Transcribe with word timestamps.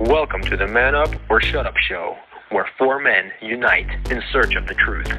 Welcome 0.00 0.42
to 0.42 0.58
the 0.58 0.66
Man 0.66 0.94
Up 0.94 1.08
or 1.30 1.40
Shut 1.40 1.64
Up 1.64 1.74
show, 1.88 2.18
where 2.50 2.68
four 2.76 3.00
men 3.00 3.32
unite 3.40 3.88
in 4.10 4.22
search 4.30 4.54
of 4.54 4.66
the 4.66 4.74
truth. 4.74 5.10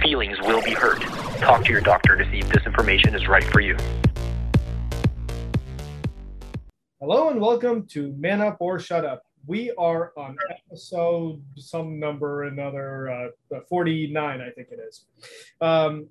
Feelings 0.00 0.40
will 0.40 0.62
be 0.62 0.70
hurt. 0.70 1.02
Talk 1.40 1.66
to 1.66 1.70
your 1.70 1.82
doctor 1.82 2.16
to 2.16 2.24
see 2.30 2.38
if 2.38 2.48
this 2.48 2.64
information 2.64 3.14
is 3.14 3.28
right 3.28 3.44
for 3.44 3.60
you. 3.60 3.76
Hello 6.98 7.28
and 7.28 7.42
welcome 7.42 7.86
to 7.88 8.14
Man 8.14 8.40
Up 8.40 8.56
or 8.58 8.80
Shut 8.80 9.04
Up. 9.04 9.22
We 9.46 9.70
are 9.76 10.14
on 10.16 10.38
episode 10.48 11.42
some 11.58 12.00
number 12.00 12.44
another 12.44 13.32
uh, 13.52 13.60
49, 13.68 14.40
I 14.40 14.48
think 14.52 14.68
it 14.70 14.80
is. 14.80 15.04
Um, 15.60 16.08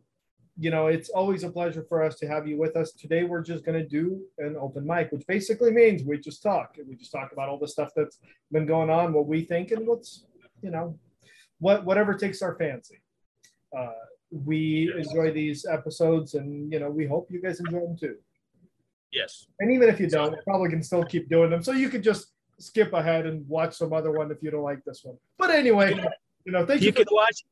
you 0.62 0.70
know, 0.70 0.86
it's 0.88 1.10
always 1.10 1.44
a 1.44 1.50
pleasure 1.50 1.84
for 1.90 2.04
us 2.04 2.18
to 2.20 2.28
have 2.28 2.48
you 2.48 2.56
with 2.56 2.76
us. 2.76 2.92
Today, 2.92 3.24
we're 3.24 3.42
just 3.42 3.66
going 3.66 3.80
to 3.82 3.88
do 3.88 4.22
an 4.38 4.56
open 4.62 4.86
mic, 4.86 5.12
which 5.12 5.26
basically 5.26 5.72
means 5.72 6.04
we 6.04 6.20
just 6.20 6.44
talk. 6.44 6.76
We 6.88 6.96
just 6.96 7.12
talk 7.12 7.32
about 7.32 7.50
all 7.50 7.58
the 7.58 7.68
stuff 7.68 7.90
that's 7.96 8.20
been 8.52 8.68
going 8.68 8.92
on, 8.92 9.12
what 9.12 9.26
we 9.26 9.42
think, 9.44 9.72
and 9.72 9.88
what's, 9.88 10.28
you 10.62 10.70
know, 10.70 11.00
what 11.58 11.84
whatever 11.84 12.14
takes 12.14 12.44
our 12.44 12.56
fancy. 12.58 13.02
Uh, 13.76 14.04
we 14.30 14.94
enjoy 14.96 15.32
these 15.32 15.66
episodes, 15.66 16.36
and 16.36 16.72
you 16.72 16.80
know, 16.80 16.92
we 16.92 17.08
hope 17.08 17.32
you 17.32 17.42
guys 17.42 17.60
enjoy 17.60 17.80
them 17.80 17.98
too. 17.98 18.18
Yes. 19.12 19.48
And 19.60 19.72
even 19.72 19.90
if 19.90 20.00
you 20.00 20.08
don't, 20.08 20.32
we 20.32 20.38
probably 20.46 20.70
can 20.70 20.84
still 20.84 21.04
keep 21.04 21.28
doing 21.28 21.50
them. 21.50 21.64
So 21.64 21.72
you 21.72 21.90
could 21.90 22.04
just 22.04 22.28
skip 22.60 22.94
ahead 22.94 23.26
and 23.26 23.50
watch 23.50 23.74
some 23.74 23.94
other 23.94 24.12
one 24.12 24.30
if 24.30 24.44
you 24.44 24.52
don't 24.52 24.62
like 24.62 24.84
this 24.86 25.02
one. 25.04 25.18
But 25.40 25.50
anyway, 25.50 25.96
you 26.46 26.52
know, 26.52 26.68
thank 26.68 26.82
you. 26.82 26.88
You 26.88 26.94
can 26.94 27.08
watch 27.10 27.44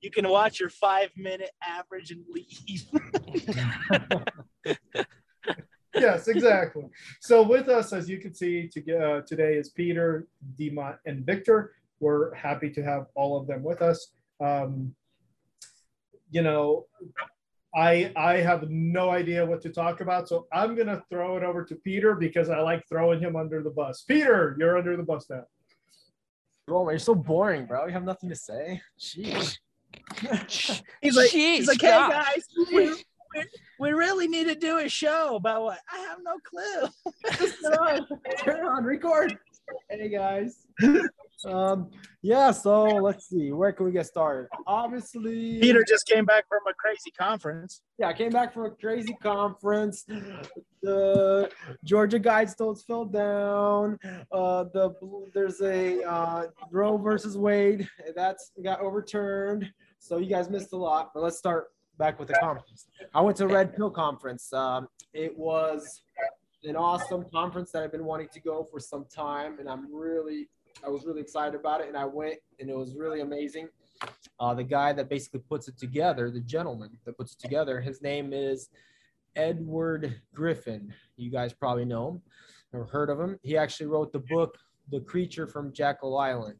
you 0.00 0.10
can 0.10 0.28
watch 0.28 0.60
your 0.60 0.68
five 0.68 1.10
minute 1.16 1.50
average 1.62 2.10
and 2.10 2.24
leave. 2.28 2.84
yes, 5.94 6.28
exactly. 6.28 6.84
So 7.20 7.42
with 7.42 7.68
us, 7.68 7.92
as 7.92 8.08
you 8.08 8.18
can 8.18 8.34
see, 8.34 8.68
to, 8.68 8.98
uh, 8.98 9.20
today 9.22 9.54
is 9.54 9.70
Peter, 9.70 10.26
Demont, 10.58 10.98
and 11.06 11.24
Victor. 11.24 11.72
We're 12.00 12.34
happy 12.34 12.70
to 12.70 12.82
have 12.82 13.06
all 13.14 13.40
of 13.40 13.46
them 13.46 13.62
with 13.62 13.80
us. 13.80 14.12
Um, 14.40 14.94
you 16.30 16.42
know, 16.42 16.86
I 17.74 18.12
I 18.16 18.34
have 18.34 18.70
no 18.70 19.10
idea 19.10 19.44
what 19.44 19.60
to 19.62 19.70
talk 19.70 20.00
about, 20.00 20.28
so 20.28 20.46
I'm 20.52 20.74
gonna 20.74 21.02
throw 21.10 21.36
it 21.36 21.42
over 21.42 21.64
to 21.64 21.74
Peter 21.76 22.14
because 22.14 22.50
I 22.50 22.60
like 22.60 22.82
throwing 22.88 23.20
him 23.20 23.36
under 23.36 23.62
the 23.62 23.70
bus. 23.70 24.02
Peter, 24.02 24.56
you're 24.58 24.76
under 24.76 24.96
the 24.96 25.02
bus 25.02 25.26
now. 25.30 25.44
Bro, 26.66 26.90
you're 26.90 26.98
so 26.98 27.14
boring, 27.14 27.66
bro. 27.66 27.86
You 27.86 27.92
have 27.92 28.04
nothing 28.04 28.30
to 28.30 28.36
say. 28.36 28.80
Jeez. 28.98 29.58
He's 31.00 31.16
like, 31.16 31.30
Jeez, 31.30 31.56
he's 31.56 31.68
like, 31.68 31.80
hey 31.80 31.88
gosh. 31.88 32.12
guys, 32.12 32.48
we, 32.72 32.88
we, 32.88 33.44
we 33.80 33.90
really 33.92 34.28
need 34.28 34.44
to 34.48 34.54
do 34.54 34.78
a 34.78 34.88
show 34.88 35.36
about 35.36 35.62
what? 35.62 35.78
I 35.92 35.98
have 35.98 36.18
no 36.22 36.36
clue. 36.44 37.48
Turn 37.62 37.74
on, 37.74 38.06
turn 38.38 38.66
on, 38.66 38.84
record. 38.84 39.36
Hey 39.90 40.08
guys. 40.08 40.66
Um, 41.44 41.90
yeah, 42.22 42.50
so 42.50 42.84
let's 42.84 43.28
see. 43.28 43.52
Where 43.52 43.72
can 43.72 43.86
we 43.86 43.92
get 43.92 44.06
started? 44.06 44.48
Obviously, 44.66 45.58
Peter 45.60 45.84
just 45.86 46.06
came 46.06 46.24
back 46.24 46.48
from 46.48 46.60
a 46.68 46.74
crazy 46.74 47.10
conference. 47.10 47.82
Yeah, 47.98 48.08
I 48.08 48.12
came 48.12 48.30
back 48.30 48.54
from 48.54 48.64
a 48.64 48.70
crazy 48.70 49.14
conference. 49.22 50.06
The 50.82 51.50
Georgia 51.84 52.18
Guidestones 52.18 52.84
fell 52.86 53.04
down. 53.04 53.98
Uh, 54.32 54.64
the 54.72 54.94
there's 55.34 55.60
a 55.60 56.02
uh, 56.02 56.46
Roe 56.70 56.96
versus 56.96 57.36
Wade 57.36 57.88
that's 58.16 58.52
got 58.62 58.80
overturned. 58.80 59.70
So 60.04 60.18
you 60.18 60.26
guys 60.26 60.50
missed 60.50 60.74
a 60.74 60.76
lot. 60.76 61.12
But 61.14 61.22
let's 61.22 61.38
start 61.38 61.72
back 61.96 62.18
with 62.18 62.28
the 62.28 62.34
conference. 62.34 62.88
I 63.14 63.22
went 63.22 63.38
to 63.38 63.46
Red 63.46 63.74
Pill 63.74 63.90
conference. 63.90 64.52
Um, 64.52 64.86
it 65.14 65.34
was 65.34 66.02
an 66.62 66.76
awesome 66.76 67.24
conference 67.32 67.70
that 67.72 67.82
I've 67.82 67.92
been 67.92 68.04
wanting 68.04 68.28
to 68.34 68.40
go 68.40 68.68
for 68.70 68.78
some 68.80 69.06
time, 69.06 69.58
and 69.60 69.66
I'm 69.66 69.90
really 69.94 70.50
I 70.84 70.90
was 70.90 71.06
really 71.06 71.22
excited 71.22 71.58
about 71.58 71.80
it, 71.80 71.88
and 71.88 71.96
I 71.96 72.04
went, 72.04 72.36
and 72.60 72.68
it 72.68 72.76
was 72.76 72.94
really 72.94 73.22
amazing. 73.22 73.68
Uh, 74.38 74.52
the 74.52 74.62
guy 74.62 74.92
that 74.92 75.08
basically 75.08 75.40
puts 75.48 75.68
it 75.68 75.78
together, 75.78 76.30
the 76.30 76.40
gentleman 76.40 76.90
that 77.06 77.16
puts 77.16 77.32
it 77.32 77.38
together, 77.38 77.80
his 77.80 78.02
name 78.02 78.34
is 78.34 78.68
Edward 79.36 80.20
Griffin. 80.34 80.92
You 81.16 81.30
guys 81.30 81.54
probably 81.54 81.86
know 81.86 82.08
him 82.08 82.22
or 82.74 82.84
heard 82.84 83.08
of 83.08 83.18
him. 83.18 83.38
He 83.42 83.56
actually 83.56 83.86
wrote 83.86 84.12
the 84.12 84.18
book, 84.28 84.58
The 84.90 85.00
Creature 85.00 85.46
from 85.46 85.72
Jekyll 85.72 86.18
Island, 86.18 86.58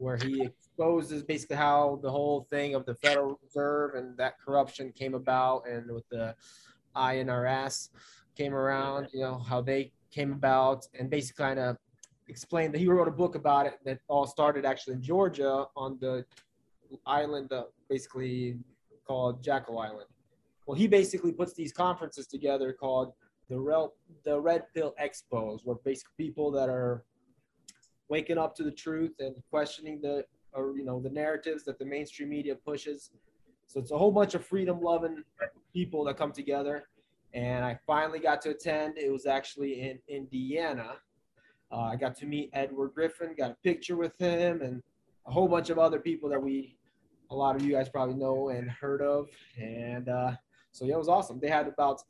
where 0.00 0.16
he 0.16 0.42
exposes 0.42 1.22
basically 1.22 1.56
how 1.56 2.00
the 2.02 2.10
whole 2.10 2.46
thing 2.50 2.74
of 2.74 2.86
the 2.86 2.94
Federal 2.94 3.38
Reserve 3.44 3.94
and 3.96 4.16
that 4.16 4.40
corruption 4.40 4.92
came 4.92 5.14
about, 5.14 5.68
and 5.68 5.92
with 5.92 6.08
the 6.08 6.34
INRS 6.96 7.90
came 8.34 8.54
around, 8.54 9.08
you 9.12 9.20
know, 9.20 9.38
how 9.38 9.60
they 9.60 9.92
came 10.10 10.32
about, 10.32 10.86
and 10.98 11.10
basically 11.10 11.44
kind 11.44 11.60
of 11.60 11.76
explained 12.28 12.72
that 12.72 12.78
he 12.78 12.88
wrote 12.88 13.08
a 13.08 13.10
book 13.22 13.34
about 13.34 13.66
it 13.66 13.74
that 13.84 13.98
all 14.08 14.26
started 14.26 14.64
actually 14.64 14.94
in 14.94 15.02
Georgia 15.02 15.66
on 15.76 15.98
the 16.00 16.24
island, 17.04 17.52
uh, 17.52 17.64
basically 17.90 18.56
called 19.06 19.42
Jekyll 19.42 19.78
Island. 19.78 20.08
Well, 20.64 20.78
he 20.78 20.86
basically 20.86 21.32
puts 21.32 21.52
these 21.52 21.72
conferences 21.72 22.26
together 22.26 22.72
called 22.72 23.12
the 23.50 23.58
Rel- 23.58 23.94
the 24.24 24.40
Red 24.40 24.62
Pill 24.74 24.94
Expos, 24.98 25.60
where 25.64 25.76
basically 25.84 26.14
people 26.16 26.50
that 26.52 26.70
are 26.70 27.04
waking 28.10 28.36
up 28.36 28.54
to 28.56 28.62
the 28.62 28.70
truth 28.70 29.12
and 29.20 29.34
questioning 29.48 30.00
the 30.02 30.24
or 30.52 30.76
you 30.76 30.84
know 30.84 31.00
the 31.00 31.08
narratives 31.08 31.64
that 31.64 31.78
the 31.78 31.84
mainstream 31.84 32.28
media 32.28 32.54
pushes. 32.54 33.10
So 33.66 33.78
it's 33.80 33.92
a 33.92 33.96
whole 33.96 34.10
bunch 34.10 34.34
of 34.34 34.44
freedom 34.44 34.82
loving 34.82 35.22
people 35.72 36.04
that 36.04 36.16
come 36.16 36.32
together. 36.32 36.88
And 37.32 37.64
I 37.64 37.78
finally 37.86 38.18
got 38.18 38.42
to 38.42 38.50
attend. 38.50 38.98
It 38.98 39.12
was 39.12 39.26
actually 39.26 39.80
in 39.80 40.00
Indiana. 40.08 40.94
Uh, 41.70 41.82
I 41.82 41.94
got 41.94 42.16
to 42.16 42.26
meet 42.26 42.50
Edward 42.52 42.90
Griffin, 42.94 43.36
got 43.38 43.52
a 43.52 43.56
picture 43.62 43.96
with 43.96 44.18
him, 44.18 44.62
and 44.62 44.82
a 45.28 45.30
whole 45.30 45.46
bunch 45.46 45.70
of 45.70 45.78
other 45.78 46.00
people 46.00 46.28
that 46.30 46.42
we, 46.42 46.76
a 47.30 47.34
lot 47.36 47.54
of 47.54 47.62
you 47.62 47.70
guys 47.70 47.88
probably 47.88 48.16
know 48.16 48.48
and 48.48 48.68
heard 48.68 49.02
of. 49.02 49.28
And 49.56 50.08
uh, 50.08 50.32
so 50.72 50.84
yeah, 50.84 50.94
it 50.94 50.98
was 50.98 51.08
awesome. 51.08 51.38
They 51.38 51.48
had 51.48 51.68
about 51.68 52.02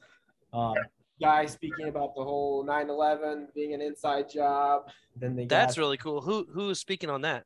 um, 0.54 0.76
guys 1.20 1.52
speaking 1.52 1.88
about 1.88 2.14
the 2.14 2.22
whole 2.22 2.64
9/11 2.64 3.46
being 3.54 3.74
an 3.74 3.80
inside 3.80 4.28
job. 4.30 4.90
Then 5.16 5.36
they 5.36 5.46
That's 5.46 5.78
really 5.78 5.96
cool. 5.96 6.20
Who 6.20 6.46
who 6.52 6.70
is 6.70 6.78
speaking 6.78 7.10
on 7.10 7.20
that? 7.22 7.44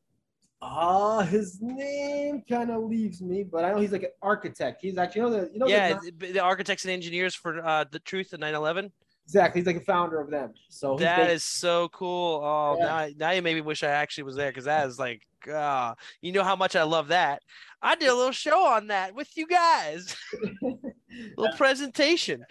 Ah, 0.61 1.21
his 1.21 1.59
name 1.61 2.41
kind 2.49 2.71
of 2.71 2.83
leaves 2.85 3.21
me, 3.21 3.43
but 3.43 3.65
I 3.65 3.71
know 3.71 3.77
he's 3.79 3.91
like 3.91 4.03
an 4.03 4.09
architect. 4.21 4.81
He's 4.81 4.97
actually 4.97 5.21
you 5.21 5.27
know 5.29 5.33
the 5.41 5.51
you 5.53 5.59
know 5.59 5.65
the- 5.65 5.71
yeah, 5.71 5.99
the, 6.17 6.31
the 6.33 6.39
architects 6.39 6.85
and 6.85 6.91
engineers 6.91 7.35
for 7.35 7.63
uh, 7.65 7.85
the 7.91 7.99
truth 7.99 8.33
of 8.33 8.39
9/11. 8.39 8.91
exactly. 9.25 9.61
He's 9.61 9.67
like 9.67 9.75
a 9.75 9.81
founder 9.81 10.19
of 10.19 10.29
them. 10.31 10.53
So 10.69 10.95
That 10.97 11.29
is 11.29 11.43
so 11.43 11.89
cool. 11.89 12.41
Oh, 12.43 12.77
Yeah. 12.79 12.85
now, 12.85 12.95
I- 12.95 13.13
now 13.17 13.31
you 13.31 13.41
made 13.41 13.55
me 13.55 13.61
wish 13.61 13.83
I 13.83 13.89
actually 13.89 14.23
was 14.23 14.35
there 14.35 14.49
because 14.49 14.65
that 14.65 14.87
is 14.87 14.97
like, 14.97 15.23
ah, 15.51 15.95
you 16.21 16.31
know 16.31 16.43
how 16.43 16.55
much 16.55 16.75
I 16.75 16.83
love 16.83 17.09
that. 17.09 17.41
I 17.81 17.95
did 17.95 18.09
a 18.09 18.15
little 18.15 18.31
show 18.31 18.65
on 18.65 18.87
that 18.87 19.13
with 19.13 19.35
you 19.37 19.47
guys, 19.47 20.15
a 20.33 20.47
little 21.37 21.55
presentation. 21.57 22.43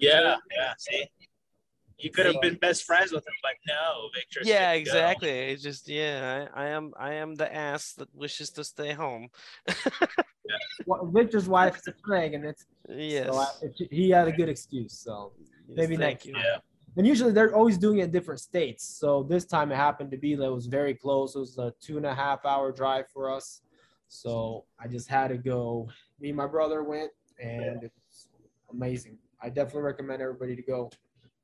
Yeah, 0.00 0.36
yeah. 0.56 0.72
See, 0.78 1.04
you 1.98 2.10
could 2.10 2.26
have 2.26 2.40
been 2.40 2.56
best 2.56 2.84
friends 2.84 3.12
with 3.12 3.26
him, 3.26 3.34
but 3.42 3.52
no, 3.68 4.08
Victor. 4.14 4.40
yeah, 4.42 4.58
said 4.58 4.72
no. 4.72 4.80
exactly. 4.80 5.30
It's 5.30 5.62
just 5.62 5.88
yeah, 5.88 6.48
I, 6.54 6.64
I 6.64 6.68
am 6.70 6.92
I 6.98 7.14
am 7.14 7.34
the 7.34 7.52
ass 7.54 7.92
that 7.94 8.08
wishes 8.14 8.50
to 8.50 8.64
stay 8.64 8.92
home. 8.92 9.28
Well, 10.86 11.06
Victor's 11.06 11.48
wife 11.48 11.76
is 11.76 11.86
a 11.86 11.92
Craig, 11.92 12.34
and 12.34 12.44
it's 12.44 12.66
uh, 12.88 12.94
yes. 12.94 13.26
so 13.26 13.38
I, 13.38 13.46
he 13.90 14.10
had 14.10 14.26
a 14.28 14.32
good 14.32 14.48
excuse. 14.48 14.98
So 14.98 15.32
Yes, 15.68 15.76
maybe 15.76 15.96
thank 15.96 16.14
next 16.14 16.26
you. 16.26 16.34
Yeah. 16.36 16.56
and 16.96 17.06
usually 17.06 17.32
they're 17.32 17.54
always 17.54 17.78
doing 17.78 17.98
it 17.98 18.04
in 18.04 18.10
different 18.10 18.40
states. 18.40 18.84
So 18.84 19.22
this 19.22 19.44
time 19.44 19.70
it 19.70 19.76
happened 19.76 20.10
to 20.10 20.16
be 20.16 20.34
that 20.34 20.44
it 20.44 20.52
was 20.52 20.66
very 20.66 20.94
close. 20.94 21.36
It 21.36 21.38
was 21.38 21.58
a 21.58 21.72
two 21.80 21.96
and 21.96 22.06
a 22.06 22.14
half 22.14 22.44
hour 22.44 22.72
drive 22.72 23.08
for 23.12 23.30
us. 23.30 23.60
So 24.08 24.64
I 24.80 24.88
just 24.88 25.08
had 25.08 25.28
to 25.28 25.38
go. 25.38 25.88
Me 26.18 26.28
and 26.28 26.36
my 26.36 26.46
brother 26.46 26.82
went, 26.82 27.12
and 27.40 27.84
it's 27.84 27.99
amazing. 28.72 29.18
I 29.42 29.48
definitely 29.48 29.82
recommend 29.82 30.22
everybody 30.22 30.56
to 30.56 30.62
go 30.62 30.90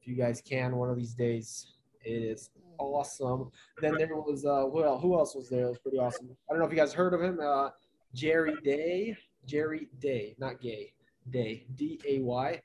if 0.00 0.06
you 0.06 0.14
guys 0.14 0.41
can 0.41 0.76
one 0.76 0.91
of 0.91 0.97
these 0.97 1.14
days. 1.14 1.72
It 2.04 2.22
is 2.22 2.50
awesome. 2.78 3.50
Then 3.80 3.95
there 3.97 4.15
was 4.15 4.45
uh, 4.45 4.65
well, 4.66 4.98
who 4.98 5.18
else 5.18 5.34
was 5.34 5.48
there? 5.48 5.65
It 5.66 5.68
was 5.68 5.78
pretty 5.78 5.98
awesome. 5.98 6.28
I 6.48 6.53
don't 6.53 6.60
know 6.60 6.66
if 6.66 6.72
you 6.72 6.78
guys 6.78 6.92
heard 6.92 7.15
of 7.15 7.22
him. 7.22 7.41
Uh, 7.42 7.71
Jerry 8.15 8.54
Day, 8.65 9.16
Jerry 9.45 9.89
Day, 9.98 10.36
not 10.39 10.60
gay, 10.60 10.92
Day, 11.30 11.66
D 11.74 12.01
A 12.06 12.21
Y. 12.21 12.62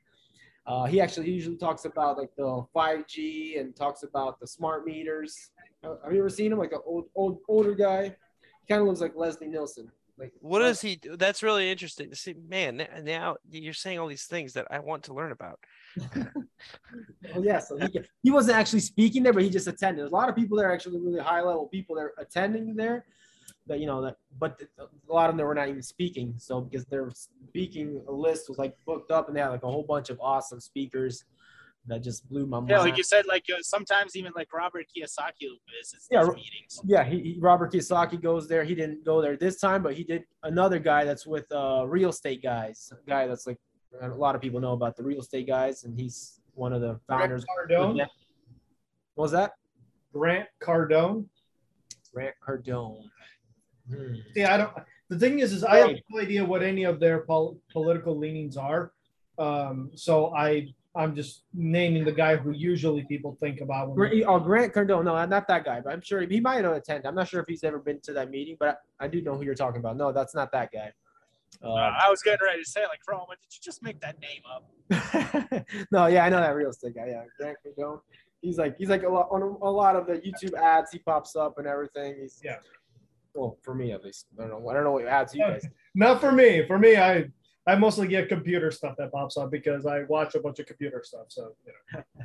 Uh, 0.68 0.86
he 0.86 1.02
actually 1.02 1.30
usually 1.30 1.58
talks 1.58 1.86
about 1.86 2.18
like 2.18 2.36
the 2.36 2.64
5G 2.76 3.60
and 3.60 3.76
talks 3.76 4.04
about 4.04 4.40
the 4.40 4.46
smart 4.46 4.86
meters. 4.86 5.50
Have 5.84 6.14
you 6.14 6.20
ever 6.20 6.30
seen 6.30 6.52
him? 6.52 6.60
Like 6.60 6.72
an 6.72 6.82
old, 6.86 7.06
old, 7.16 7.40
older 7.48 7.74
guy. 7.74 8.16
Kind 8.70 8.82
of 8.82 8.88
looks 8.88 9.02
like 9.02 9.16
Leslie 9.16 9.48
Nielsen. 9.48 9.92
Like 10.22 10.34
What 10.40 10.60
does 10.60 10.80
he 10.80 10.98
do? 10.98 11.18
That's 11.18 11.42
really 11.42 11.72
interesting 11.72 12.12
to 12.12 12.16
see. 12.16 12.36
Man, 12.48 12.88
now 13.04 13.38
you're 13.50 13.74
saying 13.74 13.98
all 13.98 14.08
these 14.08 14.26
things 14.26 14.54
that 14.54 14.68
I 14.70 14.78
want 14.80 15.04
to 15.04 15.14
learn 15.14 15.32
about. 15.32 15.60
Oh 17.36 17.42
yeah, 17.42 17.58
so 17.58 17.76
he, 17.76 18.00
he 18.22 18.30
wasn't 18.30 18.56
actually 18.56 18.82
speaking 18.82 19.24
there, 19.24 19.34
but 19.34 19.42
he 19.42 19.50
just 19.50 19.68
attended. 19.68 20.02
There's 20.02 20.12
a 20.12 20.16
lot 20.16 20.30
of 20.30 20.36
people 20.36 20.58
there, 20.58 20.72
actually 20.72 21.00
really 21.00 21.20
high 21.20 21.42
level 21.42 21.68
people 21.68 21.96
that 21.96 22.02
are 22.02 22.14
attending 22.20 22.76
there. 22.76 23.06
That 23.66 23.80
you 23.80 23.88
know 23.88 24.00
that, 24.04 24.18
but 24.38 24.62
a 24.78 24.86
lot 25.12 25.32
of 25.32 25.38
them 25.38 25.48
were 25.48 25.56
not 25.56 25.70
even 25.70 25.82
speaking. 25.82 26.36
So 26.38 26.62
because 26.62 26.86
their 26.86 27.10
speaking 27.16 28.04
list 28.08 28.48
was 28.48 28.60
like 28.60 28.76
booked 28.86 29.10
up, 29.10 29.28
and 29.28 29.36
they 29.36 29.42
had 29.42 29.50
like 29.50 29.64
a 29.64 29.68
whole 29.68 29.84
bunch 29.84 30.12
of 30.12 30.20
awesome 30.22 30.60
speakers 30.60 31.24
that 31.88 32.04
just 32.04 32.28
blew 32.30 32.46
my 32.46 32.60
mind. 32.60 32.70
Yeah, 32.70 32.80
like 32.80 32.98
you 32.98 33.04
said, 33.04 33.26
like 33.26 33.46
uh, 33.52 33.58
sometimes 33.62 34.16
even 34.16 34.32
like 34.36 34.54
Robert 34.54 34.86
Kiyosaki 34.96 35.48
visits 35.80 36.08
Yeah, 36.12 36.24
these 36.24 36.36
meetings. 36.36 36.82
Yeah, 36.86 37.04
he, 37.04 37.20
he- 37.20 37.38
Robert 37.40 37.74
Kiyosaki 37.74 38.22
goes 38.22 38.48
there. 38.48 38.64
He 38.64 38.76
didn't 38.76 39.04
go 39.04 39.22
there 39.22 39.36
this 39.36 39.60
time, 39.60 39.82
but 39.82 39.94
he 39.96 40.04
did 40.04 40.24
another 40.44 40.80
guy 40.80 41.06
that's 41.06 41.26
with 41.26 41.52
uh, 41.52 41.86
real 41.88 42.10
estate 42.10 42.44
guys. 42.44 42.92
A 42.92 43.10
guy 43.10 43.28
that's 43.28 43.48
like 43.48 43.58
a 44.02 44.08
lot 44.10 44.36
of 44.36 44.42
people 44.42 44.60
know 44.60 44.74
about 44.74 44.96
the 44.96 45.04
real 45.04 45.22
estate 45.22 45.48
guys, 45.48 45.84
and 45.84 46.00
he's 46.00 46.40
one 46.54 46.72
of 46.72 46.82
the 46.82 47.00
founders. 47.08 47.46
Grant 47.68 47.72
Cardone. 47.72 48.08
What 49.16 49.24
was 49.24 49.32
that? 49.32 49.54
Grant 50.14 50.48
Cardone. 50.62 51.26
Grant 52.14 52.36
Cardone. 52.46 53.04
Hmm. 53.90 54.14
See, 54.34 54.44
I 54.44 54.58
don't. 54.58 54.72
The 55.10 55.20
thing 55.20 55.40
is, 55.40 55.52
is 55.52 55.64
I 55.64 55.78
have 55.78 55.96
no 56.10 56.22
idea 56.22 56.46
what 56.46 56.62
any 56.64 56.84
of 56.86 57.00
their 57.00 57.22
pol- 57.22 57.58
political 57.72 58.18
leanings 58.18 58.56
are. 58.56 58.94
Um, 59.38 59.92
so 59.96 60.34
I, 60.36 60.68
I'm 60.94 61.16
just 61.16 61.44
naming 61.54 62.04
the 62.04 62.12
guy 62.12 62.36
who 62.36 62.52
usually 62.52 63.04
people 63.04 63.38
think 63.40 63.62
about. 63.62 63.90
When 63.90 63.96
Grant, 63.96 64.24
oh, 64.28 64.40
Grant 64.40 64.74
Cardone. 64.74 65.06
No, 65.06 65.26
not 65.26 65.48
that 65.48 65.64
guy, 65.64 65.80
but 65.80 65.94
I'm 65.94 66.02
sure 66.02 66.22
he 66.22 66.40
might 66.42 66.64
have 66.66 66.74
attended. 66.74 67.06
I'm 67.06 67.16
not 67.16 67.30
sure 67.30 67.40
if 67.40 67.48
he's 67.48 67.64
ever 67.64 67.80
been 67.80 68.02
to 68.02 68.14
that 68.14 68.30
meeting, 68.30 68.58
but 68.60 68.82
I, 69.00 69.06
I 69.06 69.08
do 69.08 69.22
know 69.22 69.36
who 69.36 69.44
you're 69.44 69.56
talking 69.56 69.80
about. 69.80 69.96
No, 69.96 70.12
that's 70.12 70.36
not 70.36 70.52
that 70.52 70.72
guy. 70.72 70.92
Uh, 71.64 71.74
Uh, 71.74 71.94
I 72.04 72.10
was 72.10 72.22
getting 72.22 72.44
ready 72.44 72.62
to 72.62 72.70
say, 72.70 72.82
like, 72.82 73.00
Roman, 73.10 73.38
did 73.42 73.54
you 73.54 73.60
just 73.62 73.82
make 73.84 74.02
that 74.02 74.18
name 74.20 74.42
up? 74.50 75.66
no, 75.92 76.08
yeah, 76.08 76.26
I 76.26 76.30
know 76.30 76.40
that 76.42 76.56
real 76.56 76.70
estate 76.72 76.96
guy. 76.96 77.08
Yeah, 77.08 77.24
Grant 77.40 77.58
Cardone. 77.66 78.02
He's 78.42 78.58
like 78.58 78.76
he's 78.78 78.90
like 78.90 79.04
a 79.04 79.10
lot 79.10 79.28
on 79.32 79.44
a, 79.44 79.46
a 79.46 79.70
lot 79.72 79.96
of 79.96 80.08
the 80.08 80.14
YouTube 80.16 80.58
ads. 80.60 80.92
He 80.92 81.00
pops 81.00 81.36
up 81.36 81.60
and 81.60 81.68
everything. 81.68 82.18
He's 82.20 82.42
Yeah. 82.44 82.58
Well, 83.34 83.58
for 83.62 83.74
me 83.76 83.92
at 83.94 84.04
least, 84.04 84.26
I 84.38 84.48
don't 84.48 84.64
know. 84.64 84.70
I 84.70 84.74
don't 84.74 84.84
know 84.84 84.92
what 84.92 85.06
ads 85.06 85.34
you 85.34 85.42
guys. 85.42 85.66
Not 85.96 86.20
for 86.20 86.32
me. 86.32 86.66
For 86.68 86.78
me, 86.78 86.98
I, 86.98 87.30
I 87.68 87.76
mostly 87.76 88.08
get 88.08 88.28
computer 88.30 88.72
stuff 88.72 88.96
that 88.98 89.12
pops 89.12 89.38
up 89.38 89.52
because 89.52 89.86
I 89.86 90.04
watch 90.04 90.36
a 90.36 90.40
bunch 90.40 90.60
of 90.60 90.66
computer 90.66 91.02
stuff. 91.04 91.26
So 91.30 91.54
you 91.66 91.74
know. 91.94 92.04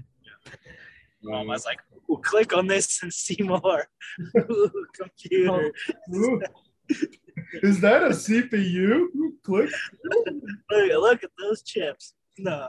Um, 1.24 1.50
I 1.50 1.54
was 1.54 1.64
like, 1.66 1.78
Ooh, 2.08 2.20
click 2.22 2.56
on 2.56 2.68
this 2.68 3.02
and 3.02 3.12
see 3.12 3.38
more. 3.42 3.88
Ooh, 4.38 4.86
computer. 4.94 5.72
Ooh. 6.14 6.40
Is 7.62 7.80
that 7.80 8.02
a 8.02 8.10
CPU? 8.10 9.06
Click. 9.42 9.70
Look, 10.04 10.26
look 10.70 11.24
at 11.24 11.30
those 11.40 11.62
chips. 11.62 12.14
No, 12.38 12.68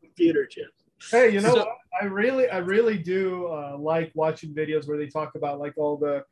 computer 0.00 0.46
chips. 0.46 0.84
Hey, 1.10 1.30
you 1.30 1.40
know 1.40 1.54
So- 1.54 1.72
I 2.00 2.04
really, 2.04 2.48
I 2.50 2.58
really 2.58 2.98
do 2.98 3.46
uh, 3.46 3.76
like 3.78 4.12
watching 4.14 4.54
videos 4.54 4.86
where 4.86 4.98
they 4.98 5.06
talk 5.08 5.34
about 5.34 5.58
like 5.58 5.72
all 5.76 5.96
the, 5.96 6.24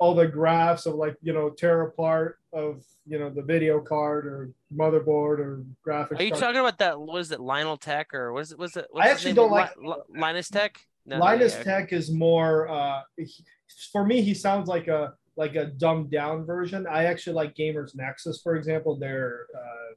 all 0.00 0.14
the 0.14 0.26
graphs 0.26 0.86
of 0.86 0.94
like 0.94 1.14
you 1.22 1.32
know 1.32 1.50
tear 1.50 1.82
apart 1.82 2.38
of 2.52 2.82
you 3.06 3.18
know 3.18 3.30
the 3.30 3.42
video 3.42 3.80
card 3.80 4.26
or 4.26 4.50
motherboard 4.74 5.38
or 5.38 5.62
graphics. 5.86 6.18
Are 6.18 6.22
you 6.22 6.30
card. 6.30 6.40
talking 6.42 6.60
about 6.60 6.78
that? 6.78 6.98
Was 6.98 7.30
it, 7.30 7.38
Lionel 7.38 7.76
Tech 7.76 8.12
or 8.14 8.32
was 8.32 8.50
it? 8.50 8.58
Was 8.58 8.76
it? 8.76 8.86
I 8.98 9.08
actually 9.10 9.34
don't 9.34 9.50
like- 9.50 9.76
Li- 9.76 9.88
Li- 9.88 10.18
Linus 10.20 10.48
Tech. 10.48 10.80
No, 11.06 11.18
no, 11.18 11.24
Linus 11.24 11.54
yeah. 11.58 11.62
Tech 11.64 11.92
is 11.92 12.10
more 12.10 12.68
uh 12.68 13.02
he- 13.16 13.44
for 13.92 14.04
me 14.04 14.22
he 14.22 14.34
sounds 14.34 14.68
like 14.68 14.88
a 14.88 15.12
like 15.36 15.54
a 15.54 15.66
dumbed 15.66 16.10
down 16.10 16.44
version. 16.44 16.86
I 16.86 17.04
actually 17.04 17.34
like 17.34 17.54
Gamers 17.54 17.94
Nexus 17.94 18.40
for 18.42 18.56
example. 18.56 18.96
They're 18.96 19.46
uh 19.54 19.94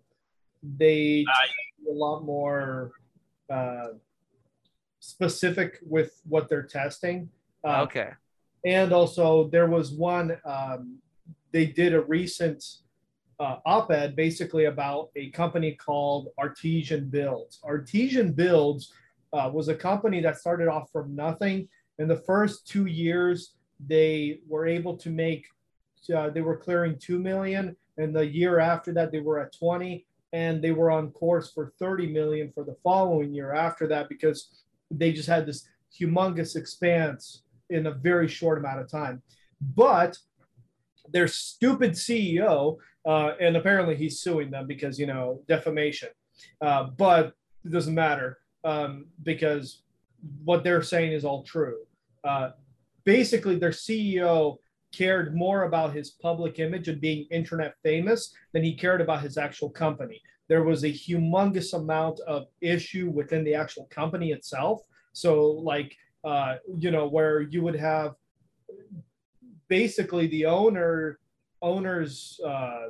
they 0.78 1.26
a 1.90 1.94
lot 1.94 2.24
more 2.26 2.92
uh 3.50 3.88
specific 5.00 5.80
with 5.86 6.20
what 6.28 6.50
they're 6.50 6.64
testing. 6.64 7.30
Uh, 7.64 7.82
Okay. 7.84 8.12
And 8.66 8.94
also 8.94 9.50
there 9.50 9.68
was 9.68 9.92
one 9.92 10.38
um, 10.46 10.98
they 11.52 11.66
did 11.66 11.94
a 11.94 12.02
recent 12.02 12.64
uh, 13.40 13.58
op-ed 13.66 14.16
basically 14.16 14.66
about 14.66 15.10
a 15.16 15.30
company 15.32 15.74
called 15.74 16.30
artesian 16.40 17.10
builds. 17.10 17.60
Artesian 17.64 18.32
builds 18.32 18.94
uh, 19.34 19.50
was 19.52 19.68
a 19.68 19.76
company 19.76 20.22
that 20.22 20.38
started 20.38 20.68
off 20.68 20.90
from 20.92 21.16
nothing. 21.16 21.68
In 22.00 22.08
the 22.08 22.18
first 22.18 22.68
two 22.68 22.86
years 22.86 23.54
they 23.88 24.40
were 24.48 24.66
able 24.66 24.98
to 24.98 25.10
make 25.10 25.46
uh, 26.14 26.30
they 26.30 26.42
were 26.42 26.58
clearing 26.58 26.98
2 27.00 27.18
million. 27.18 27.76
And 27.98 28.16
the 28.16 28.26
year 28.26 28.60
after 28.60 28.92
that 28.94 29.12
they 29.12 29.20
were 29.20 29.40
at 29.40 29.56
20 29.56 30.06
and 30.34 30.62
they 30.62 30.72
were 30.72 30.92
on 30.92 31.12
course 31.12 31.52
for 31.52 31.74
30 31.80 32.08
million 32.08 32.52
for 32.54 32.64
the 32.64 32.76
following 32.84 33.34
year 33.34 33.54
after 33.54 33.88
that 33.88 34.10
because 34.10 34.64
they 34.90 35.14
just 35.14 35.30
had 35.30 35.46
this 35.46 35.68
humongous 35.98 36.56
expanse 36.56 37.43
in 37.70 37.88
a 37.88 37.92
very 37.92 38.28
short 38.28 38.58
amount 38.58 38.80
of 38.80 38.90
time. 38.90 39.22
But 39.76 40.18
their 41.10 41.28
stupid 41.28 41.92
CEO, 41.92 42.78
uh, 43.06 43.32
and 43.40 43.58
apparently 43.58 43.96
he's 43.96 44.22
suing 44.22 44.52
them 44.52 44.68
because 44.68 45.00
you 45.00 45.06
know 45.06 45.42
defamation. 45.48 46.10
Uh, 46.62 46.86
but 46.98 47.34
it 47.66 47.72
doesn't 47.72 47.94
matter 47.94 48.40
um, 48.64 49.06
because 49.24 49.84
what 50.44 50.64
they're 50.64 50.82
saying 50.82 51.12
is 51.12 51.26
all 51.26 51.44
true. 51.44 51.80
Uh, 52.24 52.52
basically, 53.04 53.58
their 53.58 53.72
CEO 53.72 54.58
cared 54.94 55.36
more 55.36 55.64
about 55.64 55.94
his 55.94 56.12
public 56.12 56.60
image 56.60 56.88
and 56.88 57.02
being 57.02 57.26
internet 57.32 57.76
famous 57.84 58.34
than 58.54 58.64
he 58.64 58.76
cared 58.76 59.02
about 59.02 59.22
his 59.22 59.38
actual 59.38 59.70
company. 59.70 60.22
There 60.48 60.64
was 60.64 60.84
a 60.84 60.90
humongous 60.90 61.74
amount 61.74 62.20
of 62.22 62.48
issue 62.62 63.10
within 63.10 63.44
the 63.44 63.56
actual 63.56 63.86
company 63.86 64.32
itself. 64.32 64.82
So, 65.14 65.46
like, 65.46 65.96
uh, 66.24 66.56
you 66.78 66.92
know, 66.92 67.08
where 67.08 67.42
you 67.42 67.62
would 67.62 67.76
have 67.76 68.16
basically 69.68 70.28
the 70.28 70.46
owner, 70.46 71.20
owners, 71.62 72.40
uh, 72.46 72.90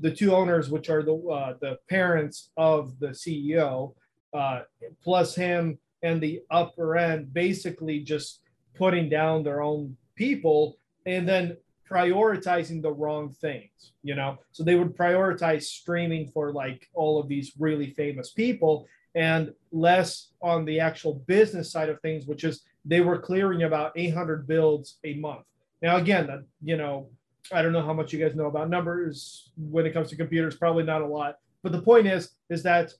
the 0.00 0.10
two 0.10 0.34
owners, 0.34 0.70
which 0.70 0.88
are 0.88 1.02
the 1.02 1.16
uh, 1.16 1.54
the 1.60 1.78
parents 1.88 2.50
of 2.56 2.98
the 2.98 3.08
CEO, 3.08 3.94
uh, 4.32 4.60
plus 5.02 5.34
him 5.34 5.78
and 6.02 6.20
the 6.20 6.40
upper 6.50 6.96
end, 6.96 7.32
basically 7.32 8.00
just 8.00 8.40
putting 8.74 9.08
down 9.08 9.42
their 9.42 9.62
own 9.62 9.96
people 10.16 10.76
and 11.04 11.28
then 11.28 11.56
prioritizing 11.88 12.80
the 12.80 12.92
wrong 12.92 13.30
things. 13.30 13.92
You 14.02 14.14
know, 14.14 14.38
so 14.52 14.64
they 14.64 14.76
would 14.76 14.96
prioritize 14.96 15.64
streaming 15.64 16.30
for 16.32 16.52
like 16.52 16.88
all 16.94 17.20
of 17.20 17.28
these 17.28 17.52
really 17.58 17.90
famous 17.90 18.30
people 18.30 18.86
and 19.14 19.52
less 19.70 20.28
on 20.40 20.64
the 20.64 20.80
actual 20.80 21.14
business 21.26 21.70
side 21.70 21.88
of 21.88 22.00
things, 22.00 22.26
which 22.26 22.44
is 22.44 22.62
they 22.84 23.00
were 23.00 23.18
clearing 23.18 23.62
about 23.62 23.92
800 23.96 24.46
builds 24.46 24.98
a 25.04 25.14
month. 25.14 25.44
Now, 25.82 25.96
again, 25.96 26.44
you 26.62 26.76
know, 26.76 27.08
I 27.52 27.62
don't 27.62 27.72
know 27.72 27.84
how 27.84 27.92
much 27.92 28.12
you 28.12 28.18
guys 28.18 28.34
know 28.34 28.46
about 28.46 28.70
numbers 28.70 29.50
when 29.56 29.84
it 29.84 29.92
comes 29.92 30.08
to 30.10 30.16
computers, 30.16 30.56
probably 30.56 30.84
not 30.84 31.02
a 31.02 31.06
lot. 31.06 31.38
But 31.62 31.72
the 31.72 31.82
point 31.82 32.06
is, 32.06 32.30
is 32.48 32.62
that 32.62 32.92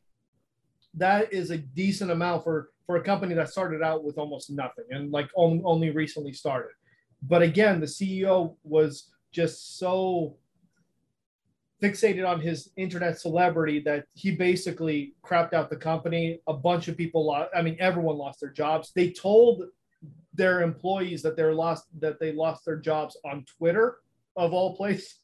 that 0.94 1.32
is 1.32 1.50
a 1.50 1.58
decent 1.58 2.10
amount 2.10 2.44
for 2.44 2.72
for 2.86 2.96
a 2.96 3.02
company 3.02 3.34
that 3.34 3.48
started 3.48 3.82
out 3.82 4.04
with 4.04 4.18
almost 4.18 4.50
nothing 4.50 4.84
and 4.90 5.10
like 5.12 5.28
only, 5.36 5.62
only 5.64 5.90
recently 5.90 6.32
started. 6.32 6.72
But 7.22 7.42
again, 7.42 7.80
the 7.80 7.86
CEO 7.86 8.56
was 8.64 9.12
just 9.30 9.78
so 9.78 10.36
fixated 11.82 12.26
on 12.26 12.40
his 12.40 12.70
internet 12.76 13.18
celebrity 13.18 13.80
that 13.80 14.06
he 14.14 14.30
basically 14.30 15.14
crapped 15.24 15.52
out 15.52 15.68
the 15.68 15.76
company. 15.76 16.40
A 16.46 16.54
bunch 16.54 16.88
of 16.88 16.96
people 16.96 17.26
lost. 17.26 17.50
I 17.54 17.62
mean, 17.62 17.76
everyone 17.80 18.16
lost 18.16 18.40
their 18.40 18.50
jobs. 18.50 18.92
They 18.94 19.10
told 19.10 19.64
their 20.32 20.62
employees 20.62 21.22
that 21.22 21.36
they're 21.36 21.54
lost 21.54 21.86
that 22.00 22.20
they 22.20 22.32
lost 22.32 22.64
their 22.64 22.76
jobs 22.76 23.16
on 23.24 23.44
Twitter 23.58 23.98
of 24.36 24.52
all 24.52 24.76
places. 24.76 25.18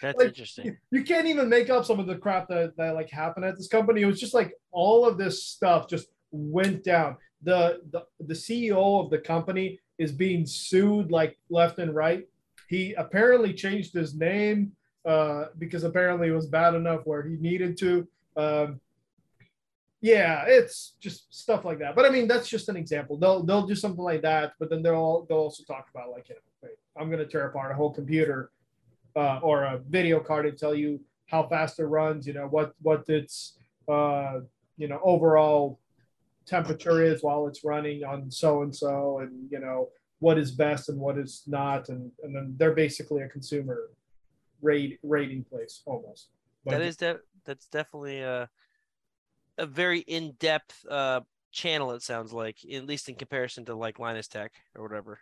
That's 0.00 0.18
Like, 0.18 0.28
interesting. 0.28 0.78
You 0.90 1.04
can't 1.04 1.26
even 1.26 1.48
make 1.48 1.68
up 1.68 1.84
some 1.84 2.00
of 2.00 2.06
the 2.06 2.16
crap 2.16 2.48
that, 2.48 2.76
that 2.78 2.94
like 2.94 3.10
happened 3.10 3.44
at 3.44 3.56
this 3.56 3.68
company. 3.68 4.02
It 4.02 4.06
was 4.06 4.20
just 4.20 4.34
like 4.34 4.54
all 4.72 5.06
of 5.06 5.18
this 5.18 5.44
stuff 5.44 5.88
just 5.88 6.08
went 6.30 6.82
down. 6.82 7.16
The 7.42 7.80
the 7.90 8.04
the 8.20 8.34
CEO 8.34 9.04
of 9.04 9.10
the 9.10 9.18
company 9.18 9.80
is 9.98 10.12
being 10.12 10.46
sued 10.46 11.10
like 11.10 11.38
left 11.50 11.78
and 11.78 11.94
right. 11.94 12.26
He 12.68 12.94
apparently 12.94 13.52
changed 13.52 13.92
his 13.92 14.14
name 14.14 14.72
uh, 15.04 15.46
because 15.58 15.84
apparently 15.84 16.28
it 16.28 16.32
was 16.32 16.46
bad 16.46 16.74
enough 16.74 17.02
where 17.04 17.22
he 17.22 17.36
needed 17.36 17.76
to. 17.78 18.06
Um, 18.36 18.80
yeah, 20.00 20.44
it's 20.46 20.94
just 21.00 21.32
stuff 21.34 21.64
like 21.64 21.78
that. 21.80 21.94
But 21.94 22.06
I 22.06 22.10
mean, 22.10 22.26
that's 22.26 22.48
just 22.48 22.68
an 22.68 22.76
example. 22.76 23.18
They'll 23.18 23.42
they'll 23.42 23.66
do 23.66 23.74
something 23.74 24.02
like 24.02 24.22
that, 24.22 24.54
but 24.58 24.70
then 24.70 24.82
they'll 24.82 25.26
they'll 25.28 25.38
also 25.38 25.62
talk 25.64 25.88
about 25.94 26.10
like, 26.10 26.28
you 26.28 26.36
know, 26.36 26.70
I'm 26.96 27.08
going 27.08 27.18
to 27.18 27.26
tear 27.26 27.46
apart 27.46 27.72
a 27.72 27.74
whole 27.74 27.92
computer 27.92 28.50
uh, 29.16 29.40
or 29.42 29.64
a 29.64 29.78
video 29.78 30.20
card 30.20 30.46
and 30.46 30.56
tell 30.56 30.74
you 30.74 31.00
how 31.26 31.46
fast 31.46 31.78
it 31.78 31.84
runs. 31.84 32.26
You 32.26 32.32
know 32.32 32.46
what 32.46 32.74
what 32.80 33.08
its 33.08 33.58
uh, 33.88 34.40
you 34.78 34.88
know 34.88 35.00
overall 35.02 35.78
temperature 36.46 37.02
is 37.04 37.22
while 37.22 37.46
it's 37.46 37.64
running 37.64 38.02
on 38.04 38.30
so 38.30 38.62
and 38.62 38.74
so, 38.74 39.20
and 39.20 39.50
you 39.50 39.60
know 39.60 39.88
what 40.18 40.38
is 40.38 40.50
best 40.50 40.88
and 40.88 40.98
what 40.98 41.18
is 41.18 41.42
not, 41.46 41.88
and 41.88 42.10
and 42.22 42.34
then 42.34 42.54
they're 42.56 42.74
basically 42.74 43.22
a 43.22 43.28
consumer 43.28 43.90
rate 44.62 44.98
rating 45.02 45.44
place 45.44 45.82
almost. 45.86 46.28
But 46.64 46.72
That 46.72 46.82
is 46.82 46.96
de- 46.96 47.20
that's 47.44 47.66
definitely 47.68 48.20
a 48.20 48.48
a 49.58 49.66
very 49.66 50.00
in 50.00 50.32
depth 50.38 50.84
uh 50.88 51.20
channel. 51.52 51.92
It 51.92 52.02
sounds 52.02 52.32
like, 52.32 52.58
at 52.72 52.86
least 52.86 53.08
in 53.08 53.14
comparison 53.16 53.64
to 53.66 53.74
like 53.74 53.98
Linus 53.98 54.28
Tech 54.28 54.52
or 54.74 54.82
whatever. 54.82 55.18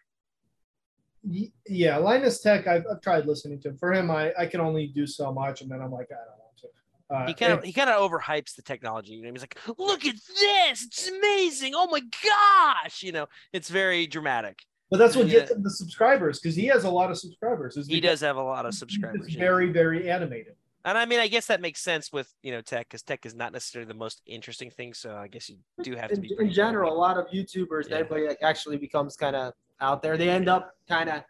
Yeah, 1.66 1.96
Linus 1.96 2.40
Tech. 2.40 2.66
I've, 2.66 2.84
I've 2.90 3.00
tried 3.00 3.26
listening 3.26 3.60
to 3.62 3.70
him. 3.70 3.76
For 3.76 3.92
him, 3.92 4.10
I, 4.10 4.32
I 4.38 4.46
can 4.46 4.60
only 4.60 4.86
do 4.86 5.06
so 5.06 5.32
much, 5.32 5.62
and 5.62 5.70
then 5.70 5.82
I'm 5.82 5.90
like, 5.90 6.08
I 6.12 6.14
don't 6.14 6.38
want 6.38 6.56
to. 6.58 6.68
Uh, 7.14 7.26
He 7.26 7.34
kind 7.34 7.52
of 7.52 7.64
he 7.64 7.72
kind 7.72 7.90
of 7.90 8.08
overhypes 8.08 8.54
the 8.54 8.62
technology. 8.62 9.14
You 9.14 9.24
know, 9.24 9.32
he's 9.32 9.40
like, 9.40 9.58
"Look 9.78 10.04
at 10.04 10.14
this! 10.14 10.84
It's 10.84 11.08
amazing! 11.08 11.72
Oh 11.74 11.88
my 11.90 12.00
gosh!" 12.00 13.02
You 13.02 13.12
know, 13.12 13.26
it's 13.52 13.68
very 13.68 14.06
dramatic. 14.06 14.64
But 14.90 14.98
that's 14.98 15.16
what 15.16 15.26
yeah. 15.26 15.40
gets 15.40 15.50
him 15.50 15.62
the 15.62 15.70
subscribers 15.70 16.40
because 16.40 16.56
he 16.56 16.66
has 16.66 16.84
a 16.84 16.90
lot 16.90 17.10
of 17.10 17.18
subscribers. 17.18 17.86
He 17.86 18.00
does 18.00 18.20
have 18.20 18.36
a 18.36 18.42
lot 18.42 18.66
of 18.66 18.74
subscribers, 18.74 19.28
yeah. 19.28 19.38
very, 19.38 19.70
very 19.70 20.10
animated. 20.10 20.54
and 20.84 20.96
I 20.96 21.04
mean, 21.04 21.20
I 21.20 21.28
guess 21.28 21.46
that 21.46 21.60
makes 21.60 21.80
sense 21.80 22.12
with 22.12 22.32
you 22.42 22.52
know 22.52 22.60
tech 22.60 22.88
because 22.88 23.02
tech 23.02 23.26
is 23.26 23.34
not 23.34 23.52
necessarily 23.52 23.88
the 23.88 23.94
most 23.98 24.22
interesting 24.26 24.70
thing. 24.70 24.94
So 24.94 25.14
I 25.16 25.28
guess 25.28 25.48
you 25.50 25.56
do 25.82 25.94
have 25.96 26.10
to 26.10 26.20
be 26.20 26.30
in 26.30 26.36
pretty- 26.36 26.52
general, 26.54 26.92
a 26.92 26.98
lot 26.98 27.18
of 27.18 27.26
YouTubers, 27.28 27.88
Yeah. 27.90 27.96
everybody 27.96 28.36
actually 28.42 28.78
becomes 28.78 29.16
kind 29.16 29.36
of 29.36 29.52
out 29.80 30.02
there. 30.02 30.16
They 30.16 30.30
end 30.30 30.48
up 30.48 30.74
kind 30.88 31.08
of 31.10 31.22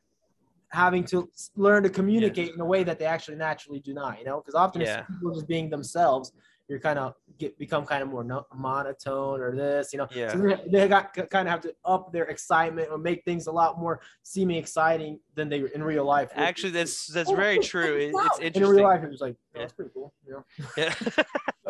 having 0.70 1.02
to 1.02 1.28
learn 1.56 1.82
to 1.82 1.88
communicate 1.88 2.52
in 2.54 2.60
a 2.60 2.64
way 2.64 2.84
that 2.84 2.98
they 2.98 3.06
actually 3.06 3.36
naturally 3.36 3.80
do 3.80 3.92
not. 3.94 4.18
You 4.18 4.24
know, 4.26 4.38
because 4.40 4.54
often 4.54 4.82
Yeah. 4.82 5.00
it's 5.00 5.08
people 5.10 5.34
just 5.34 5.48
being 5.48 5.68
themselves. 5.70 6.32
You're 6.68 6.78
kind 6.80 6.98
of 6.98 7.14
get 7.38 7.58
become 7.58 7.86
kind 7.86 8.02
of 8.02 8.10
more 8.10 8.22
no, 8.22 8.46
monotone 8.54 9.40
or 9.40 9.56
this, 9.56 9.92
you 9.92 9.98
know. 9.98 10.06
Yeah. 10.14 10.32
So 10.32 10.38
they, 10.38 10.56
they 10.80 10.88
got 10.88 11.14
kind 11.14 11.48
of 11.48 11.52
have 11.52 11.60
to 11.62 11.74
up 11.86 12.12
their 12.12 12.24
excitement 12.26 12.88
or 12.90 12.98
make 12.98 13.24
things 13.24 13.46
a 13.46 13.52
lot 13.52 13.78
more 13.80 14.00
seeming 14.22 14.56
exciting 14.56 15.18
than 15.34 15.48
they 15.48 15.62
in 15.74 15.82
real 15.82 16.04
life. 16.04 16.30
Actually, 16.34 16.72
that's 16.72 17.06
that's 17.06 17.30
Oh, 17.30 17.34
very 17.44 17.56
look, 17.56 17.64
true. 17.64 17.96
It, 17.96 18.12
wow. 18.12 18.22
it's 18.26 18.36
And 18.38 18.44
interesting. 18.46 18.62
in 18.70 18.76
real 18.76 18.84
life, 18.84 19.02
it 19.02 19.10
was 19.10 19.20
like, 19.22 19.34
oh, 19.36 19.48
Yeah. 19.54 19.60
that's 19.62 19.72
pretty 19.72 19.90
cool. 19.94 20.12
You 20.26 20.32
know. 20.34 20.44
Yeah. 20.76 20.94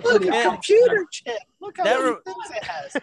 Look 0.05 0.25
Yeah. 0.25 0.35
at 0.35 0.45
computer 0.55 1.07
chip. 1.13 1.39
Look 1.61 1.77
how 1.77 1.85
That 1.85 1.99
many 2.01 2.11
re- 2.11 2.17
things 2.25 2.51
it 2.57 2.65
has. 2.65 2.97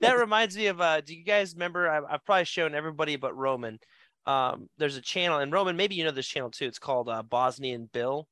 that 0.00 0.18
reminds 0.18 0.56
me 0.56 0.66
of 0.66 0.80
uh 0.80 1.00
do 1.00 1.14
you 1.14 1.24
guys 1.24 1.54
remember 1.54 1.88
I've, 1.88 2.04
I've 2.10 2.24
probably 2.24 2.44
shown 2.44 2.74
everybody 2.74 3.16
but 3.16 3.34
roman 3.36 3.78
um 4.26 4.68
there's 4.78 4.96
a 4.96 5.00
channel 5.00 5.38
and 5.38 5.50
roman 5.52 5.76
maybe 5.76 5.94
you 5.94 6.04
know 6.04 6.10
this 6.10 6.26
channel 6.26 6.50
too 6.50 6.66
it's 6.66 6.78
called 6.78 7.08
uh, 7.08 7.22
bosnian 7.22 7.88
bill 7.92 8.28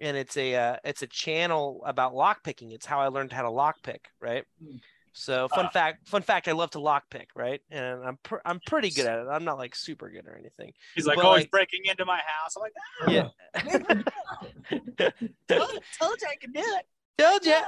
and 0.00 0.16
it's 0.16 0.36
a 0.36 0.54
uh, 0.54 0.76
it's 0.84 1.02
a 1.02 1.06
channel 1.06 1.82
about 1.86 2.12
lockpicking 2.14 2.72
it's 2.72 2.86
how 2.86 3.00
i 3.00 3.08
learned 3.08 3.32
how 3.32 3.42
to 3.42 3.48
lockpick 3.48 4.00
right 4.20 4.44
Hmm. 4.62 4.76
so 5.12 5.48
fun 5.48 5.68
fact 5.70 6.08
fun 6.08 6.22
fact 6.22 6.48
i 6.48 6.52
love 6.52 6.70
to 6.70 6.78
lockpick 6.78 7.26
right 7.36 7.60
and 7.70 8.02
i'm 8.04 8.18
pr- 8.22 8.42
i'm 8.44 8.60
pretty 8.66 8.90
good 8.90 9.06
at 9.06 9.18
it 9.20 9.26
i'm 9.30 9.44
not 9.44 9.58
like 9.58 9.74
super 9.74 10.08
good 10.10 10.26
or 10.26 10.36
anything 10.36 10.72
He's 10.94 11.06
like 11.06 11.16
But, 11.16 11.24
always 11.24 11.42
like- 11.44 11.50
breaking 11.50 11.80
into 11.86 12.04
my 12.04 12.20
house. 12.26 12.56
I'm 12.56 12.62
like, 12.62 12.72
yeah 13.08 13.28
told, 15.48 15.70
told 16.00 16.20
you 16.20 16.28
I 16.30 16.36
could 16.40 16.52
do 16.52 16.60
it. 16.60 16.86
told 17.18 17.46
ya. 17.46 17.60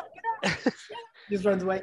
Just 1.31 1.45
runs 1.45 1.63
away. 1.63 1.83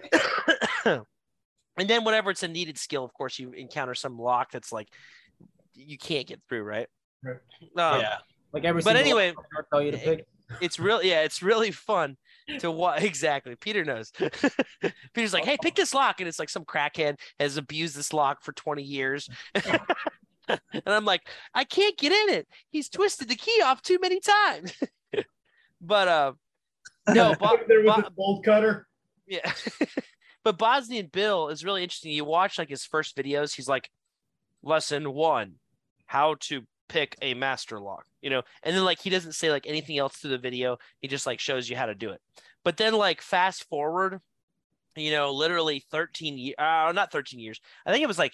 and 0.86 1.88
then 1.90 2.04
whenever 2.04 2.32
it's 2.32 2.44
a 2.44 2.48
needed 2.48 2.78
skill, 2.78 3.04
of 3.04 3.14
course, 3.14 3.40
you 3.40 3.52
encounter 3.52 3.96
some 3.96 4.18
lock 4.20 4.52
that's 4.52 4.72
like 4.72 4.90
you 5.74 5.98
can't 5.98 6.28
get 6.28 6.42
through, 6.48 6.64
right? 6.64 6.88
Right. 7.24 7.36
Um, 7.78 8.02
yeah. 8.02 8.18
Like 8.52 8.64
every. 8.66 8.82
But 8.82 8.96
anyway, 8.96 9.32
one, 9.34 9.46
they'll 9.54 9.66
tell 9.72 9.82
you 9.82 9.92
to 9.92 9.98
pick. 9.98 10.26
It's 10.62 10.80
really 10.80 11.10
yeah, 11.10 11.22
it's 11.22 11.42
really 11.42 11.72
fun 11.72 12.18
to 12.60 12.70
watch. 12.72 13.02
Exactly, 13.04 13.56
Peter 13.56 13.84
knows. 13.86 14.12
Peter's 15.14 15.34
like, 15.34 15.46
hey, 15.46 15.58
pick 15.62 15.76
this 15.76 15.94
lock, 15.94 16.20
and 16.20 16.28
it's 16.28 16.40
like 16.40 16.50
some 16.50 16.66
crackhead 16.66 17.20
has 17.40 17.58
abused 17.58 17.96
this 17.96 18.14
lock 18.14 18.44
for 18.44 18.52
twenty 18.54 18.84
years. 18.84 19.30
and 20.48 20.60
I'm 20.86 21.06
like, 21.06 21.22
I 21.54 21.64
can't 21.64 21.98
get 21.98 22.12
in 22.12 22.36
it. 22.36 22.48
He's 22.70 22.90
twisted 22.90 23.30
the 23.30 23.36
key 23.36 23.62
off 23.64 23.82
too 23.82 23.98
many 24.02 24.20
times. 24.20 24.74
but 25.82 26.08
uh, 26.08 26.34
no, 27.10 27.36
Bo- 27.36 27.46
Up 27.46 27.68
there 27.68 27.80
with 27.84 27.96
Bo- 27.96 28.02
the 28.02 28.12
bolt 28.12 28.44
cutter. 28.44 28.88
Yeah. 29.28 29.52
but 30.44 30.58
Bosnian 30.58 31.08
Bill 31.08 31.48
is 31.50 31.64
really 31.64 31.84
interesting. 31.84 32.12
You 32.12 32.26
watch 32.26 32.58
like 32.58 32.70
his 32.70 32.86
first 32.86 33.16
videos, 33.16 33.56
he's 33.56 33.70
like, 33.70 33.90
lesson 34.62 35.14
one, 35.14 35.56
how 36.06 36.36
to 36.42 36.64
pick 36.88 37.16
a 37.22 37.34
master 37.34 37.80
lock, 37.80 38.06
you 38.22 38.30
know, 38.30 38.42
and 38.64 38.76
then 38.76 38.84
like 38.84 39.00
he 39.00 39.10
doesn't 39.10 39.34
say 39.34 39.52
like 39.52 39.68
anything 39.68 39.98
else 39.98 40.20
to 40.22 40.28
the 40.28 40.38
video. 40.38 40.78
He 41.00 41.08
just 41.08 41.26
like 41.26 41.40
shows 41.40 41.70
you 41.70 41.76
how 41.76 41.86
to 41.86 41.96
do 41.96 42.12
it. 42.12 42.22
But 42.64 42.78
then 42.78 42.94
like 42.94 43.22
fast 43.22 43.66
forward, 43.66 44.20
you 44.96 45.12
know, 45.12 45.32
literally 45.32 45.84
13 45.92 46.38
years, 46.38 46.56
uh, 46.58 46.92
not 46.94 47.12
13 47.12 47.40
years. 47.40 47.60
I 47.86 47.92
think 47.92 48.04
it 48.04 48.08
was 48.08 48.20
like 48.20 48.34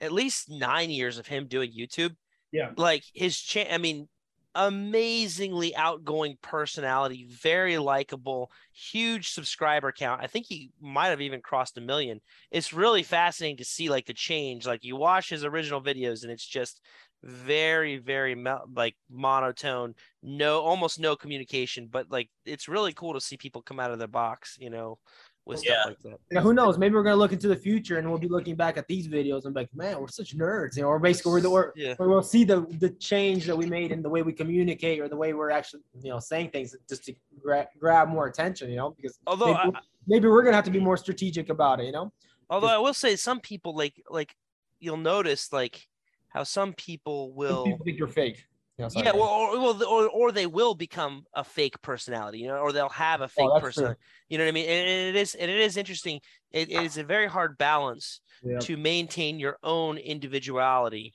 at 0.00 0.12
least 0.12 0.50
nine 0.50 0.90
years 0.90 1.18
of 1.18 1.26
him 1.26 1.46
doing 1.46 1.72
YouTube. 1.72 2.14
Yeah. 2.52 2.70
Like 2.76 3.02
his 3.12 3.38
cha- 3.38 3.70
I 3.70 3.78
mean, 3.78 4.08
amazingly 4.54 5.74
outgoing 5.74 6.38
personality, 6.40 7.26
very 7.28 7.78
likable, 7.78 8.50
huge 8.72 9.30
subscriber 9.30 9.90
count. 9.90 10.22
I 10.22 10.28
think 10.28 10.46
he 10.46 10.70
might 10.80 11.08
have 11.08 11.20
even 11.20 11.40
crossed 11.40 11.76
a 11.78 11.80
million. 11.80 12.20
It's 12.50 12.72
really 12.72 13.02
fascinating 13.02 13.56
to 13.56 13.64
see 13.64 13.88
like 13.88 14.06
the 14.06 14.14
change. 14.14 14.66
Like 14.66 14.84
you 14.84 14.96
watch 14.96 15.28
his 15.28 15.44
original 15.44 15.82
videos 15.82 16.22
and 16.22 16.30
it's 16.30 16.46
just 16.46 16.80
very 17.24 17.96
very 17.96 18.36
like 18.74 18.94
monotone 19.10 19.94
no 20.22 20.60
almost 20.60 21.00
no 21.00 21.16
communication 21.16 21.88
but 21.90 22.10
like 22.10 22.28
it's 22.44 22.68
really 22.68 22.92
cool 22.92 23.14
to 23.14 23.20
see 23.20 23.36
people 23.36 23.62
come 23.62 23.80
out 23.80 23.90
of 23.90 23.98
their 23.98 24.06
box 24.06 24.56
you 24.60 24.68
know 24.68 24.98
with 25.46 25.60
stuff 25.60 25.86
like 25.86 25.98
that 26.02 26.18
Yeah, 26.30 26.40
who 26.40 26.54
knows? 26.54 26.78
Maybe 26.78 26.94
we're 26.94 27.02
gonna 27.02 27.16
look 27.16 27.32
into 27.32 27.48
the 27.48 27.56
future 27.56 27.98
and 27.98 28.08
we'll 28.08 28.18
be 28.18 28.28
looking 28.28 28.56
back 28.56 28.78
at 28.78 28.88
these 28.88 29.08
videos 29.08 29.44
and 29.44 29.54
be 29.54 29.60
like, 29.60 29.74
man, 29.74 30.00
we're 30.00 30.08
such 30.08 30.36
nerds, 30.36 30.76
you 30.76 30.82
know, 30.82 30.88
or 30.88 30.98
basically 30.98 31.32
we're 31.32 31.40
the 31.42 31.50
we're, 31.50 31.72
yeah. 31.76 31.94
we'll 31.98 32.22
see 32.22 32.44
the 32.44 32.62
the 32.78 32.90
change 32.90 33.44
that 33.46 33.56
we 33.56 33.66
made 33.66 33.92
in 33.92 34.02
the 34.02 34.08
way 34.08 34.22
we 34.22 34.32
communicate 34.32 35.00
or 35.00 35.08
the 35.08 35.16
way 35.16 35.34
we're 35.34 35.50
actually, 35.50 35.82
you 36.02 36.10
know, 36.10 36.18
saying 36.18 36.50
things 36.50 36.74
just 36.88 37.04
to 37.04 37.14
gra- 37.42 37.68
grab 37.78 38.08
more 38.08 38.26
attention, 38.26 38.70
you 38.70 38.76
know, 38.76 38.90
because 38.96 39.18
although 39.26 39.52
maybe, 39.52 39.76
I, 39.76 39.80
maybe 40.06 40.28
we're 40.28 40.42
gonna 40.42 40.56
have 40.56 40.64
to 40.64 40.70
be 40.70 40.80
more 40.80 40.96
strategic 40.96 41.50
about 41.50 41.80
it, 41.80 41.86
you 41.86 41.92
know. 41.92 42.12
although 42.48 42.68
i 42.68 42.78
will 42.78 42.94
say 42.94 43.16
some 43.16 43.40
people 43.40 43.76
like 43.76 44.02
like 44.08 44.34
you'll 44.80 44.96
notice 44.96 45.52
like 45.52 45.86
how 46.34 46.42
some 46.42 46.72
people 46.72 47.32
will 47.32 47.64
people 47.64 47.84
think 47.84 47.98
you're 47.98 48.08
fake. 48.08 48.44
You 48.76 48.84
know, 48.84 48.88
sorry, 48.88 49.06
yeah, 49.06 49.12
guys. 49.12 49.20
well, 49.20 49.30
or, 49.30 49.84
or, 49.84 50.08
or 50.08 50.32
they 50.32 50.46
will 50.46 50.74
become 50.74 51.24
a 51.32 51.44
fake 51.44 51.80
personality, 51.80 52.38
you 52.40 52.48
know, 52.48 52.56
or 52.56 52.72
they'll 52.72 52.88
have 52.88 53.20
a 53.20 53.24
oh, 53.24 53.28
fake 53.28 53.46
Oh, 53.48 53.52
that's 53.54 53.60
true. 53.60 53.68
personality. 53.68 54.00
You 54.28 54.38
know 54.38 54.44
what 54.44 54.48
I 54.48 54.52
mean? 54.52 54.68
And, 54.68 54.88
it 54.88 55.16
is, 55.16 55.36
and 55.36 55.48
it 55.48 55.60
is 55.60 55.76
interesting. 55.76 56.20
It, 56.50 56.70
it 56.70 56.82
is 56.82 56.98
a 56.98 57.04
very 57.04 57.28
hard 57.28 57.56
balance 57.56 58.20
Yeah. 58.42 58.58
to 58.58 58.76
maintain 58.76 59.38
your 59.38 59.58
own 59.62 59.96
individuality, 59.96 61.14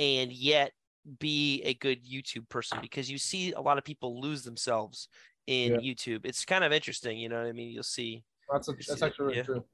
and 0.00 0.32
yet 0.32 0.72
be 1.20 1.62
a 1.62 1.74
good 1.74 2.04
YouTube 2.04 2.48
person 2.48 2.78
because 2.82 3.08
you 3.08 3.18
see 3.18 3.52
a 3.52 3.60
lot 3.60 3.78
of 3.78 3.84
people 3.84 4.20
lose 4.20 4.42
themselves 4.42 5.08
in 5.46 5.74
Yeah. 5.74 5.78
YouTube. 5.78 6.26
It's 6.26 6.44
kind 6.44 6.64
of 6.64 6.72
interesting, 6.72 7.18
you 7.18 7.28
know 7.28 7.38
what 7.38 7.46
I 7.46 7.52
mean? 7.52 7.70
You'll 7.70 7.84
see. 7.84 8.24
that's 8.52 8.68
a, 8.68 8.72
that's 8.72 9.02
actually 9.02 9.26
really 9.26 9.36
yeah. 9.36 9.42
true. 9.44 9.64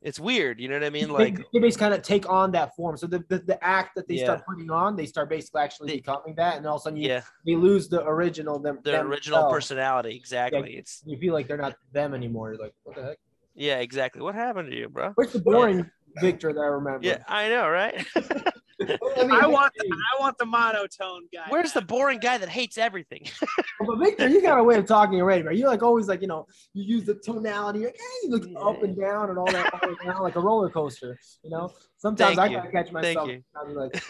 It's 0.00 0.20
weird, 0.20 0.60
you 0.60 0.68
know 0.68 0.74
what 0.76 0.84
I 0.84 0.90
mean? 0.90 1.10
Like, 1.10 1.36
they 1.52 1.58
basically 1.58 1.80
kind 1.86 1.94
of 1.94 2.02
take 2.02 2.28
on 2.30 2.52
that 2.52 2.76
form. 2.76 2.96
So 2.96 3.08
the, 3.08 3.24
the, 3.28 3.38
the 3.40 3.64
act 3.64 3.96
that 3.96 4.06
they 4.06 4.14
Yeah. 4.14 4.24
start 4.24 4.46
putting 4.46 4.70
on, 4.70 4.94
they 4.94 5.06
start 5.06 5.28
basically 5.28 5.60
actually 5.62 5.88
They- 5.88 5.96
becoming 5.96 6.34
that, 6.36 6.56
and 6.56 6.66
all 6.66 6.76
of 6.76 6.80
a 6.80 6.84
sudden 6.84 6.98
you, 7.00 7.08
yeah, 7.08 7.22
they 7.44 7.56
lose 7.56 7.88
the 7.88 8.06
original 8.06 8.60
them. 8.60 8.78
their 8.84 9.04
original 9.04 9.50
personality. 9.50 10.14
Exactly. 10.14 10.76
It's 10.76 11.02
You 11.04 11.18
feel 11.18 11.34
like 11.34 11.48
they're 11.48 11.56
not 11.56 11.74
them 11.92 12.14
anymore. 12.14 12.52
You're 12.52 12.62
like, 12.62 12.74
what 12.84 12.94
the 12.94 13.02
heck? 13.02 13.18
yeah, 13.54 13.78
exactly. 13.80 14.22
What 14.22 14.36
happened 14.36 14.70
to 14.70 14.76
you, 14.76 14.88
bro? 14.88 15.12
Where's 15.16 15.32
the 15.32 15.40
boring 15.40 15.90
Victor 16.20 16.52
that 16.52 16.60
I 16.60 16.66
remember? 16.66 17.04
Yeah, 17.04 17.24
I 17.26 17.48
know, 17.48 17.68
right? 17.68 18.06
I, 18.80 18.84
mean, 19.24 19.30
I 19.32 19.46
want 19.46 19.72
the, 19.76 19.84
I 19.86 20.20
want 20.20 20.38
the 20.38 20.46
monotone 20.46 21.22
guy. 21.32 21.46
Where's 21.48 21.72
the 21.72 21.82
boring 21.82 22.20
guy 22.20 22.38
that 22.38 22.48
hates 22.48 22.78
everything? 22.78 23.26
But 23.80 23.96
Victor, 23.98 24.28
you 24.28 24.42
got 24.42 24.58
a 24.58 24.62
way 24.62 24.76
of 24.76 24.86
talking 24.86 25.20
already, 25.20 25.42
right? 25.42 25.56
You're 25.56 25.68
like 25.68 25.84
always 25.84 26.08
like, 26.08 26.20
you 26.20 26.26
know, 26.26 26.46
you 26.74 26.82
use 26.82 27.04
the 27.04 27.14
tonality, 27.14 27.84
like, 27.84 27.96
hey, 27.96 28.26
you 28.26 28.30
look 28.30 28.48
up 28.60 28.82
and 28.82 28.98
down 28.98 29.30
and 29.30 29.38
all 29.38 29.46
that, 29.46 29.72
all 29.72 29.94
down, 30.04 30.20
like 30.20 30.34
a 30.34 30.40
roller 30.40 30.68
coaster. 30.68 31.16
You 31.44 31.50
know, 31.50 31.72
sometimes 31.96 32.36
Thank 32.36 32.40
I 32.40 32.46
you. 32.46 32.56
gotta 32.56 32.72
catch 32.72 32.90
Thank 32.90 33.16
myself. 33.16 33.28
you. 33.28 33.42
I'm 33.56 33.74
like, 33.74 34.02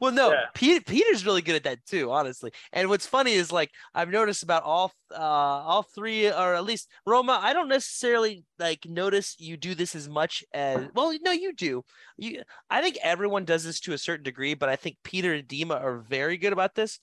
Well, 0.00 0.12
no, 0.12 0.30
Yeah. 0.32 0.46
Pete, 0.54 0.86
Peter's 0.86 1.24
really 1.24 1.42
good 1.42 1.54
at 1.54 1.64
that 1.64 1.84
too, 1.86 2.10
honestly. 2.10 2.50
And 2.72 2.88
what's 2.88 3.06
funny 3.06 3.32
is 3.32 3.52
like 3.52 3.70
I've 3.94 4.10
noticed 4.10 4.42
about 4.42 4.62
all 4.64 4.92
uh 5.12 5.16
all 5.18 5.82
three, 5.82 6.28
or 6.28 6.54
at 6.54 6.64
least 6.64 6.88
Roma. 7.06 7.38
I 7.42 7.52
don't 7.52 7.68
necessarily 7.68 8.44
like 8.58 8.84
notice 8.86 9.36
you 9.38 9.56
do 9.56 9.74
this 9.74 9.94
as 9.94 10.08
much 10.08 10.44
as 10.52 10.88
well. 10.94 11.16
No, 11.22 11.30
you 11.32 11.52
do. 11.54 11.84
You, 12.16 12.42
I 12.68 12.82
think 12.82 12.98
everyone 13.02 13.44
does 13.44 13.64
this 13.64 13.80
to 13.80 13.92
a 13.92 13.98
certain 13.98 14.24
degree, 14.24 14.54
but 14.54 14.68
I 14.68 14.76
think 14.76 14.96
Peter 15.04 15.32
and 15.32 15.46
Dima 15.48 15.80
are 15.80 15.98
very 15.98 16.36
good 16.36 16.52
about 16.52 16.74
this. 16.74 16.98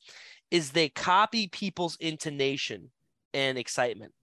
Is 0.51 0.71
they 0.71 0.89
copy 0.89 1.47
people's 1.47 1.95
intonation 1.99 2.91
and 3.33 3.57
excitement. 3.57 4.13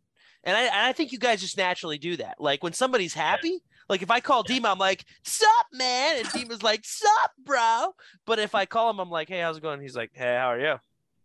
And 0.45 0.57
I, 0.57 0.63
and 0.63 0.87
I 0.87 0.93
think 0.93 1.13
you 1.13 1.19
guys 1.19 1.41
just 1.41 1.57
naturally 1.57 1.99
do 1.99 2.17
that. 2.19 2.37
Like 2.39 2.63
when 2.63 2.73
somebody's 2.73 3.15
happy, 3.15 3.59
like 3.89 4.03
if 4.03 4.11
I 4.11 4.21
call 4.21 4.45
Dima, 4.45 4.71
I'm 4.71 4.79
like, 4.79 5.05
"Sup, 5.25 5.67
man," 5.73 6.19
and 6.19 6.27
Dima's 6.29 6.63
like, 6.63 6.85
"Sup, 6.85 7.33
bro." 7.45 7.95
But 8.27 8.39
if 8.39 8.55
I 8.55 8.67
call 8.67 8.91
him, 8.91 8.99
I'm 9.01 9.11
like, 9.11 9.29
"Hey, 9.29 9.41
how's 9.41 9.59
it 9.59 9.63
going?" 9.63 9.81
He's 9.81 9.97
like, 9.97 10.11
"Hey, 10.15 10.37
how 10.37 10.53
are 10.53 10.61
you?" 10.61 10.75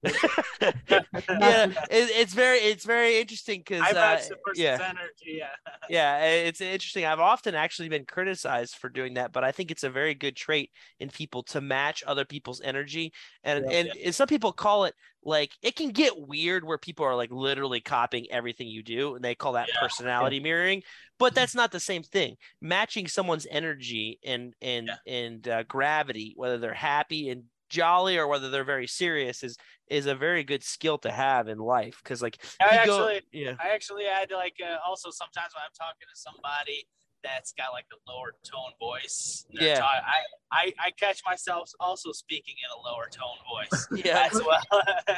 yeah, 0.61 1.65
it, 1.65 1.75
it's 1.89 2.33
very 2.33 2.57
it's 2.57 2.85
very 2.85 3.19
interesting 3.19 3.59
because 3.59 3.81
uh, 3.89 3.93
match 3.93 4.27
the 4.27 4.35
person's 4.37 4.59
yeah 4.63 4.77
energy. 4.81 5.39
Yeah. 5.39 5.47
yeah 5.89 6.23
it's 6.25 6.61
interesting. 6.61 7.05
I've 7.05 7.19
often 7.19 7.55
actually 7.55 7.89
been 7.89 8.05
criticized 8.05 8.75
for 8.75 8.89
doing 8.89 9.13
that, 9.15 9.31
but 9.31 9.43
I 9.43 9.51
think 9.51 9.71
it's 9.71 9.83
a 9.83 9.89
very 9.89 10.13
good 10.13 10.35
trait 10.35 10.71
in 10.99 11.09
people 11.09 11.43
to 11.43 11.61
match 11.61 12.03
other 12.05 12.25
people's 12.25 12.61
energy. 12.61 13.13
And 13.43 13.65
Yeah. 13.69 13.77
and, 13.77 13.89
and 14.05 14.15
some 14.15 14.27
people 14.27 14.51
call 14.51 14.85
it 14.85 14.95
like 15.23 15.51
it 15.61 15.75
can 15.75 15.91
get 15.91 16.13
weird 16.17 16.65
where 16.65 16.77
people 16.77 17.05
are 17.05 17.15
like 17.15 17.31
literally 17.31 17.79
copying 17.79 18.27
everything 18.29 18.67
you 18.67 18.83
do, 18.83 19.15
and 19.15 19.23
they 19.23 19.35
call 19.35 19.53
that 19.53 19.69
Yeah. 19.69 19.79
personality 19.81 20.39
mirroring. 20.39 20.83
But 21.19 21.35
that's 21.35 21.55
not 21.55 21.71
the 21.71 21.79
same 21.79 22.03
thing. 22.03 22.35
Matching 22.61 23.07
someone's 23.07 23.47
energy 23.49 24.19
and 24.25 24.53
and 24.61 24.89
and 25.07 25.47
uh, 25.47 25.63
gravity, 25.63 26.33
whether 26.35 26.57
they're 26.57 26.73
happy 26.73 27.29
and 27.29 27.43
jolly 27.73 28.17
or 28.17 28.27
whether 28.27 28.49
they're 28.49 28.63
very 28.63 28.87
serious 28.87 29.43
is 29.43 29.57
is 29.89 30.05
a 30.05 30.15
very 30.15 30.43
good 30.43 30.63
skill 30.63 30.97
to 30.99 31.11
have 31.11 31.47
in 31.47 31.57
life. 31.57 31.99
Because 32.03 32.21
like 32.21 32.37
I 32.61 32.81
you 32.81 32.85
go- 32.85 33.07
actually, 33.09 33.21
yeah. 33.31 33.55
I 33.59 33.69
actually 33.69 34.05
had 34.05 34.29
to 34.29 34.37
like 34.37 34.57
uh, 34.63 34.77
also 34.87 35.09
sometimes 35.09 35.53
when 35.53 35.63
I'm 35.65 35.73
talking 35.75 36.07
to 36.07 36.15
somebody 36.15 36.87
that's 37.23 37.53
got 37.53 37.71
like 37.71 37.85
a 37.93 38.11
lower 38.11 38.33
tone 38.43 38.73
voice. 38.79 39.45
they're 39.53 39.69
Yeah. 39.69 39.79
ta- 39.79 40.03
I, 40.05 40.19
I 40.51 40.73
I 40.87 40.91
catch 40.91 41.21
myself 41.25 41.69
also 41.79 42.11
speaking 42.11 42.55
in 42.63 42.69
a 42.77 42.79
lower 42.87 43.07
tone 43.09 43.39
voice 43.49 43.87
yeah 44.05 44.29
as 44.31 44.41
well. 44.43 44.61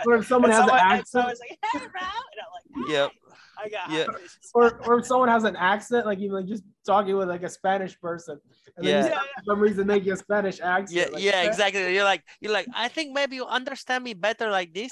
Or 0.05 0.15
if 0.17 0.27
someone 0.27 0.51
And 0.51 0.61
has 0.61 0.63
an 0.63 0.69
someone- 0.69 0.79
and 0.79 0.99
accent, 0.99 1.07
someone's 1.07 1.39
like, 1.39 1.59
"Hey, 1.73 1.79
bro," 1.79 2.01
and 2.01 2.39
I'm 2.43 2.51
like, 2.55 2.89
Yep. 2.91 3.11
I 3.57 3.69
got 3.69 3.89
Yeah. 3.89 4.05
or, 4.53 4.77
or 4.85 4.99
if 4.99 5.05
someone 5.05 5.29
has 5.29 5.43
an 5.45 5.55
accent, 5.55 6.05
like 6.05 6.19
even 6.19 6.35
like 6.35 6.45
just 6.45 6.63
talking 6.85 7.15
with 7.17 7.27
like 7.29 7.43
a 7.43 7.49
Spanish 7.49 7.99
person, 7.99 8.39
and 8.77 8.85
then 8.85 9.05
Yeah. 9.05 9.09
you 9.11 9.15
for 9.15 9.43
some 9.45 9.59
reason 9.59 9.87
making 9.87 10.11
a 10.11 10.17
Spanish 10.17 10.59
accent. 10.61 10.91
yeah 10.97 11.13
like, 11.13 11.23
yeah 11.23 11.41
exactly 11.43 11.93
you're 11.95 12.03
like 12.03 12.23
you're 12.41 12.51
like 12.51 12.67
i 12.75 12.87
think 12.89 13.13
maybe 13.13 13.35
you 13.37 13.45
understand 13.45 14.03
me 14.03 14.13
better 14.13 14.49
like 14.51 14.73
this 14.73 14.91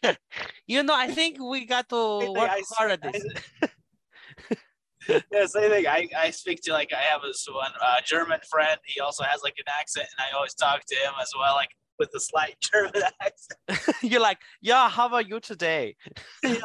you 0.66 0.82
know 0.82 0.94
i 0.94 1.08
think 1.08 1.40
we 1.40 1.64
got 1.64 1.88
to 1.88 2.30
work 2.32 2.50
I- 2.50 2.62
hard 2.76 2.90
at 2.92 3.02
this 3.02 3.24
yeah, 5.32 5.46
same 5.46 5.70
thing. 5.70 5.86
I, 5.86 6.08
I 6.16 6.30
speak 6.30 6.60
to 6.62 6.72
like 6.72 6.92
I 6.92 7.02
have 7.02 7.22
this 7.22 7.46
one 7.50 7.72
uh, 7.82 8.00
German 8.04 8.40
friend. 8.50 8.78
He 8.84 9.00
also 9.00 9.24
has 9.24 9.42
like 9.42 9.54
an 9.58 9.64
accent, 9.80 10.06
and 10.18 10.26
I 10.30 10.36
always 10.36 10.54
talk 10.54 10.84
to 10.86 10.94
him 10.94 11.12
as 11.20 11.30
well, 11.38 11.54
like 11.54 11.70
with 11.98 12.10
a 12.14 12.20
slight 12.20 12.56
German 12.72 13.02
accent. 13.20 13.96
you're 14.02 14.22
like 14.22 14.38
yeah 14.62 14.88
how 14.88 15.06
are 15.12 15.20
you 15.20 15.38
today 15.38 15.94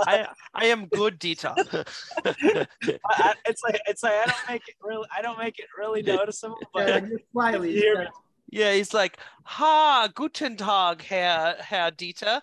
i 0.08 0.26
i 0.54 0.66
am 0.66 0.86
good 0.88 1.20
dieter 1.20 1.54
I, 2.26 2.68
I- 3.12 3.34
it's 3.46 3.62
like 3.64 3.80
it's 3.88 4.02
like 4.02 4.14
I 4.14 4.26
don't 4.26 4.50
make 4.50 4.64
it 4.68 4.76
really 4.82 5.08
I 5.16 5.22
don't 5.22 5.38
make 5.38 5.60
it 5.60 5.66
really 5.78 6.02
noticeable, 6.02 6.58
yeah, 6.62 6.68
but 6.74 6.90
like, 6.90 7.04
just. 7.10 7.24
You 7.36 7.62
hear 7.62 8.00
me? 8.00 8.06
yeah 8.52 8.74
he's 8.74 8.94
like 8.94 9.18
ha 9.44 10.08
guten 10.16 10.56
tag 10.56 11.02
herr 11.02 11.56
herr 11.60 11.92
dieter 11.92 12.42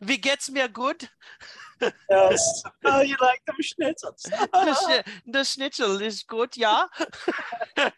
wie 0.00 0.18
geht's 0.18 0.50
mir 0.50 0.68
gut 0.68 1.08
yes. 2.10 2.62
oh, 2.84 3.00
you 3.02 3.16
like 3.20 3.40
them 3.46 3.56
schnitzels? 3.62 4.22
the, 4.22 4.76
schni- 4.82 5.06
the 5.26 5.44
schnitzel 5.44 6.00
is 6.00 6.22
good, 6.22 6.56
yeah. 6.56 6.86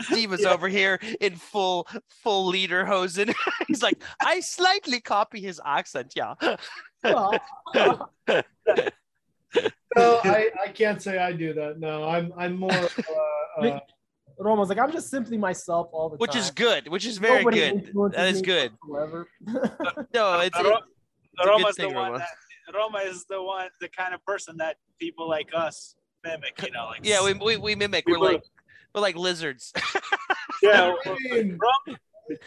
Steve 0.00 0.32
is 0.32 0.42
Yeah. 0.42 0.50
over 0.52 0.68
here 0.68 0.98
in 1.20 1.36
full 1.36 1.86
full 2.22 2.52
lederhosen. 2.52 3.34
He's 3.68 3.82
like, 3.82 4.02
I 4.20 4.40
slightly 4.40 5.00
copy 5.00 5.40
his 5.40 5.60
accent, 5.64 6.12
yeah. 6.16 6.34
Well, 7.04 7.38
No, 9.94 10.20
I, 10.24 10.48
I 10.64 10.68
can't 10.68 11.02
say 11.02 11.18
I 11.18 11.32
do 11.32 11.52
that. 11.52 11.78
No, 11.78 12.04
I'm 12.04 12.32
I'm 12.38 12.56
more. 12.58 12.72
Uh, 12.72 13.60
uh, 13.66 13.80
Roma's 14.38 14.70
like, 14.70 14.78
I'm 14.78 14.90
just 14.90 15.10
simply 15.10 15.36
myself 15.36 15.88
all 15.92 16.08
the 16.08 16.16
Which 16.16 16.30
time. 16.30 16.38
Which 16.40 16.44
is 16.44 16.50
good, 16.50 16.88
which 16.88 17.04
is 17.06 17.18
very 17.18 17.44
Nobody 17.44 17.58
good. 17.92 18.12
That 18.14 18.28
is 18.28 18.40
good. 18.40 18.72
No, 18.86 20.40
it's 20.40 20.58
it- 20.58 20.64
Ro- 20.64 20.76
a 20.78 21.44
good 21.44 21.48
Roma's 21.48 21.76
thing, 21.76 21.90
the 21.90 21.94
one 21.94 22.12
Roma. 22.12 22.18
that 22.18 22.28
Roma 22.74 22.98
is 22.98 23.24
the 23.28 23.42
one 23.42 23.68
the 23.80 23.88
kind 23.88 24.14
of 24.14 24.24
person 24.24 24.56
that 24.58 24.76
people 24.98 25.28
like 25.28 25.48
us 25.54 25.96
mimic. 26.24 26.60
You 26.62 26.70
know, 26.70 26.86
like 26.86 27.00
yeah, 27.02 27.24
we, 27.24 27.34
we, 27.34 27.56
we 27.56 27.74
mimic. 27.74 28.04
We're 28.06 28.18
like 28.18 28.42
we're 28.94 29.00
like 29.00 29.16
lizards. 29.16 29.72
yeah. 30.62 30.92
Roma, 31.06 31.98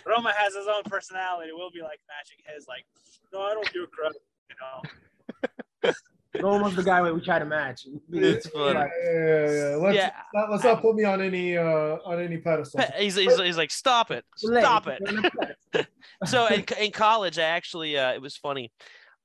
Roma 0.06 0.34
has 0.38 0.56
his 0.56 0.68
own 0.68 0.84
personality. 0.86 1.52
We'll 1.54 1.72
be 1.72 1.82
like 1.82 2.00
matching 2.08 2.38
his. 2.54 2.68
Like, 2.68 2.86
no, 3.34 3.42
I 3.42 3.54
don't 3.54 3.72
do 3.74 3.88
credit. 3.88 4.22
You 4.50 4.56
know. 4.62 5.92
Roma's 6.42 6.76
the 6.76 6.84
guy 6.84 7.02
we 7.12 7.22
try 7.22 7.40
to 7.40 7.46
match. 7.46 7.88
It's 8.12 8.46
yeah, 8.54 8.74
funny. 8.74 8.90
yeah, 9.04 9.52
yeah. 9.52 9.76
Let's 9.76 9.96
Yeah. 9.96 10.12
not, 10.34 10.52
let's 10.52 10.64
not 10.64 10.82
put 10.82 10.96
me 10.96 11.06
on 11.06 11.22
any 11.22 11.58
uh 11.58 11.98
on 12.06 12.20
any 12.20 12.38
pedestal. 12.38 12.82
He's, 12.98 13.16
he's, 13.16 13.40
he's 13.40 13.58
like, 13.58 13.72
stop 13.72 14.12
it, 14.12 14.26
stop 14.36 14.88
it. 14.88 15.88
so 16.26 16.48
in, 16.48 16.66
in 16.80 16.92
college, 16.92 17.40
I 17.40 17.44
actually 17.44 17.98
uh, 17.98 18.14
it 18.14 18.22
was 18.22 18.36
funny. 18.36 18.72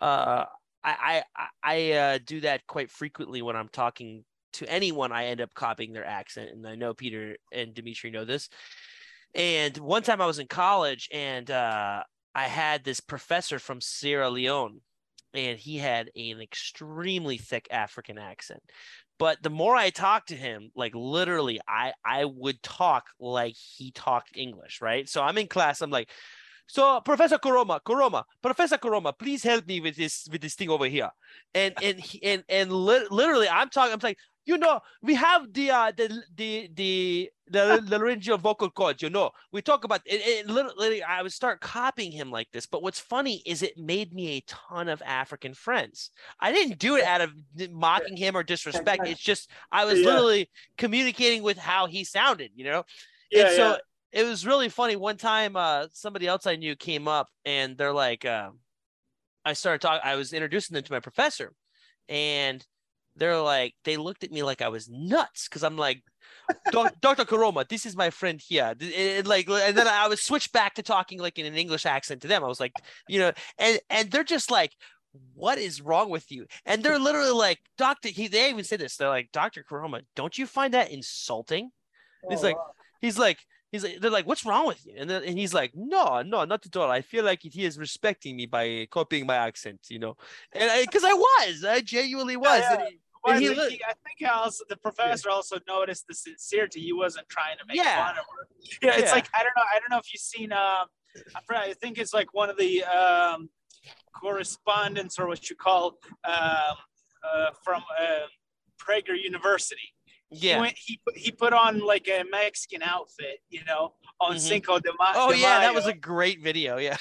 Uh, 0.01 0.45
I 0.83 1.23
I 1.35 1.47
I 1.63 1.93
uh, 1.93 2.19
do 2.25 2.41
that 2.41 2.67
quite 2.67 2.91
frequently 2.91 3.43
when 3.43 3.57
I'm 3.57 3.69
talking 3.69 4.25
to 4.55 4.69
anyone. 4.71 5.13
I 5.13 5.27
end 5.27 5.41
up 5.41 5.55
copying 5.55 5.93
their 5.93 6.05
accent, 6.05 6.51
and 6.51 6.67
I 6.67 6.75
know 6.75 6.95
Peter 6.95 7.37
and 7.53 7.75
Dimitri 7.75 8.11
know 8.11 8.25
this. 8.25 8.49
And 9.35 9.77
one 9.79 10.03
time 10.03 10.21
I 10.21 10.27
was 10.27 10.39
in 10.39 10.49
college, 10.49 11.09
and 11.13 11.51
uh, 11.51 12.03
I 12.35 12.45
had 12.45 12.85
this 12.85 13.01
professor 13.01 13.59
from 13.59 13.81
Sierra 13.81 14.31
Leone, 14.31 14.81
and 15.35 15.59
he 15.59 15.77
had 15.79 16.11
an 16.17 16.41
extremely 16.41 17.39
thick 17.39 17.69
African 17.71 18.19
accent. 18.19 18.63
But 19.19 19.43
the 19.43 19.51
more 19.51 19.77
I 19.77 19.91
talked 19.91 20.29
to 20.29 20.35
him, 20.35 20.71
like 20.75 20.95
literally, 20.95 21.61
I 21.69 21.93
I 22.05 22.25
would 22.25 22.63
talk 22.63 23.05
like 23.21 23.55
he 23.55 23.91
talked 23.93 24.37
English, 24.37 24.81
right? 24.81 25.09
So 25.09 25.23
I'm 25.23 25.37
in 25.39 25.47
class, 25.47 25.83
I'm 25.83 25.91
like, 25.91 26.09
so 26.71 27.01
Professor 27.01 27.37
Koroma, 27.39 27.81
Koroma, 27.83 28.23
Professor 28.41 28.79
Koroma, 28.79 29.13
please 29.19 29.43
help 29.43 29.67
me 29.67 29.81
with 29.81 29.97
this 29.97 30.29
with 30.31 30.41
this 30.41 30.55
thing 30.55 30.71
over 30.71 30.87
here. 30.87 31.11
And 31.55 31.75
and 31.83 31.99
he, 31.99 32.23
and 32.23 32.45
and 32.49 32.73
li- 32.73 33.09
literally, 33.11 33.49
I'm 33.49 33.69
talking. 33.71 33.93
I'm 33.93 33.99
like, 34.03 34.19
you 34.47 34.57
know, 34.57 34.81
we 35.03 35.15
have 35.17 35.53
the 35.53 35.71
uh, 35.73 35.93
the 35.97 36.23
the 36.37 36.71
the 36.75 37.31
the 37.49 37.83
laryngeal 37.89 38.39
vocal 38.39 38.71
cords. 38.71 39.03
You 39.03 39.11
know, 39.11 39.33
we 39.51 39.63
talk 39.63 39.83
about 39.83 40.03
it. 40.07 40.21
it 40.25 40.47
literally, 40.47 41.03
I 41.03 41.23
would 41.23 41.33
start 41.33 41.61
copying 41.61 42.13
him 42.13 42.31
like 42.31 42.49
this. 42.53 42.67
But 42.67 42.85
what's 42.85 43.01
funny 43.01 43.43
is 43.45 43.63
it 43.63 43.77
made 43.77 44.15
me 44.15 44.37
a 44.37 44.45
ton 44.47 44.89
of 44.89 45.03
African 45.05 45.55
friends. 45.55 46.11
I 46.39 46.53
didn't 46.53 46.79
do 46.79 46.95
it 46.97 47.05
out 47.05 47.21
of 47.21 47.33
mocking 47.71 48.17
him 48.17 48.37
or 48.37 48.45
disrespect. 48.45 49.09
It's 49.09 49.21
just 49.21 49.51
I 49.73 49.85
was 49.87 49.99
Yeah. 49.99 50.07
literally 50.07 50.51
communicating 50.79 51.43
with 51.43 51.59
how 51.59 51.87
he 51.87 52.05
sounded. 52.05 52.53
You 52.55 52.65
know. 52.65 52.85
Yeah, 53.31 53.47
and 53.47 53.57
so 53.57 53.69
yeah. 53.71 53.77
It 54.13 54.25
was 54.25 54.47
really 54.47 54.69
funny. 54.69 54.97
One 54.97 55.17
time, 55.17 55.57
uh, 55.57 55.87
somebody 55.93 56.27
else 56.27 56.47
I 56.47 56.57
knew 56.57 56.75
came 56.77 57.07
up 57.07 57.29
and 57.45 57.77
they're 57.79 57.93
like, 57.93 58.25
uh, 58.25 58.51
I 59.45 59.53
started 59.53 59.81
talking, 59.81 60.01
I 60.05 60.17
was 60.17 60.33
introducing 60.33 60.75
them 60.75 60.85
to 60.85 60.93
my 60.93 61.01
professor, 61.01 61.53
and 62.09 62.65
they're 63.17 63.41
like, 63.41 63.75
they 63.85 63.97
looked 63.97 64.25
at 64.25 64.33
me 64.33 64.43
like 64.43 64.63
I 64.63 64.69
was 64.69 64.89
nuts 64.89 65.49
because 65.49 65.63
I'm 65.65 65.77
like, 65.77 66.03
Dr. 66.73 67.25
Koroma, 67.25 67.69
this 67.69 67.87
is 67.87 67.97
my 67.97 68.11
friend 68.11 68.41
here. 68.45 68.75
Th- 68.75 69.19
And 69.19 69.27
like, 69.27 69.49
and 69.49 69.77
then 69.77 69.87
I 69.89 70.09
was 70.09 70.21
switched 70.23 70.53
back 70.53 70.75
to 70.75 70.83
talking 70.83 71.19
like 71.19 71.39
in 71.39 71.47
an 71.47 71.55
English 71.57 71.87
accent 71.87 72.23
to 72.23 72.29
them. 72.29 72.45
I 72.45 72.49
was 72.49 72.61
like, 72.61 72.73
you 73.09 73.19
know, 73.19 73.33
and 73.59 73.81
and 73.89 74.11
they're 74.11 74.25
just 74.25 74.51
like, 74.51 74.73
what 75.35 75.59
is 75.59 75.81
wrong 75.81 76.11
with 76.11 76.31
you? 76.31 76.47
And 76.67 76.83
they're 76.83 76.99
literally 76.99 77.31
like, 77.33 77.59
Doctor, 77.79 78.09
he, 78.09 78.29
they 78.29 78.49
even 78.51 78.65
say 78.65 78.77
this. 78.77 78.97
They're 78.97 79.09
like, 79.09 79.31
Dr. 79.33 79.65
Koroma, 79.69 80.03
don't 80.15 80.37
you 80.37 80.47
find 80.47 80.75
that 80.75 80.91
insulting? 80.91 81.71
He's 82.29 82.43
like, 82.43 82.57
he's 83.01 83.19
like, 83.19 83.39
he's 83.73 83.85
like, 83.85 84.01
they're 84.01 84.11
like, 84.11 84.27
what's 84.27 84.45
wrong 84.45 84.67
with 84.67 84.85
you? 84.87 84.95
And 84.97 85.09
then 85.09 85.23
and 85.25 85.39
he's 85.39 85.55
like, 85.55 85.73
no, 85.75 86.23
no, 86.23 86.45
not 86.45 86.65
at 86.67 86.77
all. 86.77 86.91
I 86.91 87.03
feel 87.03 87.25
like 87.25 87.41
he 87.43 87.65
is 87.65 87.79
respecting 87.79 88.37
me 88.37 88.47
by 88.47 88.87
copying 88.91 89.27
my 89.27 89.37
accent, 89.37 89.81
you 89.89 89.99
know, 89.99 90.17
and 90.53 90.71
I, 90.71 90.83
because 90.85 91.05
I, 91.05 91.13
was, 91.13 91.65
I 91.65 91.81
genuinely 91.81 92.37
was. 92.37 92.61
yeah. 92.61 92.75
And 92.75 92.83
he- 92.89 92.99
Well, 93.23 93.35
I, 93.35 93.37
and 93.37 93.43
he 93.45 93.55
think 93.55 93.73
he, 93.73 93.85
I 93.85 93.93
think 94.05 94.31
also 94.33 94.65
the 94.69 94.77
professor 94.77 95.29
also 95.31 95.59
noticed 95.69 96.07
the 96.09 96.15
sincerity. 96.15 96.81
He 96.81 96.93
wasn't 96.95 97.29
trying 97.29 97.59
to 97.59 97.65
make 97.69 97.77
Yeah. 97.77 98.07
fun 98.07 98.17
of 98.19 98.25
her. 98.25 98.49
Yeah, 98.83 98.97
it's 98.99 99.13
like 99.13 99.29
I 99.35 99.43
don't 99.43 99.53
know. 99.57 99.63
I 99.75 99.79
don't 99.79 99.91
know 99.91 99.99
if 99.99 100.13
you've 100.13 100.21
seen. 100.23 100.53
Um, 100.53 100.87
I 101.37 101.41
forgot, 101.47 101.65
I 101.65 101.75
think 101.75 101.99
it's 101.99 102.15
like 102.15 102.33
one 102.35 102.49
of 102.51 102.57
the 102.57 102.85
um, 102.85 103.49
correspondents 104.15 105.19
or 105.19 105.27
what 105.27 105.51
you 105.51 105.57
call 105.57 105.99
um, 106.25 106.77
uh, 107.25 107.51
from 107.65 107.83
uh, 108.01 108.27
Prager 108.79 109.21
University. 109.21 109.95
He 110.33 110.49
yeah. 110.49 110.61
went. 110.61 110.75
He 110.79 111.01
put, 111.05 111.17
he 111.17 111.31
put 111.33 111.53
on 111.53 111.81
like 111.81 112.07
a 112.09 112.23
Mexican 112.31 112.83
outfit, 112.83 113.41
you 113.49 113.65
know, 113.67 113.95
on 114.21 114.37
Mhm. 114.37 114.41
Cinco 114.41 114.79
de 114.79 114.91
Mayo. 114.99 115.13
Oh 115.17 115.33
yeah, 115.33 115.61
that 115.61 115.75
was 115.75 115.87
a 115.87 115.93
great 116.11 116.41
video. 116.43 116.77
Yeah. 116.79 116.97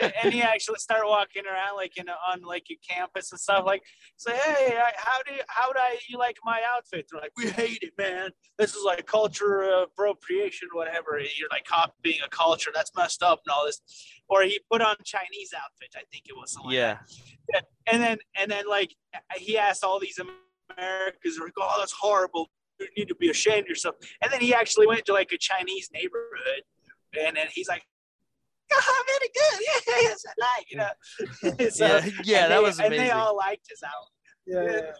and, 0.00 0.12
and 0.22 0.34
he 0.34 0.42
actually 0.42 0.78
started 0.78 1.06
walking 1.08 1.44
around 1.46 1.76
like 1.76 1.96
in 1.96 2.08
on 2.08 2.42
like 2.42 2.66
a 2.70 2.76
campus 2.86 3.32
and 3.32 3.40
stuff 3.40 3.64
like 3.66 3.82
say 4.16 4.36
hey 4.36 4.76
I, 4.78 4.92
how 4.96 5.22
do 5.26 5.32
you, 5.34 5.40
how 5.48 5.72
do 5.72 5.78
I, 5.78 5.96
you 6.08 6.16
like 6.18 6.36
my 6.44 6.60
outfit 6.76 7.06
they're 7.10 7.20
like 7.20 7.32
we 7.36 7.48
hate 7.50 7.78
it 7.82 7.92
man 7.98 8.30
this 8.58 8.74
is 8.74 8.84
like 8.84 9.04
culture 9.06 9.62
appropriation 9.82 10.68
whatever 10.72 11.18
you're 11.36 11.48
like 11.50 11.64
copying 11.64 12.18
a 12.24 12.28
culture 12.28 12.70
that's 12.72 12.92
messed 12.96 13.22
up 13.24 13.40
and 13.46 13.52
all 13.52 13.64
this 13.66 13.80
or 14.28 14.42
he 14.42 14.60
put 14.70 14.80
on 14.80 14.94
Chinese 15.04 15.52
outfit 15.56 15.92
I 15.96 16.02
think 16.12 16.24
it 16.28 16.36
was 16.36 16.52
something 16.52 16.68
like 16.70 16.76
Yeah. 16.76 16.98
that. 17.52 17.64
and 17.92 18.00
then 18.02 18.18
and 18.36 18.50
then 18.50 18.68
like 18.68 18.94
he 19.36 19.58
asked 19.58 19.82
all 19.82 19.98
these 19.98 20.20
Americans 20.20 21.38
like 21.40 21.52
oh 21.58 21.74
that's 21.80 21.92
horrible 21.92 22.48
you 22.80 22.88
need 22.96 23.08
to 23.08 23.14
be 23.14 23.30
ashamed 23.30 23.62
of 23.62 23.68
yourself 23.68 23.96
and 24.22 24.32
then 24.32 24.40
he 24.40 24.52
actually 24.54 24.86
went 24.86 25.04
to 25.04 25.12
like 25.12 25.30
a 25.32 25.38
Chinese 25.38 25.90
neighborhood 25.92 26.62
and 27.18 27.36
then 27.36 27.46
he's 27.52 27.68
like 27.68 27.82
oh, 28.72 29.04
very 29.06 29.30
good. 29.34 29.66
Yeah, 29.86 29.94
yes, 30.02 30.24
I 30.26 30.56
like, 30.56 30.70
you 30.70 30.78
know. 30.78 31.68
So- 31.70 31.86
yeah, 31.86 32.10
yeah, 32.24 32.48
that 32.48 32.56
they- 32.56 32.62
was 32.62 32.80
And 32.80 32.92
they 32.92 33.10
all 33.10 33.36
liked 33.36 33.66
his 33.68 33.82
out. 33.82 34.08
yeah. 34.46 34.92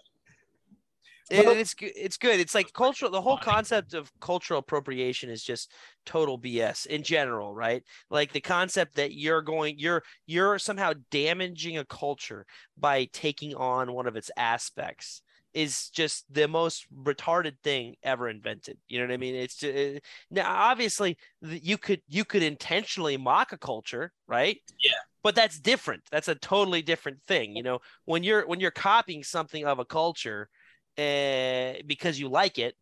And 1.31 1.49
it's 1.59 1.73
good. 1.73 1.93
It's 1.97 2.19
good. 2.19 2.39
It's 2.39 2.55
like 2.55 2.71
cultural. 2.75 3.11
The 3.11 3.21
whole 3.21 3.39
concept 3.39 3.95
of 3.95 4.13
cultural 4.21 4.61
appropriation 4.61 5.31
is 5.31 5.43
just 5.43 5.73
total 6.05 6.39
BS 6.39 6.85
in 6.87 7.03
general, 7.03 7.55
right? 7.55 7.83
Like 8.11 8.33
the 8.33 8.43
concept 8.43 8.97
that 8.97 9.15
you're 9.15 9.41
going, 9.41 9.77
you're 9.79 10.03
you're 10.27 10.59
somehow 10.59 10.93
damaging 11.11 11.79
a 11.79 11.85
culture 11.87 12.45
by 12.79 13.07
taking 13.07 13.55
on 13.55 13.93
one 13.95 14.07
of 14.07 14.17
its 14.17 14.31
aspects 14.37 15.23
is 15.55 15.89
just 15.91 16.25
the 16.33 16.49
most 16.49 16.87
retarded 16.93 17.55
thing 17.63 17.95
ever 18.03 18.29
invented. 18.29 18.77
You 18.89 18.99
know 18.99 19.07
what 19.07 19.15
I 19.15 19.19
mean? 19.19 19.35
It's 19.35 19.57
just, 19.57 19.75
it, 19.75 20.05
now 20.31 20.53
obviously 20.53 21.17
you 21.41 21.79
could 21.79 22.03
you 22.09 22.25
could 22.25 22.43
intentionally 22.43 23.17
mock 23.17 23.53
a 23.53 23.59
culture, 23.59 24.13
right? 24.27 24.59
Yeah. 24.83 24.93
But 25.23 25.35
that's 25.35 25.59
different. 25.59 26.03
That's 26.11 26.29
a 26.29 26.35
totally 26.35 26.83
different 26.83 27.23
thing. 27.23 27.57
You 27.57 27.63
know, 27.63 27.79
when 28.05 28.23
you're 28.25 28.47
when 28.47 28.61
you're 28.61 28.71
copying 28.71 29.23
something 29.23 29.65
of 29.65 29.79
a 29.79 29.85
culture, 29.85 30.49
uh, 30.99 31.81
because 31.87 32.21
you 32.21 32.29
like 32.29 32.59
it, 32.59 32.75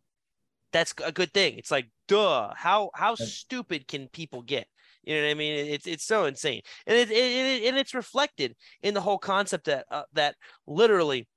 that's 0.71 0.93
a 1.05 1.11
good 1.11 1.33
thing. 1.33 1.57
It's 1.57 1.71
like, 1.71 1.89
duh, 2.07 2.51
how 2.55 2.89
how 2.95 3.15
stupid 3.15 3.87
can 3.87 4.07
people 4.09 4.41
get? 4.41 4.67
You 5.03 5.15
know 5.15 5.23
what 5.23 5.31
I 5.31 5.33
mean? 5.35 5.67
It's 5.67 5.87
it's 5.87 6.05
so 6.05 6.25
insane, 6.25 6.61
and 6.87 6.97
it, 6.97 7.11
it, 7.11 7.15
it 7.63 7.67
and 7.67 7.77
it's 7.77 7.93
reflected 7.93 8.55
in 8.81 8.93
the 8.93 9.01
whole 9.01 9.17
concept 9.17 9.65
that 9.65 9.85
uh, 9.91 10.03
that 10.13 10.35
literally, 10.65 11.27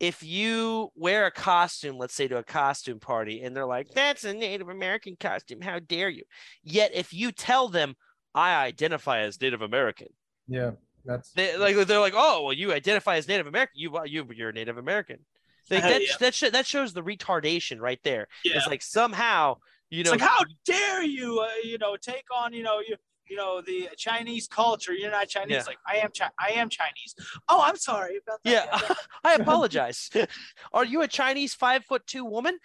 if 0.00 0.22
you 0.22 0.90
wear 0.94 1.26
a 1.26 1.30
costume, 1.30 1.96
let's 1.98 2.14
say 2.14 2.28
to 2.28 2.38
a 2.38 2.44
costume 2.44 3.00
party, 3.00 3.42
and 3.42 3.56
they're 3.56 3.66
like, 3.66 3.88
"That's 3.94 4.24
a 4.24 4.34
Native 4.34 4.68
American 4.68 5.16
costume. 5.18 5.60
How 5.60 5.78
dare 5.78 6.08
you?" 6.08 6.24
Yet 6.62 6.92
if 6.94 7.12
you 7.12 7.32
tell 7.32 7.68
them, 7.68 7.94
"I 8.34 8.54
identify 8.64 9.20
as 9.20 9.40
Native 9.40 9.62
American," 9.62 10.08
Yeah, 10.48 10.72
that's 11.04 11.32
they 11.32 11.56
like 11.56 11.76
they're 11.86 12.00
like, 12.00 12.14
"Oh, 12.16 12.42
well, 12.44 12.52
you 12.52 12.72
identify 12.72 13.16
as 13.16 13.28
Native 13.28 13.46
American. 13.46 13.74
You 13.80 14.00
you 14.04 14.26
you're 14.34 14.52
Native 14.52 14.78
American." 14.78 15.24
Like 15.70 15.82
that 15.82 16.02
Yeah. 16.02 16.16
that 16.20 16.34
sh- 16.34 16.50
that 16.52 16.66
shows 16.66 16.92
the 16.92 17.02
retardation 17.02 17.80
right 17.80 18.00
there. 18.04 18.28
Yeah. 18.44 18.56
It's 18.56 18.66
like 18.68 18.82
somehow 18.82 19.56
you 19.90 20.00
It's 20.00 20.06
know 20.10 20.12
like, 20.12 20.20
how 20.20 20.44
dare 20.64 21.02
you, 21.02 21.40
uh, 21.40 21.48
you 21.64 21.78
know, 21.78 21.96
take 21.96 22.24
on, 22.34 22.52
you 22.52 22.62
know, 22.62 22.80
you, 22.80 22.96
you 23.28 23.36
know, 23.36 23.60
the 23.60 23.88
Chinese 23.96 24.46
culture. 24.48 24.92
You're 24.92 25.10
not 25.10 25.28
Chinese. 25.28 25.52
Yeah. 25.56 25.62
Like, 25.66 25.78
I 25.86 25.96
am, 25.96 26.10
Chi- 26.16 26.30
I 26.38 26.50
am 26.52 26.68
Chinese. 26.68 27.14
Oh, 27.48 27.60
I'm 27.62 27.76
sorry 27.76 28.18
about 28.18 28.40
that. 28.44 28.50
Yeah, 28.52 28.94
I 29.24 29.34
apologize. 29.34 30.10
Are 30.72 30.84
you 30.84 31.02
a 31.02 31.08
Chinese 31.08 31.54
five 31.54 31.84
foot 31.84 32.06
two 32.06 32.24
woman? 32.24 32.58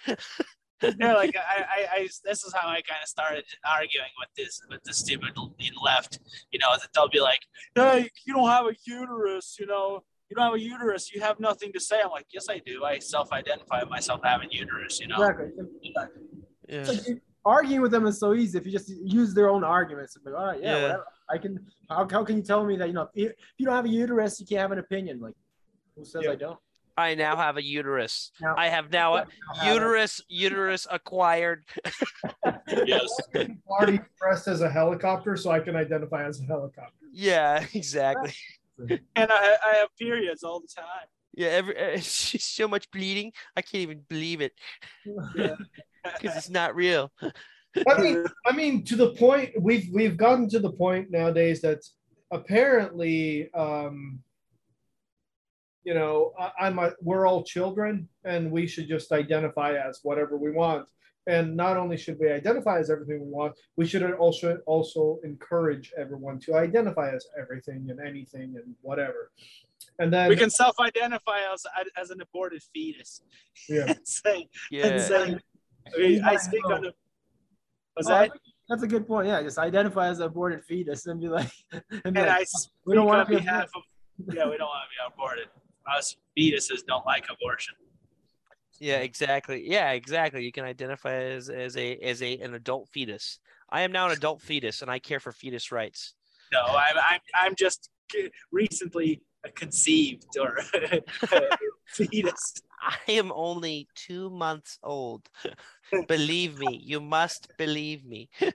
yeah, 0.99 1.13
like 1.13 1.35
I, 1.37 1.63
I, 1.63 1.87
I, 2.01 2.09
this 2.23 2.43
is 2.43 2.53
how 2.53 2.67
I 2.67 2.81
kind 2.81 2.99
of 3.03 3.07
started 3.07 3.45
arguing 3.69 4.09
with 4.19 4.29
this, 4.35 4.61
with 4.69 4.83
the 4.83 4.93
stupid 4.93 5.29
left. 5.83 6.19
You 6.51 6.59
know, 6.59 6.71
that 6.79 6.89
they'll 6.93 7.09
be 7.09 7.19
like, 7.19 7.41
"Hey, 7.75 8.09
you 8.25 8.33
don't 8.33 8.49
have 8.49 8.65
a 8.65 8.73
uterus. 8.85 9.57
You 9.59 9.67
know, 9.67 10.03
you 10.29 10.35
don't 10.35 10.45
have 10.45 10.53
a 10.55 10.59
uterus. 10.59 11.13
You 11.13 11.21
have 11.21 11.39
nothing 11.39 11.71
to 11.73 11.79
say." 11.79 12.01
I'm 12.03 12.09
like, 12.09 12.25
"Yes, 12.31 12.47
I 12.49 12.59
do. 12.65 12.83
I 12.83 12.97
self-identify 12.99 13.83
myself 13.85 14.21
having 14.23 14.49
uterus. 14.51 14.99
You 14.99 15.07
know." 15.07 15.17
exactly. 15.21 15.49
Yeah. 16.67 16.79
It's 16.79 16.87
like 16.89 17.07
you- 17.07 17.21
arguing 17.45 17.81
with 17.81 17.91
them 17.91 18.05
is 18.05 18.19
so 18.19 18.33
easy 18.33 18.57
if 18.57 18.65
you 18.65 18.71
just 18.71 18.89
use 18.89 19.33
their 19.33 19.49
own 19.49 19.63
arguments. 19.63 20.17
Like, 20.23 20.35
all 20.35 20.45
right, 20.47 20.61
yeah, 20.61 20.75
Yeah. 20.75 20.81
whatever. 20.83 21.05
I 21.29 21.37
can. 21.37 21.65
How, 21.89 22.07
how 22.09 22.23
can 22.23 22.37
you 22.37 22.43
tell 22.43 22.65
me 22.65 22.75
that 22.77 22.87
you 22.87 22.93
know 22.93 23.09
if, 23.13 23.31
if 23.31 23.35
you 23.57 23.65
don't 23.65 23.75
have 23.75 23.85
a 23.85 23.89
uterus, 23.89 24.39
you 24.39 24.45
can't 24.45 24.61
have 24.61 24.71
an 24.71 24.79
opinion? 24.79 25.19
Like, 25.19 25.33
who 25.95 26.03
says 26.05 26.23
Yeah. 26.25 26.31
I 26.31 26.35
don't? 26.35 26.59
I 26.97 27.15
now 27.15 27.35
have 27.37 27.55
a 27.57 27.63
uterus. 27.63 28.31
Now- 28.41 28.55
I 28.57 28.67
have 28.67 28.91
now 28.91 29.13
a 29.15 29.25
I 29.53 29.63
have 29.63 29.67
it. 29.67 29.73
uterus 29.73 30.21
uterus 30.27 30.87
acquired. 30.89 31.63
Yes. 32.85 33.09
already 33.69 33.99
dressed 34.19 34.47
as 34.47 34.61
a 34.61 34.69
helicopter, 34.69 35.35
so 35.35 35.51
I 35.51 35.59
can 35.59 35.75
identify 35.75 36.25
as 36.25 36.39
a 36.41 36.45
helicopter. 36.45 37.05
Yeah, 37.13 37.65
exactly. 37.73 38.33
And 39.15 39.31
I, 39.31 39.55
I 39.65 39.75
have 39.75 39.89
periods 39.99 40.43
all 40.43 40.59
the 40.59 40.67
time. 40.75 41.07
Yeah, 41.35 41.49
every 41.49 41.75
it's 41.77 42.31
just 42.31 42.55
so 42.55 42.67
much 42.67 42.89
bleeding. 42.91 43.31
I 43.55 43.61
can't 43.61 43.81
even 43.83 44.01
believe 44.09 44.41
it 44.41 44.53
because 46.03 46.37
it's 46.37 46.49
not 46.49 46.75
real. 46.75 47.11
I 47.87 48.01
mean, 48.01 48.25
I 48.45 48.51
mean, 48.53 48.83
to 48.85 48.95
the 48.95 49.11
point 49.11 49.51
we've 49.59 49.89
we've 49.93 50.17
gotten 50.17 50.49
to 50.49 50.59
the 50.59 50.71
point 50.71 51.09
nowadays 51.09 51.61
that 51.61 51.79
apparently, 52.29 53.51
um, 53.53 54.19
you 55.83 55.93
know, 55.93 56.33
I, 56.37 56.51
I'm 56.59 56.79
a, 56.79 56.91
we're 57.01 57.25
all 57.25 57.43
children, 57.43 58.09
and 58.25 58.51
we 58.51 58.67
should 58.67 58.87
just 58.87 59.11
identify 59.11 59.75
as 59.77 59.99
whatever 60.03 60.37
we 60.37 60.51
want. 60.51 60.89
And 61.27 61.55
not 61.55 61.77
only 61.77 61.97
should 61.97 62.17
we 62.19 62.31
identify 62.31 62.79
as 62.79 62.89
everything 62.89 63.21
we 63.21 63.27
want, 63.27 63.53
we 63.75 63.85
should 63.85 64.03
also 64.13 64.57
also 64.65 65.19
encourage 65.23 65.93
everyone 65.95 66.39
to 66.39 66.55
identify 66.55 67.13
as 67.13 67.25
everything 67.39 67.89
and 67.89 67.99
anything 67.99 68.55
and 68.55 68.75
whatever. 68.81 69.31
And 69.99 70.11
then 70.11 70.29
we 70.29 70.35
can 70.35 70.49
self-identify 70.49 71.41
as 71.53 71.65
as 71.95 72.09
an 72.09 72.21
aborted 72.21 72.63
fetus. 72.73 73.21
Yeah. 73.69 73.85
and 73.87 73.99
say, 74.03 74.49
Yeah, 74.71 74.87
and 74.87 75.01
say, 75.01 75.39
I, 75.95 75.99
mean, 75.99 76.23
I 76.23 76.35
speak 76.37 76.65
on 76.65 76.81
the. 76.81 76.93
Was 77.97 78.07
Oh, 78.07 78.11
that? 78.11 78.31
That's 78.69 78.83
a 78.83 78.87
good 78.87 79.05
point. 79.07 79.27
Yeah, 79.27 79.41
just 79.41 79.57
identify 79.57 80.07
as 80.07 80.19
an 80.19 80.27
aborted 80.27 80.63
fetus 80.63 81.05
and 81.07 81.19
be 81.19 81.27
like, 81.27 81.51
and 81.71 81.81
be 81.91 82.01
And 82.05 82.15
like, 82.15 82.29
I 82.29 82.43
speak 82.43 82.71
we 82.85 82.95
don't 82.95 83.03
on 83.03 83.07
want 83.17 83.27
to 83.27 83.35
be 83.35 83.41
behalf 83.41 83.69
of. 83.75 83.83
Yeah, 84.33 84.49
we 84.49 84.57
don't 84.57 84.67
want 84.67 84.83
to 84.85 84.89
be 84.89 85.13
aborted. 85.13 85.47
Us 85.97 86.15
fetuses 86.37 86.85
don't 86.87 87.05
like 87.05 87.25
abortion. 87.29 87.73
yeah, 88.79 88.97
exactly. 88.97 89.63
Yeah, 89.67 89.91
exactly. 89.91 90.43
You 90.45 90.51
can 90.51 90.63
identify 90.63 91.13
as 91.15 91.49
as 91.49 91.75
a 91.75 91.95
as 91.97 92.21
a 92.21 92.37
an 92.39 92.53
adult 92.53 92.87
fetus. 92.89 93.39
I 93.69 93.81
am 93.81 93.91
now 93.91 94.05
an 94.05 94.11
adult 94.11 94.41
fetus, 94.41 94.81
and 94.81 94.91
I 94.91 94.99
care 94.99 95.19
for 95.19 95.31
fetus 95.31 95.71
rights. 95.71 96.13
No, 96.53 96.61
I'm 96.61 96.95
I'm 96.97 97.19
I'm 97.35 97.55
just 97.55 97.89
recently 98.51 99.21
conceived 99.55 100.27
or 100.39 100.59
fetus. 101.87 102.53
I 103.07 103.11
am 103.13 103.31
only 103.33 103.87
two 103.95 104.29
months 104.29 104.79
old. 104.83 105.29
believe 106.07 106.59
me, 106.59 106.81
you 106.83 106.99
must 106.99 107.49
believe 107.57 108.05
me. 108.05 108.29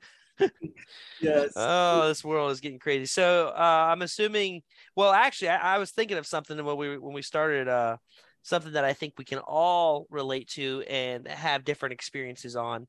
Yes. 1.21 1.53
Oh, 1.57 2.09
this 2.09 2.23
world 2.23 2.51
is 2.51 2.61
getting 2.61 2.79
crazy. 2.79 3.07
So 3.07 3.49
uh, 3.57 3.87
I'm 3.91 4.03
assuming. 4.03 4.63
Well, 4.95 5.13
actually, 5.13 5.49
I, 5.49 5.77
I 5.77 5.79
was 5.79 5.91
thinking 5.91 6.19
of 6.19 6.27
something 6.27 6.63
when 6.63 6.77
we 6.77 6.99
when 6.99 7.15
we 7.15 7.23
started. 7.23 7.69
Uh, 7.69 7.97
something 8.43 8.75
that 8.75 8.85
I 8.85 8.93
think 8.93 9.15
we 9.19 9.25
can 9.25 9.41
all 9.41 10.07
relate 10.09 10.47
to 10.51 10.85
and 10.89 11.27
have 11.27 11.65
different 11.65 11.93
experiences 11.93 12.55
on 12.55 12.87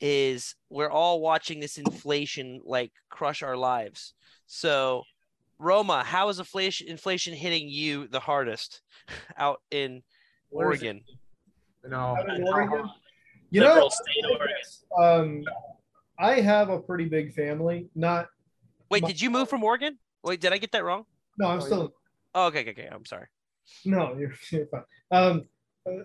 is 0.00 0.56
we're 0.70 0.90
all 0.90 1.20
watching 1.20 1.60
this 1.60 1.78
inflation 1.78 2.60
like 2.64 2.90
crush 3.08 3.42
our 3.42 3.56
lives. 3.56 4.14
So, 4.46 5.04
Roma, 5.58 6.02
how 6.04 6.28
is 6.30 6.38
inflation 6.40 6.88
inflation 6.88 7.34
hitting 7.34 7.68
you 7.68 8.08
the 8.08 8.20
hardest 8.20 8.82
out 9.36 9.60
in 9.70 10.02
Where 10.50 10.72
is? 10.72 10.82
Oregon? 10.82 11.02
no, 11.88 12.16
Oregon? 12.46 12.88
You 13.50 13.60
know, 13.62 13.68
Liberal 13.68 13.90
state 13.90 14.24
Oregon. 14.30 14.56
um, 14.98 15.44
I 16.18 16.40
have 16.40 16.68
a 16.70 16.78
pretty 16.78 17.04
big 17.06 17.32
family. 17.34 17.88
Not 17.94 18.28
Wait, 18.90 19.02
My- 19.02 19.08
did 19.08 19.20
you 19.20 19.30
move 19.30 19.48
from 19.48 19.62
Oregon? 19.62 19.98
Wait, 20.22 20.40
did 20.40 20.52
I 20.52 20.58
get 20.58 20.72
that 20.72 20.84
wrong? 20.84 21.04
no, 21.38 21.48
I'm 21.48 21.58
Oh, 21.58 21.64
still 21.64 21.92
Oh, 22.34 22.46
okay, 22.46 22.60
okay, 22.60 22.70
okay. 22.70 22.88
I'm 22.90 23.04
sorry. 23.06 23.26
No, 23.84 24.14
you're, 24.18 24.34
you're 24.50 24.66
fine. 24.66 24.82
Um, 25.10 25.44
uh, 25.86 26.04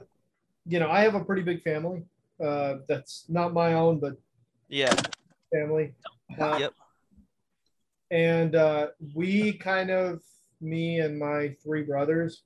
you 0.65 0.79
know, 0.79 0.89
I 0.89 1.01
have 1.01 1.15
a 1.15 1.23
pretty 1.23 1.41
big 1.41 1.63
family. 1.63 2.03
Uh, 2.43 2.75
that's 2.87 3.25
not 3.29 3.53
my 3.53 3.73
own, 3.73 3.99
but 3.99 4.13
Yeah. 4.69 4.93
family. 5.51 5.93
Uh, 6.39 6.57
Yep. 6.59 6.73
And 8.11 8.55
uh, 8.55 8.87
we 9.15 9.53
kind 9.53 9.89
of, 9.89 10.21
me 10.61 10.99
and 10.99 11.17
my 11.17 11.55
three 11.63 11.81
brothers, 11.83 12.43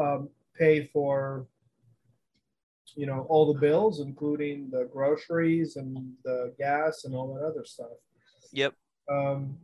um, 0.00 0.28
pay 0.58 0.86
for, 0.92 1.46
you 2.94 3.06
know, 3.06 3.26
all 3.28 3.52
the 3.52 3.58
bills, 3.60 4.00
including 4.00 4.70
the 4.70 4.88
groceries 4.92 5.76
and 5.76 6.12
the 6.24 6.54
gas 6.58 7.04
and 7.04 7.14
all 7.14 7.34
that 7.34 7.44
other 7.44 7.64
stuff. 7.64 7.88
Yep. 8.52 8.74
Um, 9.10 9.58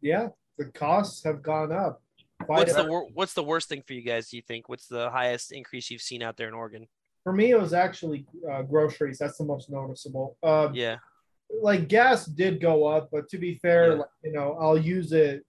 yeah, 0.00 0.28
the 0.58 0.66
costs 0.66 1.22
have 1.24 1.42
gone 1.42 1.72
up. 1.72 2.02
What's 2.46 2.74
the 2.74 2.84
wor- 2.84 3.08
what's 3.14 3.34
the 3.34 3.42
worst 3.42 3.68
thing 3.68 3.82
for 3.86 3.94
you 3.94 4.02
guys? 4.02 4.28
Do 4.30 4.36
you 4.36 4.42
think? 4.42 4.68
What's 4.68 4.86
the 4.86 5.10
highest 5.10 5.50
increase 5.52 5.90
you've 5.90 6.02
seen 6.02 6.22
out 6.22 6.36
there 6.36 6.48
in 6.48 6.54
Oregon? 6.54 6.86
For 7.24 7.32
me, 7.32 7.50
it 7.50 7.60
was 7.60 7.72
actually 7.72 8.26
uh, 8.50 8.62
groceries. 8.62 9.18
That's 9.18 9.38
the 9.38 9.44
most 9.44 9.70
noticeable. 9.70 10.36
Uh, 10.42 10.70
Yeah. 10.72 10.96
Like 11.62 11.88
gas 11.88 12.26
did 12.26 12.60
go 12.60 12.86
up, 12.86 13.08
but 13.10 13.28
to 13.30 13.38
be 13.38 13.56
fair, 13.56 13.88
Yeah. 13.92 13.94
like, 14.00 14.08
you 14.22 14.32
know, 14.32 14.56
I'll 14.60 14.78
use 14.78 15.12
it. 15.12 15.44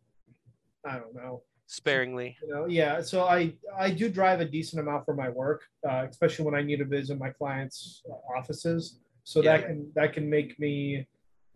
I 0.86 0.98
don't 0.98 1.14
know. 1.14 1.44
Sparingly. 1.72 2.36
You 2.42 2.48
know, 2.52 2.66
yeah. 2.66 3.00
So 3.00 3.26
I 3.26 3.54
I 3.78 3.92
do 3.92 4.10
drive 4.10 4.40
a 4.40 4.46
decent 4.46 4.80
amount 4.82 5.06
for 5.06 5.14
my 5.14 5.30
work, 5.30 5.62
uh, 5.88 6.08
especially 6.10 6.46
when 6.46 6.56
I 6.56 6.64
need 6.64 6.78
to 6.78 6.86
visit 6.86 7.20
my 7.20 7.30
clients' 7.30 8.02
offices. 8.36 9.00
So 9.24 9.44
that 9.44 9.60
Yeah. 9.62 9.68
can 9.68 9.92
that 9.94 10.14
can 10.14 10.28
make 10.28 10.60
me, 10.60 11.06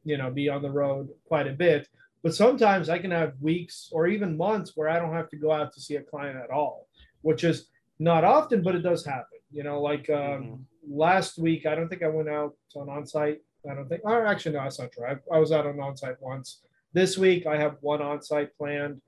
you 0.03 0.17
know, 0.19 0.29
be 0.29 0.49
on 0.49 0.61
the 0.61 0.69
road 0.69 1.09
quite 1.25 1.47
a 1.47 1.53
bit. 1.53 1.89
But 2.21 2.35
sometimes 2.35 2.89
I 2.89 2.99
can 2.99 3.09
have 3.09 3.33
weeks 3.41 3.89
or 3.91 4.05
even 4.05 4.37
months 4.37 4.73
where 4.75 4.87
I 4.87 4.99
don't 4.99 5.13
have 5.13 5.29
to 5.31 5.35
go 5.45 5.51
out 5.51 5.73
to 5.73 5.81
see 5.81 5.95
a 5.95 6.03
client 6.03 6.37
at 6.37 6.51
all, 6.51 6.87
which 7.23 7.43
is 7.43 7.69
not 7.97 8.23
often, 8.23 8.61
but 8.61 8.75
it 8.75 8.83
does 8.83 9.03
happen. 9.03 9.39
You 9.51 9.63
know, 9.63 9.81
like 9.81 10.11
um, 10.11 10.67
last 10.87 11.39
week, 11.39 11.65
I 11.65 11.73
don't 11.73 11.89
think 11.89 12.03
I 12.03 12.07
went 12.07 12.29
out 12.29 12.53
on 12.75 12.85
onsite. 12.87 13.39
I 13.67 13.73
don't 13.73 13.89
think, 13.89 14.01
or 14.03 14.27
actually, 14.27 14.53
no, 14.57 14.63
that's 14.63 14.77
not 14.79 14.91
true. 14.91 15.07
I, 15.07 15.15
I 15.35 15.39
was 15.39 15.51
out 15.51 15.65
on 15.65 15.77
onsite 15.77 16.17
once. 16.21 16.61
This 16.93 17.17
week, 17.17 17.47
I 17.47 17.57
have 17.57 17.77
one 17.81 17.99
onsite 17.99 18.49
planned. 18.59 19.01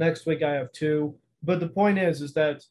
Next 0.00 0.24
week, 0.24 0.42
I 0.42 0.54
have 0.54 0.72
two. 0.72 1.14
But 1.42 1.60
the 1.60 1.68
point 1.68 1.98
is, 1.98 2.22
is 2.22 2.32
that 2.32 2.62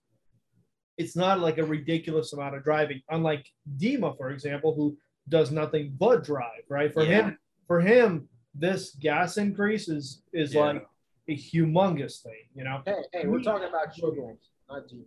it's 0.97 1.15
not 1.15 1.39
like 1.39 1.59
a 1.59 1.63
ridiculous 1.63 2.33
amount 2.33 2.55
of 2.55 2.63
driving. 2.63 3.03
Unlike 3.11 3.45
Dima, 3.77 4.17
for 4.17 4.31
example, 4.31 4.73
who 4.73 4.97
does 5.29 5.51
nothing 5.51 5.93
but 5.99 6.23
drive. 6.23 6.63
Right? 6.69 6.91
For 6.91 7.03
Yeah. 7.03 7.09
him, 7.27 7.37
for 7.67 7.79
him, 7.81 8.27
this 8.55 8.95
gas 8.95 9.37
increase 9.37 9.87
is 9.89 10.23
is 10.33 10.55
Yeah. 10.55 10.61
like 10.65 10.87
a 11.27 11.35
humongous 11.37 12.23
thing. 12.23 12.45
You 12.55 12.63
know. 12.63 12.81
hey, 12.83 13.03
hey, 13.13 13.27
we're 13.27 13.43
talking 13.43 13.69
about 13.69 13.93
children, 13.93 14.35
not 14.67 14.91
you. 14.91 15.05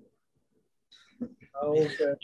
Oh, 1.60 1.76
okay. 1.76 2.14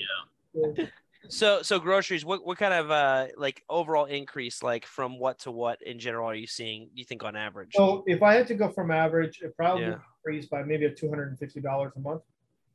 So 1.29 1.63
so 1.63 1.79
groceries, 1.81 2.25
what 2.25 2.47
what 2.47 2.59
kind 2.59 2.73
of 2.73 2.91
uh 2.91 3.27
like 3.37 3.63
overall 3.69 4.05
increase 4.05 4.63
like 4.63 4.87
from 4.87 5.19
what 5.19 5.41
to 5.41 5.51
what 5.51 5.83
in 5.83 5.99
general 5.99 6.29
are 6.29 6.35
you 6.35 6.47
seeing? 6.47 6.91
You 6.95 7.05
think 7.05 7.25
on 7.25 7.37
average? 7.37 7.73
So 7.75 8.05
if 8.07 8.23
I 8.23 8.35
had 8.35 8.47
to 8.49 8.55
go 8.55 8.69
from 8.71 8.91
average, 8.91 9.41
it 9.43 9.57
probably 9.57 9.83
Yeah. 9.85 9.99
increased 10.25 10.51
by 10.51 10.63
maybe 10.63 10.85
a 10.87 10.91
two 10.95 11.09
hundred 11.09 11.29
and 11.31 11.39
fifty 11.39 11.61
dollars 11.61 11.93
a 11.97 12.01
month, 12.01 12.23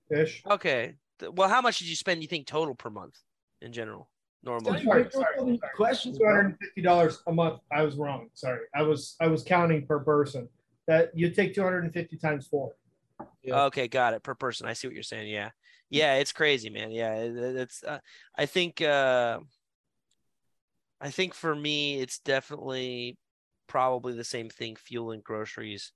ish. 0.09 0.43
Okay. 0.49 0.95
Well, 1.31 1.47
how 1.47 1.61
much 1.61 1.79
did 1.79 1.87
you 1.87 1.95
spend? 1.95 2.21
You 2.21 2.27
think 2.27 2.45
total 2.47 2.75
per 2.75 2.89
month 2.89 3.17
in 3.61 3.71
general, 3.71 4.09
normally? 4.43 4.83
Sorry, 4.83 5.07
sorry, 5.09 5.25
sorry. 5.37 5.59
Questions, 5.75 6.17
Two 6.17 6.25
hundred 6.25 6.41
bro. 6.41 6.49
and 6.49 6.59
fifty 6.59 6.81
dollars 6.81 7.23
a 7.27 7.31
month. 7.31 7.61
I 7.71 7.81
was 7.83 7.95
wrong. 7.95 8.29
Sorry, 8.33 8.59
I 8.75 8.81
was 8.81 9.15
I 9.21 9.27
was 9.27 9.43
counting 9.43 9.85
per 9.87 9.99
person. 9.99 10.49
That 10.85 11.11
you 11.17 11.29
take 11.29 11.55
two 11.55 11.63
hundred 11.63 11.85
and 11.85 11.93
fifty 11.93 12.17
times 12.17 12.45
four. 12.47 12.75
Yeah. 13.41 13.63
Okay, 13.65 13.87
got 13.87 14.13
it. 14.13 14.21
Per 14.21 14.35
person. 14.35 14.67
I 14.67 14.73
see 14.73 14.87
what 14.87 14.93
you're 14.93 15.03
saying. 15.03 15.29
Yeah. 15.29 15.51
Yeah, 15.93 16.15
it's 16.15 16.31
crazy, 16.31 16.69
man. 16.71 16.89
Yeah, 16.91 17.13
it- 17.15 17.37
it- 17.37 17.55
it's 17.55 17.83
uh, 17.83 17.99
I 18.35 18.47
think 18.47 18.81
uh 18.81 19.39
I 20.99 21.11
think 21.11 21.33
for 21.33 21.55
me 21.55 21.99
it's 21.99 22.19
definitely 22.19 23.17
probably 23.67 24.13
the 24.13 24.23
same 24.23 24.49
thing 24.49 24.75
fuel 24.75 25.11
and 25.11 25.23
groceries. 25.23 25.91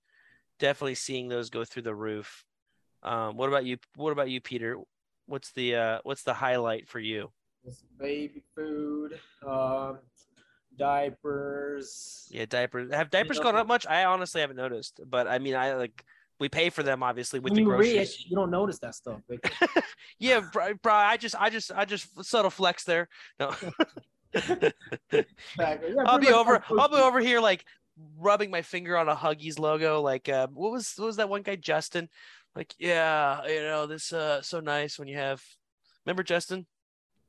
Definitely 0.60 0.96
seeing 0.96 1.30
those 1.30 1.50
go 1.50 1.66
through 1.66 1.84
the 1.84 1.96
roof. 1.96 2.46
Um 3.02 3.38
what 3.38 3.50
about 3.50 3.66
you 3.66 3.78
what 3.96 4.12
about 4.12 4.30
you 4.30 4.40
Peter? 4.40 4.78
What's 5.26 5.52
the 5.54 5.76
uh 5.76 6.00
what's 6.04 6.24
the 6.24 6.34
highlight 6.36 6.88
for 6.88 7.00
you? 7.00 7.32
It's 7.66 7.84
baby 8.00 8.44
food, 8.56 9.20
um, 9.46 9.98
diapers. 10.78 12.30
Yeah, 12.32 12.46
diapers. 12.46 12.94
Have 12.94 13.10
diapers 13.10 13.40
gone 13.40 13.56
up 13.56 13.68
much? 13.68 13.88
I 13.88 14.06
honestly 14.06 14.42
haven't 14.42 14.58
noticed, 14.58 15.02
but 15.06 15.28
I 15.28 15.40
mean 15.40 15.56
I 15.56 15.74
like 15.74 16.06
we 16.40 16.50
pay 16.50 16.70
for 16.70 16.84
them 16.84 17.04
obviously 17.04 17.40
with 17.40 17.52
when 17.52 17.56
the 17.56 17.62
you 17.62 17.68
groceries. 17.68 17.96
rich, 17.98 18.26
you 18.30 18.36
don't 18.36 18.52
notice 18.52 18.80
that 18.80 18.96
stuff. 18.96 19.22
Yeah, 20.20 20.42
bro, 20.52 20.74
bro, 20.76 20.94
I 20.94 21.18
just, 21.18 21.36
I 21.40 21.50
just, 21.50 21.72
I 21.72 21.86
just 21.86 22.24
subtle 22.26 22.50
flex 22.50 22.84
there. 22.84 23.08
No, 23.40 23.54
Exactly. 24.34 24.72
Yeah, 25.96 26.04
I'll 26.06 26.20
be 26.20 26.30
over, 26.32 26.64
I'll 26.78 26.90
be 26.90 26.96
over 26.96 27.20
here 27.20 27.40
like 27.40 27.66
rubbing 28.18 28.52
my 28.52 28.62
finger 28.62 28.98
on 28.98 29.10
a 29.10 29.16
Huggies 29.16 29.60
logo. 29.60 30.02
Like, 30.02 30.30
uh, 30.30 30.48
what 30.54 30.72
was, 30.72 30.94
what 30.98 31.06
was 31.06 31.16
that 31.18 31.30
one 31.30 31.42
guy, 31.44 31.56
Justin? 31.56 32.10
Like, 32.56 32.74
yeah, 32.80 33.46
you 33.48 33.62
know, 33.62 33.86
this, 33.86 34.12
uh, 34.12 34.42
so 34.42 34.60
nice 34.60 34.98
when 34.98 35.08
you 35.08 35.18
have. 35.18 35.44
Remember 36.06 36.24
Justin? 36.24 36.66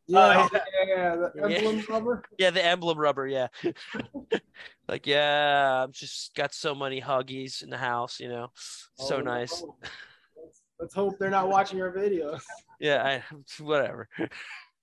Yeah, 0.09 0.19
Oh, 0.19 0.49
yeah, 0.53 0.65
yeah, 0.89 1.17
the 1.17 1.33
Yeah. 1.37 1.57
emblem 1.57 1.85
rubber. 1.89 2.25
Yeah, 2.39 2.51
the 2.51 2.65
emblem 2.65 2.99
rubber. 2.99 3.27
Yeah. 3.27 3.49
like, 4.89 5.07
yeah, 5.07 5.85
I've 5.85 5.93
just 5.93 6.35
got 6.35 6.55
so 6.55 6.75
many 6.75 7.01
Huggies 7.01 7.63
in 7.63 7.69
the 7.71 7.77
house. 7.77 8.19
You 8.19 8.29
know, 8.29 8.49
so 8.55 9.19
Oh, 9.19 9.21
nice. 9.21 9.63
no. 9.63 9.77
Let's, 10.37 10.63
let's 10.81 10.95
hope 10.95 11.19
they're 11.19 11.31
not 11.31 11.49
watching 11.49 11.81
our 11.81 11.93
videos. 11.93 12.41
Yeah, 12.81 13.03
I, 13.03 13.35
whatever. 13.61 14.09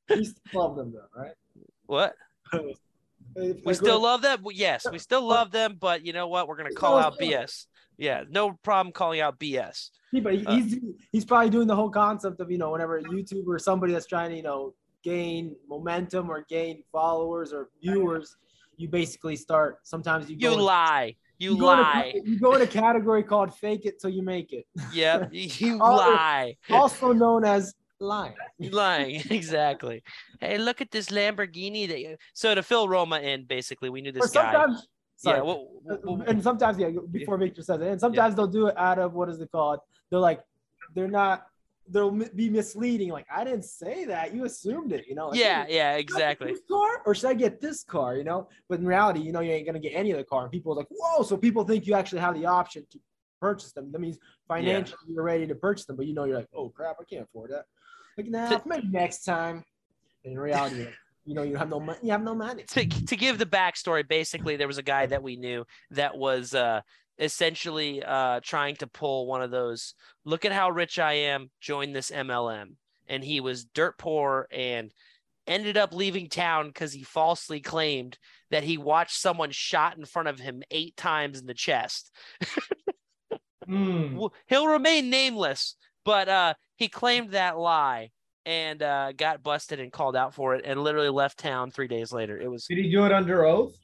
We 0.10 0.26
still 0.26 0.42
love 0.54 0.76
them 0.76 0.92
though, 0.94 1.08
right? 1.18 1.32
What? 1.86 2.14
We 3.66 3.74
still 3.74 4.02
love 4.02 4.22
them. 4.22 4.44
Yes, 4.52 4.86
we 4.92 5.00
still 5.00 5.26
love 5.26 5.52
them, 5.52 5.78
but 5.80 6.06
you 6.06 6.12
know 6.12 6.28
what? 6.28 6.50
We're 6.50 6.58
gonna 6.58 6.74
call 6.74 6.98
out. 6.98 7.18
BS. 7.18 7.68
Yeah, 7.98 8.26
no 8.30 8.52
problem 8.64 8.92
calling 8.92 9.22
out 9.22 9.40
BS. 9.40 9.92
Yeah, 10.12 10.22
but 10.22 10.46
Uh, 10.46 10.56
he's 10.56 10.78
he's 11.14 11.24
probably 11.24 11.50
doing 11.50 11.68
the 11.68 11.76
whole 11.76 11.90
concept 11.90 12.42
of 12.42 12.52
you 12.52 12.58
know 12.58 12.72
whenever 12.72 13.02
YouTube 13.02 13.48
or 13.48 13.58
somebody 13.60 13.94
that's 13.94 14.08
trying 14.08 14.32
to 14.32 14.36
you 14.36 14.44
know 14.44 14.74
gain 15.10 15.56
momentum 15.70 16.30
or 16.30 16.44
gain 16.50 16.84
followers 16.92 17.54
or 17.54 17.70
viewers, 17.82 18.36
you 18.76 18.90
basically 18.90 19.36
start. 19.38 19.78
Sometimes 19.84 20.30
you 20.30 20.36
You 20.38 20.56
lie. 20.56 21.16
You, 21.38 21.58
go 21.58 21.72
in 21.74 21.80
a- 21.80 21.82
lie. 21.82 22.14
you 22.26 22.40
go 22.40 22.56
in 22.56 22.62
a 22.62 22.68
category 22.68 23.22
called 23.24 23.54
"fake 23.54 23.86
it 23.86 24.00
till 24.02 24.10
you 24.10 24.24
make 24.24 24.52
it," 24.60 24.66
Yep. 24.94 25.30
You 25.62 25.78
lie. 25.78 26.56
also 26.70 27.12
known 27.14 27.44
as 27.46 27.74
lying. 28.00 28.36
You 28.58 28.70
lying. 28.86 29.22
Exactly. 29.30 30.02
Hey, 30.40 30.58
look 30.58 30.80
at 30.82 30.92
this 30.92 31.08
Lamborghini 31.18 31.88
that 31.90 32.00
you 32.00 32.16
so 32.34 32.56
to 32.56 32.64
fill 32.64 32.88
Roma 32.90 33.20
in, 33.20 33.44
basically, 33.46 33.90
we 33.90 34.00
knew 34.02 34.14
this 34.14 34.32
guy. 34.32 34.52
sometimes, 34.54 34.88
sorry, 35.18 35.38
Yeah. 35.40 35.44
Well, 35.44 35.68
well, 35.84 36.00
well, 36.06 36.22
and 36.30 36.42
sometimes 36.42 36.78
yeah, 36.80 36.90
before 37.12 37.38
Victor 37.38 37.62
says 37.62 37.82
it, 37.82 37.88
and 37.88 38.00
sometimes 38.00 38.34
they'll 38.36 38.48
do 38.60 38.68
it 38.68 38.78
out 38.78 38.98
of 38.98 39.14
what 39.14 39.28
is 39.30 39.40
it 39.42 39.52
called? 39.52 39.80
They're 40.10 40.20
like, 40.30 40.40
they're 40.96 41.10
not. 41.22 41.46
They'll 41.88 42.12
be 42.12 42.50
misleading. 42.50 43.10
Like 43.10 43.28
I 43.34 43.44
didn't 43.44 43.66
say 43.66 44.06
that. 44.06 44.34
You 44.34 44.46
assumed 44.46 44.92
it. 44.92 45.06
You 45.08 45.16
know. 45.16 45.30
Like, 45.30 45.40
yeah, 45.40 45.66
"Hey, 45.66 45.76
yeah, 45.76 45.92
should 45.92 45.94
I 45.94 45.96
get 45.96 46.00
exactly. 46.02 46.56
Car 46.70 47.02
or 47.06 47.16
should 47.16 47.30
I 47.30 47.34
get 47.34 47.62
this 47.62 47.84
car? 47.84 48.16
You 48.16 48.24
know. 48.24 48.48
But 48.70 48.80
in 48.80 48.86
reality, 48.86 49.22
you 49.22 49.32
know, 49.32 49.42
you 49.42 49.52
ain't 49.52 49.66
gonna 49.66 49.80
get 49.80 49.94
any 49.94 50.12
of 50.12 50.18
the 50.18 50.24
car. 50.24 50.44
And 50.44 50.52
people 50.52 50.74
are 50.74 50.76
like, 50.76 50.88
whoa. 50.90 51.24
So 51.24 51.38
people 51.38 51.64
think 51.64 51.86
you 51.86 51.94
actually 51.94 52.22
have 52.22 52.36
the 52.36 52.46
option 52.46 52.86
to 52.92 53.00
purchase 53.40 53.72
them. 53.72 53.92
That 53.92 54.00
means 54.00 54.18
financially 54.48 54.98
you're 55.08 55.24
ready 55.24 55.46
to 55.48 55.56
purchase 55.56 55.86
them, 55.86 55.96
but 55.96 56.08
you 56.08 56.14
know 56.14 56.26
you're 56.26 56.38
like, 56.38 56.50
oh 56.56 56.70
crap, 56.70 56.98
I 57.00 57.04
can't 57.04 57.24
afford 57.24 57.52
that. 57.52 57.66
Like 58.18 58.28
nah, 58.28 58.60
maybe 58.66 58.88
next 58.88 59.24
time. 59.24 59.64
And 60.24 60.34
in 60.34 60.40
reality, 60.40 60.88
you 61.26 61.34
know, 61.34 61.44
you 61.44 61.56
have 61.56 61.70
no 61.70 61.80
money. 61.80 62.00
You 62.02 62.12
have 62.12 62.24
no 62.24 62.36
money. 62.36 62.64
to 62.70 62.86
to 62.88 63.16
give 63.16 63.38
the 63.38 63.46
backstory, 63.46 64.08
basically, 64.08 64.56
there 64.56 64.68
was 64.68 64.78
a 64.78 64.84
guy 64.84 65.06
that 65.08 65.22
we 65.22 65.36
knew 65.36 65.66
that 65.92 66.18
was 66.18 66.54
uh, 66.54 66.82
essentially 67.20 68.04
uh, 68.04 68.40
trying 68.44 68.76
to 68.78 68.88
pull 68.88 69.28
one 69.28 69.42
of 69.42 69.52
those. 69.52 69.94
Look 70.24 70.46
at 70.46 70.52
how 70.52 70.70
rich 70.70 71.00
I 71.00 71.14
am. 71.14 71.50
Join 71.62 71.94
this 71.94 72.12
MLM, 72.12 72.76
and 73.08 73.24
he 73.24 73.40
was 73.40 73.66
dirt 73.66 73.98
poor 73.98 74.48
and 74.52 74.92
ended 75.48 75.78
up 75.78 75.94
leaving 75.94 76.28
town 76.28 76.68
because 76.68 76.92
he 76.92 77.04
falsely 77.04 77.60
claimed 77.60 78.18
that 78.52 78.64
he 78.64 78.78
watched 78.78 79.18
someone 79.18 79.52
shot 79.52 79.98
in 79.98 80.06
front 80.06 80.28
of 80.28 80.40
him 80.40 80.64
eight 80.72 80.98
times 80.98 81.40
in 81.40 81.46
the 81.46 81.54
chest. 81.54 82.12
Well, 83.68 84.32
He'll 84.48 84.68
remain 84.68 85.10
nameless, 85.10 85.76
but 86.04 86.30
uh, 86.30 86.54
he 86.76 86.88
claimed 86.88 87.32
that 87.32 87.58
lie 87.58 88.12
and 88.46 88.82
uh, 88.84 89.12
got 89.14 89.42
busted 89.42 89.80
and 89.80 89.92
called 89.92 90.16
out 90.16 90.36
for 90.36 90.54
it, 90.56 90.64
and 90.66 90.84
literally 90.84 91.10
left 91.10 91.40
town 91.40 91.72
three 91.72 91.88
days 91.88 92.12
later. 92.12 92.40
It 92.40 92.50
was 92.50 92.66
Did 92.68 92.78
he 92.78 92.92
do 92.92 93.06
it 93.06 93.12
under 93.12 93.46
oath? 93.46 93.76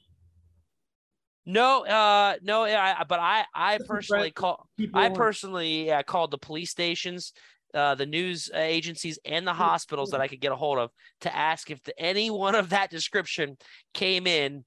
No, 1.44 1.84
uh, 1.84 2.34
no, 2.42 2.64
yeah, 2.66 2.96
I, 3.00 3.04
but 3.04 3.18
I, 3.18 3.44
I 3.54 3.78
personally 3.86 4.30
call, 4.30 4.68
I 4.94 5.08
personally 5.08 5.90
uh, 5.90 6.02
called 6.04 6.30
the 6.30 6.38
police 6.38 6.70
stations, 6.70 7.32
uh, 7.74 7.94
the 7.96 8.06
news 8.06 8.48
uh, 8.54 8.58
agencies, 8.58 9.18
and 9.24 9.46
the 9.46 9.52
hospitals 9.52 10.10
that 10.10 10.20
I 10.20 10.28
could 10.28 10.40
get 10.40 10.52
a 10.52 10.56
hold 10.56 10.78
of 10.78 10.90
to 11.22 11.34
ask 11.34 11.70
if 11.70 11.82
the, 11.82 11.98
any 11.98 12.30
one 12.30 12.54
of 12.54 12.68
that 12.70 12.90
description 12.90 13.56
came 13.92 14.26
in 14.26 14.64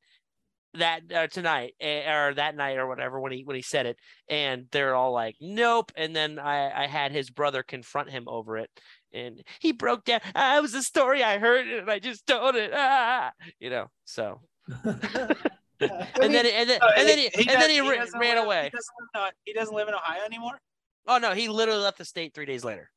that 0.73 1.01
uh, 1.13 1.27
tonight 1.27 1.73
eh, 1.79 2.11
or 2.11 2.33
that 2.33 2.57
night 2.57 2.77
or 2.77 2.87
whatever 2.87 3.21
when 3.21 3.31
he 3.31 3.43
when 3.45 3.55
he 3.55 3.61
said 3.61 3.85
it, 3.85 3.97
and 4.27 4.65
they're 4.71 4.95
all 4.95 5.13
like, 5.13 5.35
nope. 5.39 5.93
And 5.95 6.13
then 6.13 6.39
I, 6.39 6.83
I 6.83 6.87
had 6.87 7.13
his 7.13 7.29
brother 7.29 7.63
confront 7.63 8.09
him 8.09 8.25
over 8.27 8.57
it, 8.57 8.69
and 9.13 9.41
he 9.59 9.71
broke 9.71 10.03
down. 10.03 10.19
Ah, 10.35 10.57
it 10.57 10.61
was 10.61 10.73
a 10.73 10.83
story 10.83 11.23
I 11.23 11.37
heard, 11.37 11.67
and 11.67 11.89
I 11.89 11.99
just 11.99 12.27
told 12.27 12.55
it. 12.55 12.71
Ah, 12.73 13.31
you 13.59 13.69
know, 13.69 13.87
so. 14.03 14.41
And 15.79 16.33
then, 16.33 16.45
and 16.45 16.69
then, 16.69 16.79
and 16.97 17.07
then 17.09 17.17
he, 17.17 17.25
and 17.49 17.61
then 17.61 17.69
he, 17.69 17.77
does- 17.79 18.13
ra- 18.13 18.19
ran 18.19 18.35
live- 18.37 18.45
away. 18.45 18.63
He 18.65 18.69
doesn't, 18.69 18.93
live 19.13 19.27
in, 19.27 19.31
he 19.45 19.53
doesn't 19.53 19.75
live 19.75 19.87
in 19.87 19.93
Ohio 19.93 20.23
anymore. 20.25 20.59
Oh 21.07 21.17
no, 21.17 21.33
he 21.33 21.49
literally 21.49 21.81
left 21.81 21.97
the 21.97 22.05
state 22.05 22.33
three 22.33 22.45
days 22.45 22.63
later. 22.63 22.89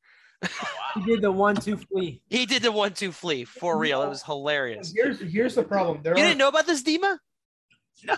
He 0.95 1.03
did 1.05 1.21
the 1.21 1.31
one 1.31 1.55
two 1.55 1.75
flee. 1.77 2.21
He 2.29 2.45
did 2.45 2.61
the 2.63 2.71
one 2.71 2.93
two 2.93 3.11
flee 3.11 3.43
for 3.43 3.77
real. 3.77 4.01
It 4.03 4.09
was 4.09 4.23
hilarious. 4.23 4.93
Here's 4.95 5.19
here's 5.19 5.55
the 5.55 5.63
problem. 5.63 5.99
There 6.01 6.17
You 6.17 6.23
are 6.23 6.27
didn't 6.27 6.37
know 6.39 6.47
about 6.47 6.65
this, 6.65 6.81
Dima? 6.81 7.17
No, 8.05 8.15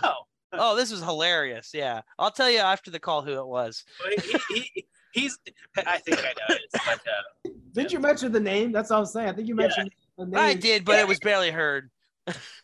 Oh, 0.52 0.76
this 0.76 0.90
was 0.92 1.00
hilarious. 1.02 1.70
Yeah, 1.74 2.02
I'll 2.18 2.30
tell 2.30 2.48
you 2.50 2.58
after 2.58 2.90
the 2.90 3.00
call 3.00 3.22
who 3.22 3.32
it 3.40 3.46
was. 3.46 3.84
He, 4.22 4.38
he, 4.50 4.60
he, 4.74 4.86
he's. 5.12 5.38
I 5.76 5.98
think 5.98 6.18
I 6.20 6.22
know 6.22 6.54
it. 6.56 6.60
But, 6.72 7.00
uh, 7.00 7.50
Didn't 7.72 7.92
you 7.92 7.98
mention 7.98 8.30
the 8.32 8.40
name? 8.40 8.70
That's 8.70 8.90
what 8.90 8.98
I'm 8.98 9.06
saying. 9.06 9.28
I 9.30 9.32
think 9.32 9.48
you 9.48 9.56
Yeah. 9.56 9.62
mentioned 9.66 9.90
the 10.16 10.26
name. 10.26 10.36
I 10.38 10.54
did, 10.54 10.84
but 10.84 10.98
it 11.00 11.08
was 11.08 11.18
barely 11.20 11.50
heard. 11.50 11.90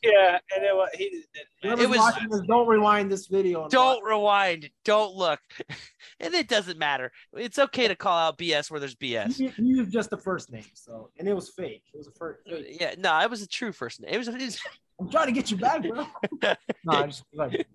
Yeah, 0.02 0.38
and 0.54 0.64
it 0.64 0.74
was 0.74 0.88
he. 0.94 1.24
Whoever's 1.62 1.84
It 1.84 1.90
was- 1.90 2.14
this, 2.30 2.40
don't 2.46 2.66
rewind 2.68 3.10
this 3.10 3.26
video. 3.26 3.68
Don't 3.68 4.04
rewind. 4.04 4.70
Don't 4.84 5.14
look. 5.14 5.40
And 6.20 6.34
it 6.34 6.48
doesn't 6.48 6.78
matter. 6.78 7.12
It's 7.36 7.60
okay 7.60 7.86
to 7.86 7.94
call 7.94 8.16
out 8.18 8.38
BS 8.38 8.72
where 8.72 8.80
there's. 8.80 8.96
BS. 8.96 9.38
You 9.38 9.52
used 9.58 9.92
just 9.92 10.10
the 10.10 10.16
first 10.16 10.50
name, 10.50 10.64
so 10.74 11.10
and 11.16 11.28
it 11.28 11.32
was 11.32 11.50
fake. 11.50 11.84
It 11.94 11.96
was 11.96 12.08
a 12.08 12.10
first. 12.12 12.40
Fake. 12.44 12.76
Yeah, 12.80 12.94
no, 12.98 13.20
it 13.20 13.30
was 13.30 13.40
a 13.42 13.46
true 13.46 13.70
first 13.70 14.00
name. 14.00 14.12
It 14.12 14.18
was, 14.18 14.26
it 14.26 14.34
was 14.34 14.58
I'm 15.00 15.08
trying 15.10 15.26
to 15.26 15.32
get 15.32 15.50
you 15.52 15.58
back, 15.58 15.82
bro. 15.82 16.06
no, 16.42 16.54
I'm 16.88 17.10
just 17.10 17.22
like 17.32 17.68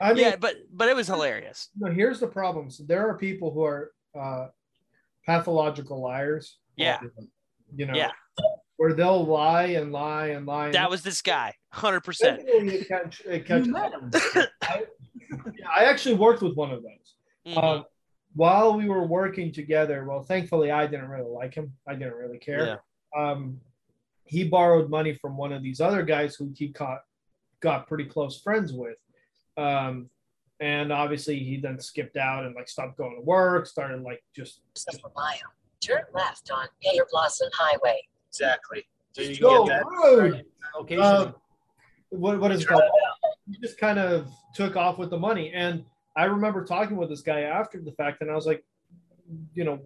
I 0.00 0.14
mean, 0.14 0.24
yeah, 0.24 0.36
but 0.36 0.56
but 0.72 0.88
it 0.88 0.96
was 0.96 1.08
hilarious. 1.08 1.68
no, 1.78 1.92
here's 1.92 2.20
the 2.20 2.26
problem. 2.26 2.70
So 2.70 2.84
there 2.84 3.06
are 3.06 3.18
people 3.18 3.50
who 3.52 3.64
are 3.64 3.92
uh, 4.18 4.46
pathological 5.26 6.00
liars. 6.00 6.58
Yeah. 6.76 7.00
You 7.76 7.86
know, 7.86 7.94
Yeah. 7.94 8.10
Where 8.80 8.94
they'll 8.94 9.26
lie 9.26 9.64
and 9.64 9.92
lie 9.92 10.28
and 10.28 10.46
lie. 10.46 10.64
And 10.64 10.74
That 10.74 10.88
was 10.88 11.02
this 11.02 11.20
guy, 11.20 11.54
hundred 11.68 12.00
percent. 12.00 12.40
Eventually 12.40 12.76
it 12.80 12.88
catch, 12.88 13.20
it 13.26 13.44
catches 13.44 13.66
you 13.66 13.74
met 13.74 13.92
up. 13.92 14.00
him. 14.14 14.44
I, 14.62 14.82
I 15.70 15.84
actually 15.84 16.14
worked 16.14 16.40
with 16.40 16.54
one 16.54 16.70
of 16.70 16.82
those. 16.82 17.14
Mhm. 17.46 17.62
Um, 17.62 17.84
while 18.34 18.72
we 18.72 18.88
were 18.88 19.06
working 19.06 19.52
together, 19.52 20.06
well, 20.06 20.22
thankfully 20.22 20.70
I 20.70 20.86
didn't 20.86 21.10
really 21.10 21.28
like 21.28 21.52
him. 21.52 21.74
I 21.86 21.92
didn't 21.92 22.14
really 22.14 22.38
care. 22.38 22.82
Um, 23.14 23.60
he 24.24 24.44
borrowed 24.44 24.88
money 24.88 25.12
from 25.12 25.36
one 25.36 25.52
of 25.52 25.62
these 25.62 25.82
other 25.82 26.02
guys 26.02 26.34
who 26.34 26.50
he 26.56 26.72
caught, 26.72 27.02
got 27.60 27.86
pretty 27.86 28.06
close 28.06 28.40
friends 28.40 28.72
with. 28.72 28.96
Um, 29.58 30.08
and 30.58 30.90
obviously 30.90 31.38
he 31.38 31.58
then 31.58 31.78
skipped 31.80 32.16
out 32.16 32.46
and 32.46 32.54
like 32.54 32.70
stopped 32.70 32.96
going 32.96 33.14
to 33.16 33.20
work, 33.20 33.66
started 33.66 34.00
like 34.00 34.24
just 34.34 34.62
Turn 35.82 36.04
left 36.14 36.50
on 36.50 36.66
Pearblossom 36.82 37.50
Highway. 37.52 38.00
Exactly. 38.30 38.86
So 39.12 39.22
you 39.22 39.38
Go 39.38 39.66
get 39.66 39.82
that. 39.82 40.44
Location. 40.76 41.02
Uh, 41.02 41.32
what, 42.10 42.40
what 42.40 42.52
is 42.52 42.62
it 42.62 42.68
called? 42.68 42.82
He 43.50 43.58
just 43.60 43.78
kind 43.78 43.98
of 43.98 44.28
took 44.54 44.76
off 44.76 44.98
with 44.98 45.10
the 45.10 45.18
money. 45.18 45.52
And 45.52 45.84
I 46.16 46.24
remember 46.24 46.64
talking 46.64 46.96
with 46.96 47.08
this 47.08 47.22
guy 47.22 47.42
after 47.42 47.80
the 47.80 47.92
fact, 47.92 48.20
and 48.20 48.30
I 48.30 48.34
was 48.34 48.46
like, 48.46 48.64
you 49.54 49.64
know, 49.64 49.76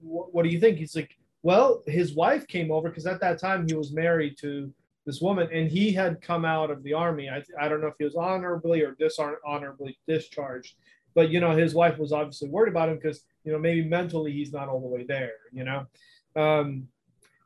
wh- 0.00 0.34
what 0.34 0.42
do 0.42 0.50
you 0.50 0.60
think? 0.60 0.78
He's 0.78 0.94
like, 0.94 1.16
well, 1.42 1.82
his 1.86 2.14
wife 2.14 2.46
came 2.46 2.70
over 2.70 2.88
because 2.88 3.06
at 3.06 3.20
that 3.20 3.38
time 3.38 3.66
he 3.66 3.74
was 3.74 3.92
married 3.92 4.36
to 4.40 4.72
this 5.06 5.20
woman 5.20 5.48
and 5.52 5.70
he 5.70 5.92
had 5.92 6.20
come 6.20 6.44
out 6.44 6.70
of 6.70 6.82
the 6.82 6.92
army. 6.92 7.30
I, 7.30 7.42
I 7.60 7.68
don't 7.68 7.80
know 7.80 7.86
if 7.86 7.94
he 7.98 8.04
was 8.04 8.16
honorably 8.16 8.82
or 8.82 8.96
dishonorably 8.98 9.98
discharged, 10.08 10.74
but, 11.14 11.30
you 11.30 11.40
know, 11.40 11.52
his 11.52 11.74
wife 11.74 11.98
was 11.98 12.12
obviously 12.12 12.48
worried 12.48 12.70
about 12.70 12.88
him 12.88 12.96
because, 12.96 13.22
you 13.44 13.52
know, 13.52 13.58
maybe 13.58 13.84
mentally 13.84 14.32
he's 14.32 14.52
not 14.52 14.68
all 14.68 14.80
the 14.80 14.86
way 14.86 15.04
there, 15.04 15.32
you 15.52 15.64
know? 15.64 15.86
Um, 16.34 16.88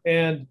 and 0.04 0.46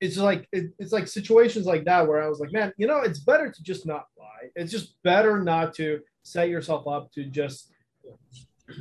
it's 0.00 0.16
like 0.16 0.48
it, 0.52 0.72
it's 0.78 0.92
like 0.92 1.06
situations 1.08 1.66
like 1.66 1.84
that 1.84 2.06
where 2.06 2.22
I 2.22 2.28
was 2.28 2.40
like, 2.40 2.52
man, 2.52 2.72
you 2.78 2.86
know, 2.86 2.98
it's 3.00 3.18
better 3.20 3.50
to 3.50 3.62
just 3.62 3.86
not 3.86 4.06
lie. 4.18 4.48
It's 4.56 4.72
just 4.72 5.00
better 5.02 5.42
not 5.42 5.74
to 5.74 6.00
set 6.22 6.48
yourself 6.48 6.86
up 6.88 7.12
to 7.12 7.24
just 7.24 7.70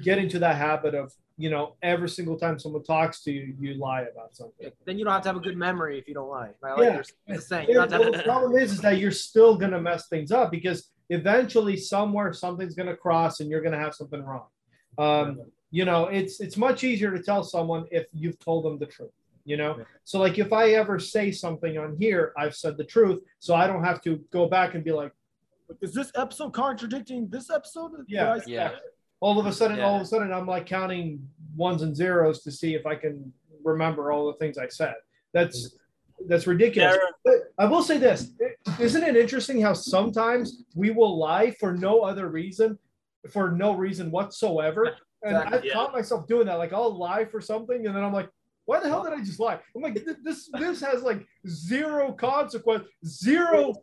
get 0.03 0.17
into 0.17 0.39
that 0.39 0.55
habit 0.55 0.93
of 0.93 1.11
you 1.37 1.49
know 1.49 1.75
every 1.81 2.09
single 2.09 2.37
time 2.37 2.59
someone 2.59 2.83
talks 2.83 3.21
to 3.23 3.31
you, 3.31 3.55
you 3.59 3.73
lie 3.75 4.01
about 4.01 4.35
something. 4.35 4.71
then 4.85 4.97
you 4.97 5.03
don't 5.05 5.13
have 5.13 5.21
to 5.23 5.29
have 5.29 5.35
a 5.37 5.41
good 5.41 5.57
memory 5.57 5.97
if 5.97 6.07
you 6.07 6.13
don't 6.13 6.29
lie. 6.29 6.49
Like 6.61 6.77
Yeah. 6.77 6.93
you're 6.95 7.03
you're 7.27 7.41
saying. 7.41 7.67
You 7.69 7.75
don't 7.75 7.89
have 7.91 7.99
to 8.01 8.05
Well, 8.05 8.13
have 8.13 8.23
the 8.23 8.29
problem 8.29 8.55
is, 8.57 8.73
is 8.73 8.79
that 8.81 8.97
you're 8.97 9.11
still 9.11 9.57
gonna 9.57 9.79
mess 9.81 10.07
things 10.09 10.31
up 10.31 10.51
because 10.51 10.91
eventually 11.09 11.75
somewhere 11.77 12.33
something's 12.33 12.75
gonna 12.75 12.95
cross 12.95 13.39
and 13.39 13.49
you're 13.49 13.61
gonna 13.61 13.79
have 13.79 13.95
something 13.95 14.21
wrong. 14.21 14.47
Um, 14.97 15.41
you 15.71 15.85
know, 15.85 16.05
it's 16.07 16.39
it's 16.41 16.57
much 16.57 16.83
easier 16.83 17.11
to 17.15 17.21
tell 17.23 17.43
someone 17.43 17.85
if 17.91 18.07
you've 18.13 18.39
told 18.39 18.65
them 18.65 18.77
the 18.77 18.85
truth. 18.85 19.11
You 19.49 19.57
know, 19.57 19.77
Yeah. 19.79 19.85
so 20.03 20.19
like 20.19 20.37
if 20.37 20.53
I 20.53 20.65
ever 20.81 20.99
say 20.99 21.31
something 21.31 21.75
on 21.79 21.97
here, 21.99 22.33
I've 22.37 22.55
said 22.55 22.77
the 22.77 22.83
truth, 22.83 23.19
so 23.39 23.55
I 23.55 23.65
don't 23.65 23.83
have 23.83 23.99
to 24.03 24.17
go 24.31 24.47
back 24.47 24.75
and 24.75 24.83
be 24.83 24.91
like, 24.91 25.11
is 25.81 25.91
this 25.91 26.11
episode 26.15 26.51
contradicting 26.53 27.27
this 27.29 27.49
episode? 27.49 27.91
Yeah. 28.07 28.39
Yeah. 28.45 28.71
all 29.21 29.39
of 29.39 29.47
a 29.47 29.51
sudden, 29.51 29.79
all 29.79 29.95
of 29.95 30.03
a 30.03 30.05
sudden, 30.05 30.31
I'm 30.31 30.45
like 30.45 30.67
counting 30.67 31.27
ones 31.55 31.81
and 31.81 31.95
zeros 31.95 32.43
to 32.43 32.51
see 32.51 32.75
if 32.75 32.85
I 32.85 32.95
can 32.95 33.33
remember 33.63 34.11
all 34.11 34.27
the 34.27 34.37
things 34.37 34.57
I 34.59 34.67
said. 34.67 34.93
That's 35.33 35.57
mm-hmm. 35.69 36.27
that's 36.29 36.45
ridiculous. 36.45 36.95
There- 36.95 37.13
But 37.25 37.63
I 37.63 37.65
will 37.71 37.81
say 37.83 37.97
this: 37.97 38.19
isn't 38.79 39.03
it 39.03 39.15
interesting 39.17 39.59
how 39.61 39.73
sometimes 39.73 40.63
we 40.75 40.91
will 40.91 41.17
lie 41.17 41.49
for 41.59 41.73
no 41.73 42.01
other 42.01 42.27
reason, 42.29 42.77
for 43.31 43.49
no 43.51 43.73
reason 43.73 44.11
whatsoever? 44.11 44.83
And 45.23 45.35
Exactly. 45.35 45.57
I've 45.57 45.65
Yeah. 45.65 45.73
caught 45.73 45.91
myself 45.91 46.27
doing 46.27 46.45
that. 46.45 46.59
Like 46.63 46.71
I'll 46.71 46.95
lie 46.97 47.25
for 47.25 47.41
something, 47.41 47.87
and 47.87 47.95
then 47.95 48.03
I'm 48.03 48.13
like, 48.13 48.29
"Why 48.69 48.79
the 48.79 48.87
hell 48.87 49.03
did 49.03 49.13
I 49.13 49.21
just 49.23 49.39
lie?" 49.39 49.59
I'm 49.75 49.81
like, 49.81 49.97
"This 50.23 50.49
this 50.53 50.81
has 50.81 51.01
like 51.03 51.25
zero 51.47 52.11
consequence, 52.13 52.87
zero 53.05 53.73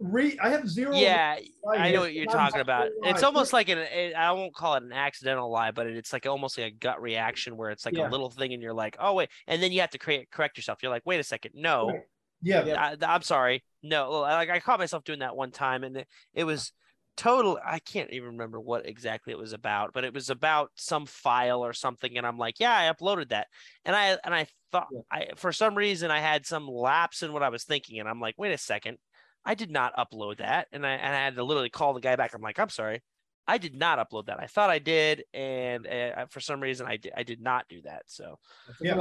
Re- 0.00 0.36
I 0.42 0.50
have 0.50 0.68
zero. 0.68 0.92
Yeah, 0.92 1.38
I 1.70 1.92
know 1.92 2.00
what 2.00 2.12
you're 2.12 2.26
talking 2.26 2.60
about. 2.60 2.88
It's 3.04 3.22
almost 3.22 3.52
like 3.52 3.68
an 3.68 3.78
it, 3.78 4.14
I 4.14 4.32
won't 4.32 4.52
call 4.52 4.74
it 4.74 4.82
an 4.82 4.92
accidental 4.92 5.48
lie, 5.50 5.70
but 5.70 5.86
it's 5.86 6.12
like 6.12 6.26
almost 6.26 6.58
like 6.58 6.66
a 6.72 6.76
gut 6.76 7.00
reaction 7.00 7.56
where 7.56 7.70
it's 7.70 7.84
like 7.86 7.96
Yeah. 7.96 8.08
a 8.08 8.10
little 8.10 8.28
thing 8.28 8.52
and 8.52 8.60
you're 8.60 8.74
like, 8.74 8.96
oh 8.98 9.14
wait, 9.14 9.28
and 9.46 9.62
then 9.62 9.70
you 9.70 9.80
have 9.82 9.90
to 9.90 9.98
create 9.98 10.30
correct 10.32 10.58
yourself. 10.58 10.82
You're 10.82 10.90
like, 10.90 11.06
wait 11.06 11.20
a 11.20 11.24
second, 11.24 11.52
no, 11.54 11.86
Right. 11.86 12.00
yeah, 12.42 12.64
Yeah. 12.66 12.96
I, 13.00 13.14
I'm 13.14 13.22
sorry, 13.22 13.62
no. 13.84 14.10
Like 14.10 14.50
I 14.50 14.58
caught 14.58 14.80
myself 14.80 15.04
doing 15.04 15.20
that 15.20 15.36
one 15.36 15.52
time, 15.52 15.84
and 15.84 15.96
it, 15.96 16.08
it 16.34 16.44
was 16.44 16.72
total. 17.16 17.58
I 17.64 17.78
can't 17.78 18.10
even 18.10 18.30
remember 18.30 18.60
what 18.60 18.86
exactly 18.86 19.32
it 19.32 19.38
was 19.38 19.52
about, 19.52 19.92
but 19.92 20.04
it 20.04 20.14
was 20.14 20.30
about 20.30 20.70
some 20.74 21.06
file 21.06 21.64
or 21.64 21.72
something, 21.72 22.16
and 22.16 22.26
I'm 22.26 22.38
like, 22.38 22.60
yeah, 22.60 22.76
I 22.76 22.92
uploaded 22.92 23.30
that, 23.30 23.48
and 23.84 23.94
I 23.94 24.18
and 24.24 24.34
I 24.34 24.46
thought 24.72 24.88
Yeah. 24.90 25.00
I 25.10 25.28
for 25.36 25.52
some 25.52 25.74
reason 25.74 26.10
I 26.10 26.20
had 26.20 26.46
some 26.46 26.68
lapse 26.68 27.22
in 27.22 27.32
what 27.32 27.42
I 27.42 27.48
was 27.48 27.64
thinking, 27.64 28.00
and 28.00 28.08
I'm 28.08 28.20
like, 28.20 28.34
wait 28.38 28.52
a 28.52 28.58
second. 28.58 28.98
I 29.46 29.54
did 29.54 29.70
not 29.70 29.94
upload 29.96 30.38
that, 30.38 30.68
and 30.72 30.86
I 30.86 30.92
and 30.92 31.14
I 31.14 31.18
had 31.24 31.36
to 31.36 31.44
literally 31.44 31.70
call 31.70 31.94
the 31.94 32.00
guy 32.00 32.16
back. 32.16 32.34
I'm 32.34 32.40
like, 32.40 32.58
I'm 32.58 32.70
sorry, 32.70 33.02
I 33.46 33.58
did 33.58 33.74
not 33.74 33.98
upload 33.98 34.26
that. 34.26 34.40
I 34.40 34.46
thought 34.46 34.70
I 34.70 34.78
did, 34.78 35.24
and 35.34 35.86
uh, 35.86 36.26
for 36.30 36.40
some 36.40 36.60
reason 36.60 36.86
I 36.86 36.96
did 36.96 37.12
I 37.16 37.22
did 37.22 37.40
not 37.40 37.66
do 37.68 37.82
that. 37.82 38.02
So 38.06 38.38
Yeah. 38.80 38.94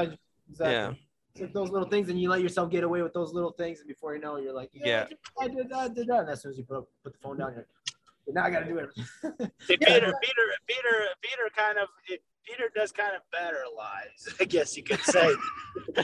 Exactly. 0.50 0.74
Yeah. 0.74 0.94
It's 1.36 1.42
like 1.42 1.54
those 1.54 1.70
little 1.72 1.88
things, 1.88 2.10
and 2.10 2.22
you 2.22 2.30
let 2.30 2.42
yourself 2.42 2.70
get 2.70 2.84
away 2.84 3.02
with 3.02 3.14
those 3.14 3.34
little 3.34 3.54
things, 3.54 3.80
and 3.80 3.88
before 3.88 4.14
you 4.14 4.22
know, 4.22 4.36
it, 4.36 4.44
you're 4.44 4.54
like, 4.54 4.70
yeah, 4.72 5.08
I 5.42 5.48
did 5.48 5.70
that, 5.70 5.78
I 5.78 5.88
did 5.88 6.08
that. 6.08 6.20
And 6.20 6.30
as 6.30 6.42
soon 6.42 6.52
as 6.52 6.58
you 6.60 6.64
put 6.64 6.86
put 7.04 7.14
the 7.14 7.20
phone 7.20 7.38
down, 7.38 7.54
you're 7.56 7.66
like, 8.28 8.36
now 8.36 8.44
I 8.44 8.50
got 8.50 8.60
to 8.60 8.66
do 8.66 8.78
it. 8.78 8.90
See, 9.68 9.78
Peter, 9.78 10.14
Peter, 10.22 10.48
Peter, 10.68 11.08
Peter 11.22 11.50
kind 11.56 11.78
of 11.78 11.90
it, 12.08 12.22
Peter 12.46 12.70
does 12.76 12.92
kind 12.92 13.16
of 13.16 13.22
better 13.32 13.64
lies, 13.76 14.28
I 14.40 14.46
guess 14.46 14.76
you 14.76 14.84
could 14.84 15.00
say. 15.00 15.34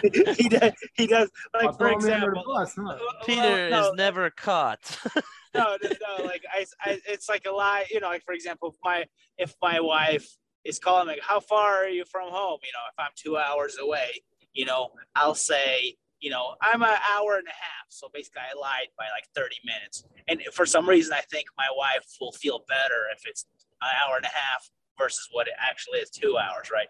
he 0.37 0.49
does. 0.49 0.71
He 0.93 1.07
does. 1.07 1.29
Like 1.53 1.67
I'll 1.67 1.73
for 1.73 1.89
him 1.89 1.95
under 1.95 2.07
the 2.07 2.13
example, 2.15 2.43
bus, 2.47 2.73
huh? 2.75 2.83
well, 2.85 3.25
Peter 3.25 3.69
no, 3.69 3.89
is 3.89 3.97
never 3.97 4.29
caught. 4.29 4.99
no, 5.53 5.77
no, 5.81 5.89
no, 6.17 6.25
like 6.25 6.43
I, 6.51 6.65
I, 6.83 6.99
it's 7.07 7.29
like 7.29 7.45
a 7.45 7.51
lie. 7.51 7.85
You 7.91 7.99
know, 7.99 8.07
like 8.07 8.23
for 8.23 8.33
example, 8.33 8.69
if 8.69 8.75
my 8.83 9.05
if 9.37 9.55
my 9.61 9.79
wife 9.79 10.27
is 10.63 10.79
calling 10.79 11.07
me, 11.07 11.19
how 11.21 11.39
far 11.39 11.83
are 11.83 11.89
you 11.89 12.05
from 12.05 12.29
home? 12.29 12.59
You 12.63 12.71
know, 12.73 12.85
if 12.89 12.99
I'm 12.99 13.11
two 13.15 13.37
hours 13.37 13.77
away, 13.79 14.23
you 14.53 14.65
know, 14.65 14.89
I'll 15.15 15.35
say, 15.35 15.95
you 16.19 16.29
know, 16.29 16.55
I'm 16.61 16.81
an 16.81 16.97
hour 17.13 17.37
and 17.37 17.47
a 17.47 17.51
half. 17.51 17.87
So 17.89 18.09
basically, 18.13 18.41
I 18.41 18.57
lied 18.59 18.87
by 18.97 19.05
like 19.15 19.25
30 19.35 19.55
minutes. 19.65 20.03
And 20.27 20.41
for 20.53 20.65
some 20.65 20.87
reason, 20.87 21.13
I 21.13 21.21
think 21.31 21.47
my 21.57 21.67
wife 21.75 22.05
will 22.19 22.33
feel 22.33 22.63
better 22.67 23.07
if 23.15 23.21
it's 23.25 23.45
an 23.81 23.89
hour 24.03 24.17
and 24.17 24.25
a 24.25 24.29
half 24.29 24.69
versus 24.99 25.29
what 25.31 25.47
it 25.47 25.53
actually 25.57 25.99
is 25.99 26.09
two 26.09 26.37
hours, 26.37 26.69
right? 26.71 26.87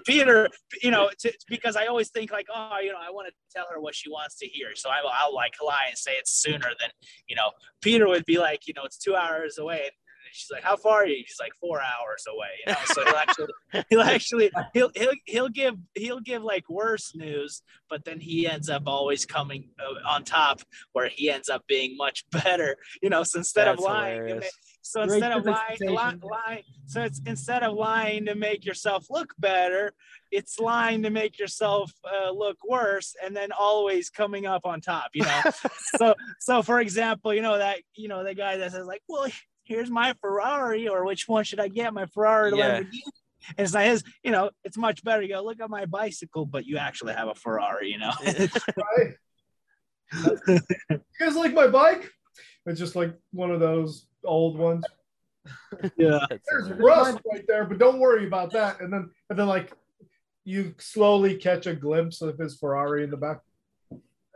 Peter, 0.06 0.48
you 0.82 0.90
know, 0.90 1.10
t- 1.18 1.34
because 1.48 1.76
I 1.76 1.86
always 1.86 2.08
think 2.08 2.32
like, 2.32 2.46
oh, 2.52 2.78
you 2.82 2.90
know, 2.90 2.98
I 2.98 3.10
want 3.10 3.28
to 3.28 3.34
tell 3.54 3.66
her 3.72 3.80
what 3.80 3.94
she 3.94 4.08
wants 4.08 4.36
to 4.38 4.46
hear. 4.46 4.74
So 4.74 4.88
I, 4.88 5.02
I'll 5.20 5.34
like 5.34 5.52
lie 5.64 5.84
and 5.88 5.96
say 5.96 6.12
it's 6.12 6.32
sooner 6.32 6.70
than, 6.80 6.90
you 7.28 7.36
know, 7.36 7.50
Peter 7.82 8.08
would 8.08 8.24
be 8.24 8.38
like, 8.38 8.66
you 8.66 8.74
know, 8.74 8.84
it's 8.84 8.98
two 8.98 9.14
hours 9.14 9.58
away. 9.58 9.90
She's 10.32 10.50
like, 10.50 10.62
how 10.62 10.76
far 10.76 11.02
are 11.02 11.06
you? 11.06 11.22
She's 11.26 11.40
like 11.40 11.52
four 11.60 11.80
hours 11.80 12.24
away. 12.28 12.48
You 12.66 12.72
know, 12.72 12.78
so 12.86 13.04
he'll 13.04 13.16
actually, 13.16 13.52
he'll 13.90 14.00
actually, 14.00 14.50
he'll, 14.72 14.90
he'll, 14.94 15.12
he'll 15.26 15.48
give, 15.48 15.74
he'll 15.94 16.20
give 16.20 16.42
like 16.42 16.68
worse 16.68 17.14
news, 17.14 17.62
but 17.88 18.04
then 18.04 18.20
he 18.20 18.46
ends 18.46 18.68
up 18.68 18.82
always 18.86 19.26
coming 19.26 19.68
uh, 19.78 20.08
on 20.08 20.24
top 20.24 20.60
where 20.92 21.08
he 21.08 21.30
ends 21.30 21.48
up 21.48 21.66
being 21.66 21.96
much 21.96 22.24
better, 22.30 22.76
you 23.02 23.10
know, 23.10 23.22
so 23.22 23.38
instead 23.38 23.68
of 23.68 23.78
lying, 23.78 24.18
to 24.20 24.24
hilarious. 24.26 24.40
make- 24.40 24.52
so 24.88 25.04
Great 25.04 25.16
instead 25.16 25.32
of 25.32 25.44
lying, 25.44 25.94
lying, 25.94 26.20
lying, 26.22 26.62
so 26.86 27.02
it's 27.02 27.20
instead 27.26 27.62
of 27.62 27.74
lying 27.74 28.24
to 28.24 28.34
make 28.34 28.64
yourself 28.64 29.06
look 29.10 29.34
better, 29.38 29.92
it's 30.30 30.58
lying 30.58 31.02
to 31.02 31.10
make 31.10 31.38
yourself 31.38 31.92
uh, 32.10 32.30
look 32.30 32.56
worse, 32.66 33.14
and 33.22 33.36
then 33.36 33.50
always 33.52 34.08
coming 34.08 34.46
up 34.46 34.64
on 34.64 34.80
top. 34.80 35.10
You 35.12 35.24
know, 35.24 35.40
so 35.98 36.14
so 36.40 36.62
for 36.62 36.80
example, 36.80 37.34
you 37.34 37.42
know 37.42 37.58
that 37.58 37.80
you 37.96 38.08
know 38.08 38.24
the 38.24 38.34
guy 38.34 38.56
that 38.56 38.72
says 38.72 38.86
like, 38.86 39.02
well, 39.08 39.26
here's 39.68 39.90
my 39.90 40.14
Ferrari, 40.20 40.88
or 40.88 41.04
which 41.04 41.28
one 41.28 41.44
should 41.44 41.60
I 41.60 41.68
get, 41.68 41.92
my 41.94 42.06
Ferrari 42.06 42.52
or 42.52 42.56
Yeah. 42.56 42.80
Lamborghini? 42.80 43.02
And 43.56 43.64
it's 43.64 43.72
not 43.72 43.84
his, 43.84 44.02
you 44.24 44.30
know, 44.32 44.50
it's 44.64 44.76
much 44.76 45.04
better. 45.04 45.22
You 45.22 45.34
go 45.34 45.42
look 45.44 45.60
at 45.60 45.70
my 45.70 45.86
bicycle, 45.86 46.44
but 46.44 46.66
you 46.66 46.76
actually 46.76 47.14
have 47.14 47.28
a 47.28 47.34
Ferrari, 47.34 47.90
you 47.90 47.98
know. 47.98 48.12
Right. 48.24 49.14
you 50.88 51.00
guys 51.20 51.36
like 51.36 51.54
my 51.54 51.66
bike? 51.68 52.10
It's 52.66 52.80
just 52.80 52.96
like 52.96 53.14
one 53.32 53.50
of 53.50 53.60
those 53.60 54.06
old 54.24 54.58
ones. 54.58 54.84
yeah. 55.96 56.26
There's 56.50 56.70
rust 56.72 57.18
right 57.30 57.44
there, 57.46 57.64
but 57.64 57.78
don't 57.78 57.98
worry 58.00 58.26
about 58.26 58.50
that. 58.52 58.80
And 58.80 58.92
then, 58.92 59.10
and 59.30 59.38
then, 59.38 59.46
like, 59.46 59.72
you 60.44 60.74
slowly 60.78 61.36
catch 61.36 61.66
a 61.66 61.74
glimpse 61.74 62.22
of 62.22 62.38
his 62.38 62.56
Ferrari 62.56 63.04
in 63.04 63.10
the 63.10 63.16
back. 63.18 63.40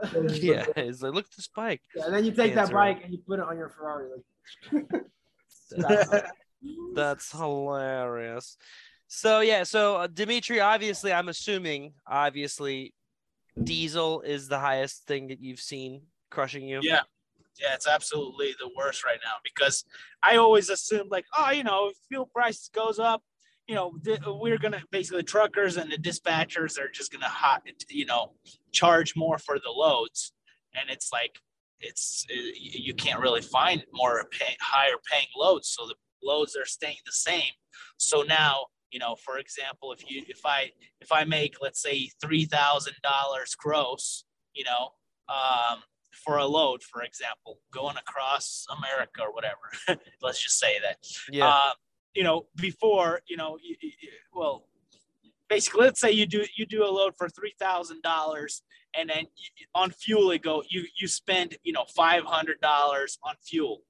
yeah, 0.41 0.67
it's 0.77 1.01
like 1.03 1.15
look 1.15 1.27
at 1.27 1.37
this 1.37 1.49
bike. 1.55 1.81
Yeah, 1.95 2.07
and 2.07 2.15
then 2.15 2.25
you 2.25 2.33
take 2.33 2.55
that 2.55 2.63
Answer 2.63 2.73
it. 2.73 2.75
bike 2.75 3.01
and 3.05 3.13
you 3.13 3.19
put 3.27 3.39
it 3.39 3.45
on 3.47 3.57
your 3.57 3.69
Ferrari. 3.71 4.11
Like, 4.73 5.03
That's 6.95 7.33
hilarious. 7.33 8.57
So 9.09 9.41
yeah, 9.41 9.65
so 9.65 9.97
uh, 9.97 10.07
Dimitri, 10.07 10.61
obviously, 10.61 11.13
I'm 11.13 11.29
assuming, 11.29 11.93
obviously, 12.07 12.95
Diesel 13.63 14.23
is 14.23 14.49
the 14.49 14.59
highest 14.59 15.07
thing 15.07 15.29
that 15.29 15.41
you've 15.41 15.61
seen 15.61 16.03
crushing 16.31 16.67
you. 16.67 16.81
Yeah. 16.83 17.03
Yeah, 17.61 17.75
it's 17.75 17.87
absolutely 17.87 18.55
the 18.59 18.71
worst 18.75 19.05
right 19.05 19.19
now 19.23 19.35
because 19.45 19.85
I 20.23 20.37
always 20.37 20.71
assumed 20.71 21.11
like, 21.11 21.27
oh, 21.37 21.51
you 21.51 21.63
know, 21.63 21.89
if 21.89 21.97
fuel 22.09 22.25
prices 22.25 22.71
goes 22.73 22.99
up, 22.99 23.23
you 23.69 23.75
know, 23.75 23.93
th- 24.05 24.21
we're 24.27 24.59
gonna 24.59 24.83
basically 24.91 25.23
truckers 25.23 25.77
and 25.77 25.93
the 25.93 25.99
dispatchers 25.99 26.79
are 26.79 26.89
just 26.89 27.13
gonna 27.13 27.29
hot, 27.29 27.63
you 27.91 28.07
know, 28.07 28.33
charge 28.73 29.15
more 29.15 29.39
for 29.39 29.59
the 29.59 29.71
loads, 29.71 30.33
and 30.75 30.89
it's 30.89 31.13
like 31.13 31.39
it's 31.83 32.25
uh, 32.31 32.35
you 32.55 32.95
can't 32.95 33.21
really 33.21 33.43
find 33.43 33.85
more 33.93 34.25
pay, 34.31 34.57
higher 34.61 34.97
paying 35.11 35.27
loads, 35.37 35.69
so 35.69 35.87
the 35.87 35.95
loads 36.23 36.57
are 36.57 36.65
staying 36.65 36.97
the 37.05 37.13
same. 37.13 37.53
So 37.99 38.23
now, 38.23 38.67
you 38.91 38.99
know, 38.99 39.17
for 39.17 39.39
example, 39.39 39.93
if 39.93 40.09
you 40.11 40.25
if 40.29 40.41
I 40.47 40.71
if 41.01 41.13
I 41.13 41.25
make 41.25 41.57
let's 41.61 41.83
say 41.83 42.11
three 42.21 42.45
thousand 42.45 42.95
dollars 43.03 43.55
gross, 43.55 44.25
you 44.55 44.65
know, 44.65 44.91
um, 45.29 45.83
for 46.25 46.39
a 46.39 46.47
load, 46.47 46.83
for 46.83 47.03
example, 47.03 47.59
going 47.73 47.97
across 47.97 48.65
America 48.79 49.23
or 49.23 49.33
whatever. 49.33 49.73
Let's 50.23 50.43
just 50.43 50.59
say 50.59 50.75
that. 50.83 50.99
Yeah. 51.31 51.49
Uh, 51.49 51.71
you 52.15 52.23
know, 52.23 52.47
before, 52.57 53.23
you 53.27 53.39
know, 53.39 53.53
y- 53.53 53.77
y- 53.83 53.91
y- 54.03 54.09
well, 54.35 54.67
basically 55.49 55.83
let's 55.85 56.01
say 56.01 56.11
you 56.11 56.27
do 56.27 56.45
you 56.57 56.65
do 56.67 56.83
a 56.85 56.91
load 56.99 57.15
for 57.17 57.29
three 57.29 57.55
thousand 57.59 58.03
dollars 58.03 58.63
and 58.95 59.09
then 59.11 59.25
on 59.75 59.91
fuel 59.91 60.31
it 60.31 60.43
go 60.43 60.63
you 60.69 60.85
you 60.99 61.07
spend 61.09 61.57
you 61.63 61.73
know 61.73 61.85
five 61.95 62.25
hundred 62.25 62.61
dollars 62.61 63.19
on 63.25 63.35
fuel 63.43 63.83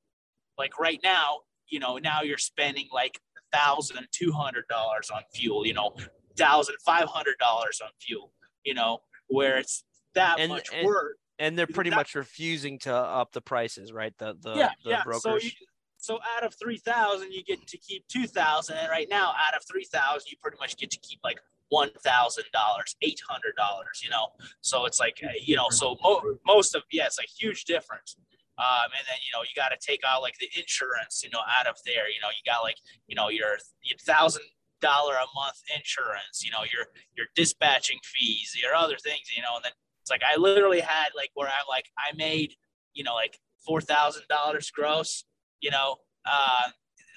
like 0.59 0.79
right 0.79 1.01
now 1.03 1.39
you 1.69 1.79
know 1.81 1.99
now 1.99 2.23
you're 2.23 2.39
spending 2.39 2.87
like 2.93 3.21
thousand 3.53 4.07
two 4.13 4.33
hundred 4.33 4.67
dollars 4.69 5.11
on 5.15 5.23
fuel 5.35 5.67
you 5.67 5.75
know 5.75 5.95
thousand 6.37 6.75
five 6.85 7.09
hundred 7.09 7.37
dollars 7.39 7.81
on 7.83 7.91
fuel 8.01 8.33
you 8.65 8.75
know 8.75 8.99
where 9.29 9.59
it's 9.59 9.85
that 10.15 10.39
And- 10.39 10.51
much 10.51 10.69
and- 10.73 10.87
work 10.87 11.17
and 11.39 11.59
they're 11.59 11.67
pretty 11.67 11.91
That- 11.91 11.97
much 11.97 12.15
refusing 12.15 12.79
to 12.81 12.95
up 12.95 13.33
the 13.33 13.41
prices, 13.41 13.93
right? 13.93 14.13
The 14.19 14.37
the, 14.41 14.55
yeah, 14.55 14.71
the 14.85 14.91
yeah. 14.91 15.03
brokers. 15.03 15.23
So, 15.23 15.37
you, 15.39 15.51
so 15.97 16.19
out 16.37 16.45
of 16.45 16.55
three 16.55 16.77
thousand, 16.77 17.33
you 17.33 17.43
get 17.43 17.67
to 17.67 17.79
keep 17.79 18.07
two 18.07 18.27
thousand, 18.29 18.77
and 18.77 18.89
right 18.91 19.09
now, 19.11 19.31
out 19.31 19.57
of 19.57 19.65
three 19.67 19.85
thousand, 19.87 20.31
you 20.31 20.37
pretty 20.41 20.59
much 20.61 20.77
get 20.77 20.91
to 20.93 20.99
keep 20.99 21.19
like 21.25 21.41
one 21.73 21.91
thousand 22.05 22.45
dollars, 22.53 22.97
eight 23.01 23.21
hundred 23.27 23.57
dollars. 23.57 24.03
You 24.05 24.11
know, 24.11 24.29
so 24.61 24.85
it's 24.85 25.01
like 25.01 25.23
you 25.41 25.57
know, 25.57 25.71
so 25.71 25.97
mo- 26.05 26.37
most 26.47 26.75
of 26.75 26.83
yeah, 26.93 27.07
it's 27.07 27.19
a 27.19 27.23
huge 27.23 27.65
difference. 27.65 28.15
Um, 28.59 28.93
and 28.93 29.05
then 29.09 29.17
you 29.27 29.33
know 29.33 29.43
you 29.43 29.57
got 29.57 29.71
to 29.71 29.79
take 29.81 30.01
out 30.07 30.21
like 30.21 30.37
the 30.39 30.51
insurance, 30.55 31.23
you 31.25 31.31
know, 31.31 31.41
out 31.59 31.67
of 31.67 31.77
there. 31.87 32.11
You 32.11 32.21
know, 32.21 32.29
you 32.29 32.45
got 32.45 32.61
like 32.63 32.77
you 33.07 33.17
know 33.17 33.31
your 33.31 33.57
your 33.83 33.99
thousand 34.07 34.43
dollar 34.83 35.15
a 35.15 35.27
month 35.35 35.63
insurance. 35.75 36.45
You 36.45 36.51
know, 36.51 36.65
your 36.71 36.85
your 37.17 37.27
dispatching 37.35 37.99
fees, 38.05 38.55
your 38.63 38.75
other 38.75 38.97
things. 39.03 39.33
You 39.35 39.43
know, 39.43 39.57
and 39.57 39.65
then 39.65 39.73
it's 40.03 40.11
like 40.11 40.23
I 40.23 40.37
literally 40.37 40.81
had 40.81 41.09
like 41.17 41.31
where 41.35 41.49
I'm 41.49 41.67
like 41.71 41.87
I 41.97 42.15
made 42.15 42.53
you 42.93 43.03
know 43.03 43.15
like 43.15 43.39
four 43.65 43.81
thousand 43.81 44.25
dollars 44.29 44.71
gross. 44.71 45.25
You 45.63 45.71
know, 45.71 45.97
uh, 46.27 46.69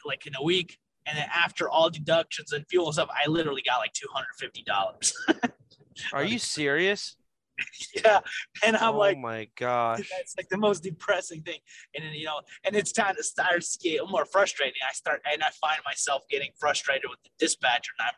like 0.06 0.26
in 0.26 0.34
a 0.40 0.44
week, 0.44 0.78
and 1.06 1.18
then 1.18 1.28
after 1.34 1.70
all 1.70 1.90
deductions 1.90 2.52
and 2.52 2.66
fuel 2.70 2.88
and 2.88 2.94
stuff, 2.94 3.10
I 3.12 3.28
literally 3.28 3.64
got 3.66 3.78
like 3.78 3.94
two 3.94 4.08
hundred 4.12 4.36
fifty 4.38 4.64
dollars. 4.64 5.14
Are 6.14 6.24
you 6.24 6.40
serious? 6.40 7.16
yeah, 7.96 8.20
and 8.66 8.76
I'm 8.76 8.96
oh 8.96 8.98
like. 8.98 9.18
Oh 9.18 9.22
my 9.22 9.48
gosh. 9.56 10.10
That's 10.18 10.36
like 10.38 10.50
the 10.50 10.58
most 10.58 10.84
depressing 10.84 11.42
thing, 11.42 11.60
and 11.96 12.04
then 12.06 12.14
you 12.14 12.26
know, 12.26 12.42
and 12.64 12.76
it's 12.76 12.92
time 12.92 13.16
to 13.16 13.24
start 13.24 13.62
to 13.62 13.80
get 13.80 14.02
more 14.10 14.26
frustrating. 14.26 14.82
I 14.88 14.94
start 14.94 15.22
and 15.32 15.42
I 15.42 15.50
find 15.62 15.80
myself 15.86 16.24
getting 16.30 16.50
frustrated 16.60 17.06
with 17.10 17.20
the 17.24 17.30
dispatcher, 17.40 17.92
and 18.00 18.08
I'm 18.08 18.14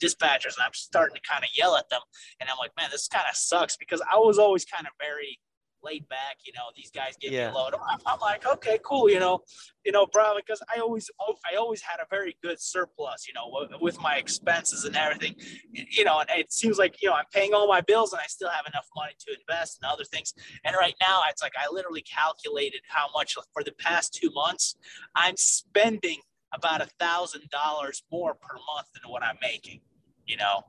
dispatchers, 0.00 0.54
and 0.56 0.64
I'm 0.64 0.74
starting 0.74 1.16
to 1.16 1.22
kind 1.28 1.42
of 1.42 1.50
yell 1.56 1.76
at 1.76 1.88
them, 1.88 2.00
and 2.40 2.48
I'm 2.50 2.58
like, 2.58 2.72
man, 2.78 2.90
this 2.92 3.08
kind 3.08 3.24
of 3.28 3.36
sucks 3.36 3.76
because 3.76 4.02
I 4.02 4.16
was 4.16 4.38
always 4.38 4.64
kind 4.64 4.86
of 4.86 4.92
very 5.00 5.38
laid 5.82 6.08
back, 6.08 6.36
you 6.44 6.52
know. 6.52 6.64
These 6.76 6.90
guys 6.90 7.14
give 7.20 7.32
Yeah. 7.32 7.48
me 7.48 7.54
a 7.54 7.56
load. 7.56 7.74
I'm, 7.74 7.98
I'm 8.06 8.20
like, 8.20 8.46
okay, 8.46 8.78
cool, 8.84 9.08
you 9.10 9.20
know, 9.20 9.42
you 9.84 9.92
know, 9.92 10.06
bro, 10.06 10.34
because 10.36 10.62
I 10.74 10.80
always, 10.80 11.10
I 11.50 11.56
always 11.56 11.82
had 11.82 12.00
a 12.00 12.06
very 12.10 12.36
good 12.42 12.60
surplus, 12.60 13.26
you 13.26 13.34
know, 13.34 13.68
with 13.80 14.00
my 14.00 14.16
expenses 14.16 14.84
and 14.84 14.96
everything, 14.96 15.34
you 15.72 16.04
know, 16.04 16.20
and 16.20 16.28
it 16.30 16.52
seems 16.52 16.78
like 16.78 17.00
you 17.02 17.08
know 17.08 17.14
I'm 17.14 17.24
paying 17.32 17.54
all 17.54 17.68
my 17.68 17.80
bills 17.80 18.12
and 18.12 18.20
I 18.20 18.26
still 18.26 18.50
have 18.50 18.66
enough 18.66 18.86
money 18.94 19.12
to 19.26 19.36
invest 19.40 19.78
and 19.82 19.90
other 19.90 20.04
things. 20.04 20.34
And 20.64 20.74
right 20.76 20.94
now, 21.00 21.20
it's 21.30 21.42
like 21.42 21.52
I 21.58 21.72
literally 21.72 22.02
calculated 22.02 22.80
how 22.88 23.06
much 23.14 23.34
for 23.52 23.62
the 23.62 23.72
past 23.72 24.14
two 24.14 24.30
months 24.34 24.76
I'm 25.14 25.36
spending 25.36 26.18
about 26.52 26.80
a 26.80 26.86
thousand 26.98 27.48
dollars 27.50 28.02
more 28.10 28.34
per 28.34 28.54
month 28.74 28.86
than 28.94 29.10
what 29.10 29.22
I'm 29.22 29.36
making. 29.42 29.80
You 30.26 30.36
know, 30.36 30.62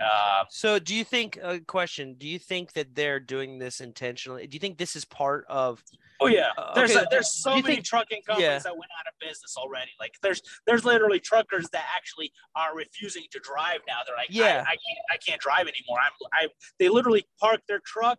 uh, 0.00 0.44
So 0.50 0.78
do 0.78 0.94
you 0.94 1.04
think 1.04 1.38
a 1.42 1.60
question, 1.60 2.14
do 2.14 2.26
you 2.28 2.38
think 2.38 2.72
that 2.74 2.94
they're 2.94 3.20
doing 3.20 3.58
this 3.58 3.80
intentionally? 3.80 4.46
Do 4.46 4.54
you 4.54 4.60
think 4.60 4.78
this 4.78 4.96
is 4.96 5.04
part 5.04 5.44
of 5.48 5.82
oh 6.20 6.26
yeah, 6.26 6.50
Uh, 6.56 6.74
there's 6.74 6.92
okay, 6.94 7.04
a, 7.04 7.06
there's 7.10 7.32
so 7.32 7.50
many 7.50 7.62
think- 7.62 7.84
trucking 7.84 8.22
companies 8.22 8.46
yeah. 8.48 8.58
that 8.58 8.72
went 8.76 8.90
out 8.98 9.06
of 9.06 9.18
business 9.20 9.56
already. 9.56 9.90
Like 9.98 10.14
there's 10.22 10.40
there's 10.66 10.84
literally 10.84 11.20
truckers 11.20 11.68
that 11.70 11.84
actually 11.96 12.32
are 12.54 12.74
refusing 12.76 13.24
to 13.32 13.40
drive 13.40 13.80
now. 13.88 13.98
They're 14.06 14.16
like, 14.16 14.28
Yeah. 14.30 14.64
I, 14.66 14.72
I 14.72 14.76
can't 14.76 14.98
I 15.12 15.16
can't 15.16 15.40
drive 15.40 15.62
anymore. 15.68 15.98
I'm 16.04 16.12
I 16.32 16.48
they 16.78 16.88
literally 16.88 17.24
parked 17.40 17.66
their 17.68 17.80
truck, 17.84 18.18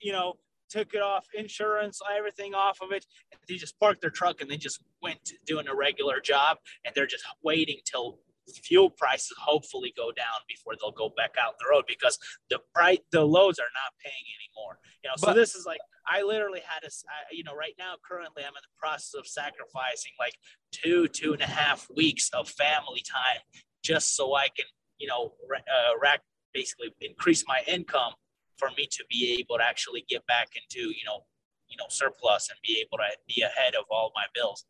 you 0.00 0.12
know. 0.12 0.34
Took 0.70 0.94
it 0.94 1.02
off 1.02 1.26
insurance, 1.34 2.00
everything 2.18 2.52
off 2.52 2.80
of 2.82 2.90
it. 2.90 3.06
And 3.30 3.40
they 3.46 3.54
just 3.54 3.78
parked 3.78 4.00
their 4.00 4.10
truck 4.10 4.40
and 4.40 4.50
they 4.50 4.56
just 4.56 4.80
went 5.02 5.24
to 5.26 5.34
doing 5.46 5.68
a 5.68 5.74
regular 5.74 6.20
job. 6.20 6.56
And 6.84 6.92
they're 6.96 7.06
just 7.06 7.24
waiting 7.44 7.78
till 7.84 8.18
fuel 8.62 8.90
prices 8.90 9.34
hopefully 9.38 9.92
go 9.96 10.12
down 10.12 10.38
before 10.48 10.74
they'll 10.80 10.92
go 10.92 11.10
back 11.16 11.34
out 11.40 11.54
the 11.58 11.66
road 11.70 11.84
because 11.88 12.18
the 12.50 12.58
price 12.74 12.98
the 13.12 13.24
loads 13.24 13.58
are 13.58 13.72
not 13.74 13.92
paying 14.04 14.24
anymore 14.38 14.78
you 15.02 15.08
know 15.08 15.14
so 15.16 15.28
But- 15.28 15.34
this 15.36 15.54
is 15.54 15.64
like 15.66 15.80
i 16.06 16.22
literally 16.22 16.60
had 16.60 16.82
a 16.84 16.88
I- 17.08 17.32
you 17.34 17.42
know 17.44 17.54
right 17.54 17.74
now 17.78 17.94
currently 18.06 18.42
i'm 18.42 18.48
in 18.50 18.54
the 18.62 18.78
process 18.78 19.14
of 19.18 19.26
sacrificing 19.26 20.12
like 20.18 20.34
two 20.72 21.08
two 21.08 21.32
and 21.32 21.40
a 21.42 21.46
half 21.46 21.86
weeks 21.96 22.28
of 22.34 22.48
family 22.50 23.02
time 23.10 23.40
just 23.82 24.14
so 24.14 24.34
i 24.34 24.48
can 24.48 24.66
you 24.98 25.08
know 25.08 25.32
uh, 25.56 25.98
rack 26.00 26.20
basically 26.52 26.88
increase 27.00 27.44
my 27.48 27.62
income 27.66 28.12
for 28.58 28.68
me 28.76 28.86
to 28.90 29.04
be 29.10 29.36
able 29.40 29.56
to 29.58 29.64
actually 29.64 30.04
get 30.08 30.24
back 30.26 30.48
into 30.54 30.90
you 30.90 31.04
know 31.06 31.24
you 31.68 31.76
know 31.78 31.86
surplus 31.88 32.50
and 32.50 32.58
be 32.62 32.78
able 32.80 32.98
to 32.98 33.04
be 33.34 33.40
ahead 33.42 33.74
of 33.74 33.84
all 33.90 34.12
my 34.14 34.26
bills 34.34 34.64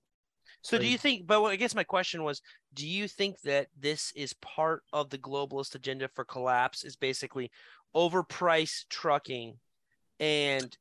So 0.63 0.79
do 0.79 0.87
you 0.87 0.97
think? 0.97 1.27
But 1.27 1.43
what- 1.43 1.53
I 1.53 1.57
guess 1.57 1.75
my 1.75 1.85
question 1.85 2.25
was, 2.25 2.41
do 2.75 2.87
you 2.87 3.09
think 3.09 3.41
that 3.43 3.69
this 3.79 4.13
is 4.17 4.35
part 4.35 4.83
of 4.93 5.11
the 5.11 5.19
globalist 5.19 5.75
agenda 5.75 6.09
for 6.09 6.25
collapse? 6.25 6.85
Is 6.85 6.97
basically 6.97 7.51
overpriced 7.95 8.89
trucking, 8.89 9.59
and 10.21 10.77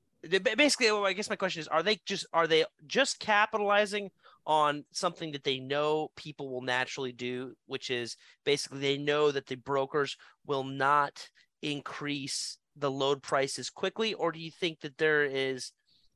basically, 0.55 0.89
I 0.89 1.13
guess 1.13 1.29
my 1.29 1.35
question 1.35 1.61
is, 1.61 1.67
are 1.67 1.83
they 1.83 1.99
just 2.05 2.25
are 2.33 2.47
they 2.47 2.65
just 2.87 3.19
capitalizing 3.19 4.09
on 4.45 4.83
something 4.91 5.31
that 5.31 5.43
they 5.43 5.59
know 5.59 6.09
people 6.15 6.49
will 6.49 6.61
naturally 6.61 7.11
do, 7.11 7.53
which 7.65 7.89
is 7.89 8.17
basically 8.45 8.79
they 8.79 8.97
know 8.97 9.31
that 9.31 9.47
the 9.47 9.55
brokers 9.55 10.17
will 10.45 10.63
not 10.63 11.29
increase 11.61 12.57
the 12.75 12.91
load 12.91 13.21
prices 13.21 13.69
quickly, 13.69 14.13
or 14.13 14.31
do 14.31 14.39
you 14.39 14.51
think 14.51 14.81
that 14.81 14.97
there 14.97 15.23
is 15.23 15.71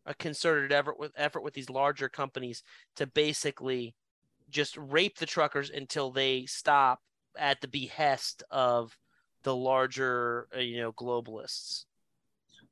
a 0.05 0.13
concerted 0.13 0.71
effort 0.71 0.97
with 0.97 1.11
effort 1.15 1.43
with 1.43 1.53
these 1.53 1.69
larger 1.69 2.09
companies 2.09 2.63
to 2.95 3.05
basically 3.05 3.93
just 4.49 4.77
rape 4.77 5.17
the 5.17 5.25
truckers 5.25 5.69
until 5.69 6.11
they 6.11 6.45
stop 6.45 6.99
at 7.37 7.61
the 7.61 7.67
behest 7.67 8.43
of 8.49 8.97
the 9.43 9.55
larger 9.55 10.47
uh, 10.55 10.59
you 10.59 10.81
know 10.81 10.91
globalists 10.91 11.85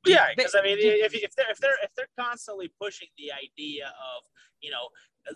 Yeah, 0.06 0.28
because 0.36 0.56
I 0.56 0.62
mean, 0.62 0.78
if, 0.80 1.14
if 1.14 1.36
they're 1.36 1.52
if 1.52 1.58
they're 1.60 1.78
if 1.84 1.94
they're 1.96 2.08
constantly 2.20 2.72
pushing 2.80 3.08
the 3.18 3.32
idea 3.32 3.88
of 3.88 4.24
you 4.62 4.72
know 4.72 4.90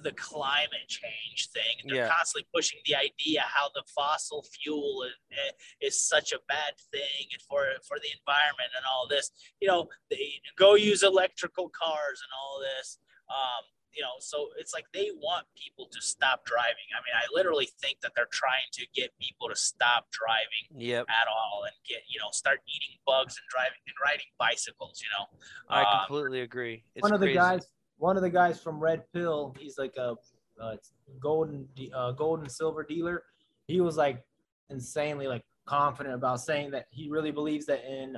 the 0.03 0.11
climate 0.13 0.87
change 0.87 1.49
thing, 1.53 1.81
and 1.81 1.89
they're 1.89 2.03
Yeah. 2.03 2.09
constantly 2.09 2.47
pushing 2.53 2.79
the 2.85 2.95
idea 2.95 3.41
how 3.41 3.69
the 3.73 3.83
fossil 3.87 4.43
fuel 4.43 5.03
is, 5.03 5.53
is 5.81 6.01
such 6.01 6.31
a 6.31 6.39
bad 6.47 6.73
thing 6.91 7.27
for 7.47 7.65
for 7.87 7.97
the 7.97 8.09
environment 8.19 8.69
and 8.75 8.85
all 8.91 9.07
this, 9.07 9.31
you 9.59 9.67
know, 9.67 9.87
they 10.09 10.33
go 10.57 10.75
use 10.75 11.03
electrical 11.03 11.69
cars 11.69 12.21
and 12.21 12.31
all 12.39 12.59
this. 12.59 12.99
Um, 13.29 13.63
you 13.95 14.01
know, 14.01 14.17
so 14.19 14.49
it's 14.57 14.73
like 14.73 14.85
they 14.93 15.09
want 15.21 15.45
people 15.57 15.87
to 15.91 16.01
stop 16.01 16.45
driving. 16.45 16.87
I 16.93 16.99
mean, 17.01 17.15
I 17.15 17.25
literally 17.33 17.67
think 17.81 18.01
that 18.01 18.11
they're 18.15 18.29
trying 18.31 18.69
to 18.73 18.85
get 18.95 19.11
people 19.19 19.49
to 19.49 19.55
stop 19.55 20.05
driving 20.11 20.81
yep 20.81 21.05
at 21.09 21.27
all 21.27 21.63
and 21.63 21.73
get 21.87 22.01
you 22.07 22.19
know 22.19 22.29
start 22.31 22.59
eating 22.67 22.97
bugs 23.05 23.35
and 23.37 23.45
driving 23.49 23.81
and 23.87 23.95
riding 24.03 24.25
bicycles 24.37 25.01
you 25.01 25.07
know 25.17 25.25
i 25.69 25.81
Um, 25.81 26.05
completely 26.05 26.41
agree 26.41 26.83
it's 26.95 27.01
one 27.01 27.13
of 27.13 27.19
the 27.19 27.33
guys, 27.33 27.67
one 27.97 28.15
of 28.15 28.23
the 28.23 28.29
guys 28.29 28.61
from 28.61 28.79
Red 28.79 29.03
Pill, 29.13 29.55
he's 29.59 29.77
like 29.77 29.95
a 29.97 30.15
uh, 30.59 30.75
golden, 31.19 31.67
uh, 31.93 32.11
gold 32.13 32.41
and 32.41 32.51
silver 32.51 32.83
dealer. 32.83 33.23
He 33.67 33.81
was 33.81 33.97
like 33.97 34.23
insanely 34.69 35.27
like 35.27 35.43
confident 35.65 36.15
about 36.15 36.41
saying 36.41 36.71
that 36.71 36.87
he 36.91 37.09
really 37.09 37.31
believes 37.31 37.65
that 37.67 37.83
in 37.85 38.17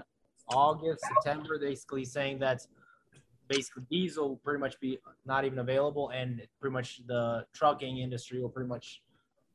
August, 0.50 1.04
September, 1.08 1.60
basically 1.60 2.06
saying 2.06 2.40
that 2.40 2.62
basically 3.52 3.84
diesel 3.90 4.30
will 4.30 4.38
pretty 4.38 4.60
much 4.60 4.80
be 4.80 4.98
not 5.26 5.46
even 5.46 5.60
available, 5.60 6.10
and 6.10 6.42
pretty 6.60 6.74
much 6.74 7.02
the 7.08 7.46
trucking 7.54 8.00
industry 8.00 8.42
will 8.42 8.50
pretty 8.50 8.70
much 8.70 9.02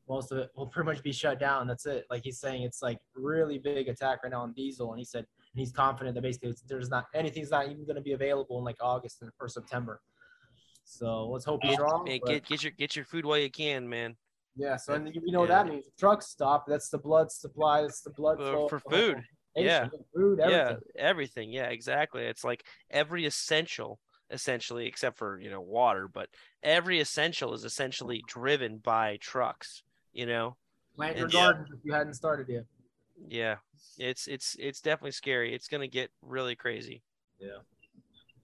most 0.09 0.31
of 0.31 0.39
it 0.39 0.51
will 0.57 0.67
pretty 0.69 0.87
much 0.87 1.03
be 1.03 1.13
shut 1.13 1.41
down. 1.41 1.67
That's 1.67 1.85
it. 1.87 2.07
Like 2.11 2.23
he's 2.25 2.39
saying, 2.39 2.63
it's 2.63 2.81
like 2.83 2.99
really 3.17 3.59
big 3.59 3.89
attack 3.89 4.23
right 4.23 4.31
now 4.31 4.43
on 4.43 4.53
diesel, 4.53 4.93
and 4.93 4.99
he 4.99 5.05
said 5.05 5.21
and 5.53 5.61
he's 5.61 5.73
confident 5.73 6.15
that 6.15 6.23
basically 6.23 6.51
it's, 6.51 6.63
there's 6.63 6.91
not 6.91 7.07
anything's 7.15 7.51
not 7.51 7.65
even 7.69 7.85
going 7.85 7.97
to 7.97 8.03
be 8.03 8.13
available 8.13 8.59
in 8.59 8.65
like 8.65 8.77
August 8.81 9.23
and- 9.23 9.33
or 9.41 9.49
September. 9.49 10.01
So 10.85 11.29
let's 11.29 11.45
hope 11.45 11.61
he's 11.65 11.79
wrong. 11.79 12.05
Man, 12.05 12.21
get 12.27 12.47
get 12.47 12.63
your 12.63 12.73
get 12.73 12.95
your 12.95 13.05
food 13.05 13.25
while 13.25 13.39
you 13.39 13.51
can 13.51 13.89
man 13.89 14.17
yeah. 14.57 14.77
So 14.77 14.95
and 14.95 15.15
you 15.15 15.21
know 15.33 15.41
what 15.41 15.49
Yeah. 15.51 15.65
that 15.65 15.71
means. 15.71 15.85
Trucks 15.99 16.27
stop. 16.29 16.67
That's 16.67 16.89
the 16.89 16.99
blood 16.99 17.31
supply. 17.31 17.83
That's 17.83 18.01
the 18.01 18.11
blood 18.11 18.41
Uh, 18.41 18.67
for 18.69 18.77
of 18.77 18.83
the 18.89 18.97
whole 18.97 19.15
food. 19.15 19.25
Yeah. 19.65 19.89
Food. 20.15 20.41
Everything. 20.41 20.51
yeah 20.51 20.77
everything 21.03 21.51
yeah 21.53 21.67
exactly 21.69 22.25
it's 22.25 22.45
like 22.45 22.65
every 22.91 23.25
essential 23.27 23.99
essentially 24.31 24.87
except 24.87 25.17
for 25.17 25.39
you 25.41 25.51
know 25.51 25.61
water 25.61 26.09
but 26.13 26.29
every 26.63 27.01
essential 27.01 27.55
is 27.55 27.65
essentially 27.65 28.23
driven 28.27 28.79
by 28.79 29.17
trucks 29.21 29.83
you 30.13 30.27
know 30.27 30.57
Plant 30.97 31.17
your 31.19 31.29
Yeah. 31.31 31.51
if 31.73 31.79
you 31.85 31.93
hadn't 31.93 32.15
started 32.15 32.49
yet. 32.49 32.65
yeah 33.29 33.57
it's 33.99 34.27
it's 34.27 34.57
it's 34.59 34.81
definitely 34.81 35.13
scary 35.13 35.55
it's 35.55 35.69
gonna 35.69 35.87
get 35.87 36.11
really 36.23 36.57
crazy 36.57 37.03
yeah 37.39 37.59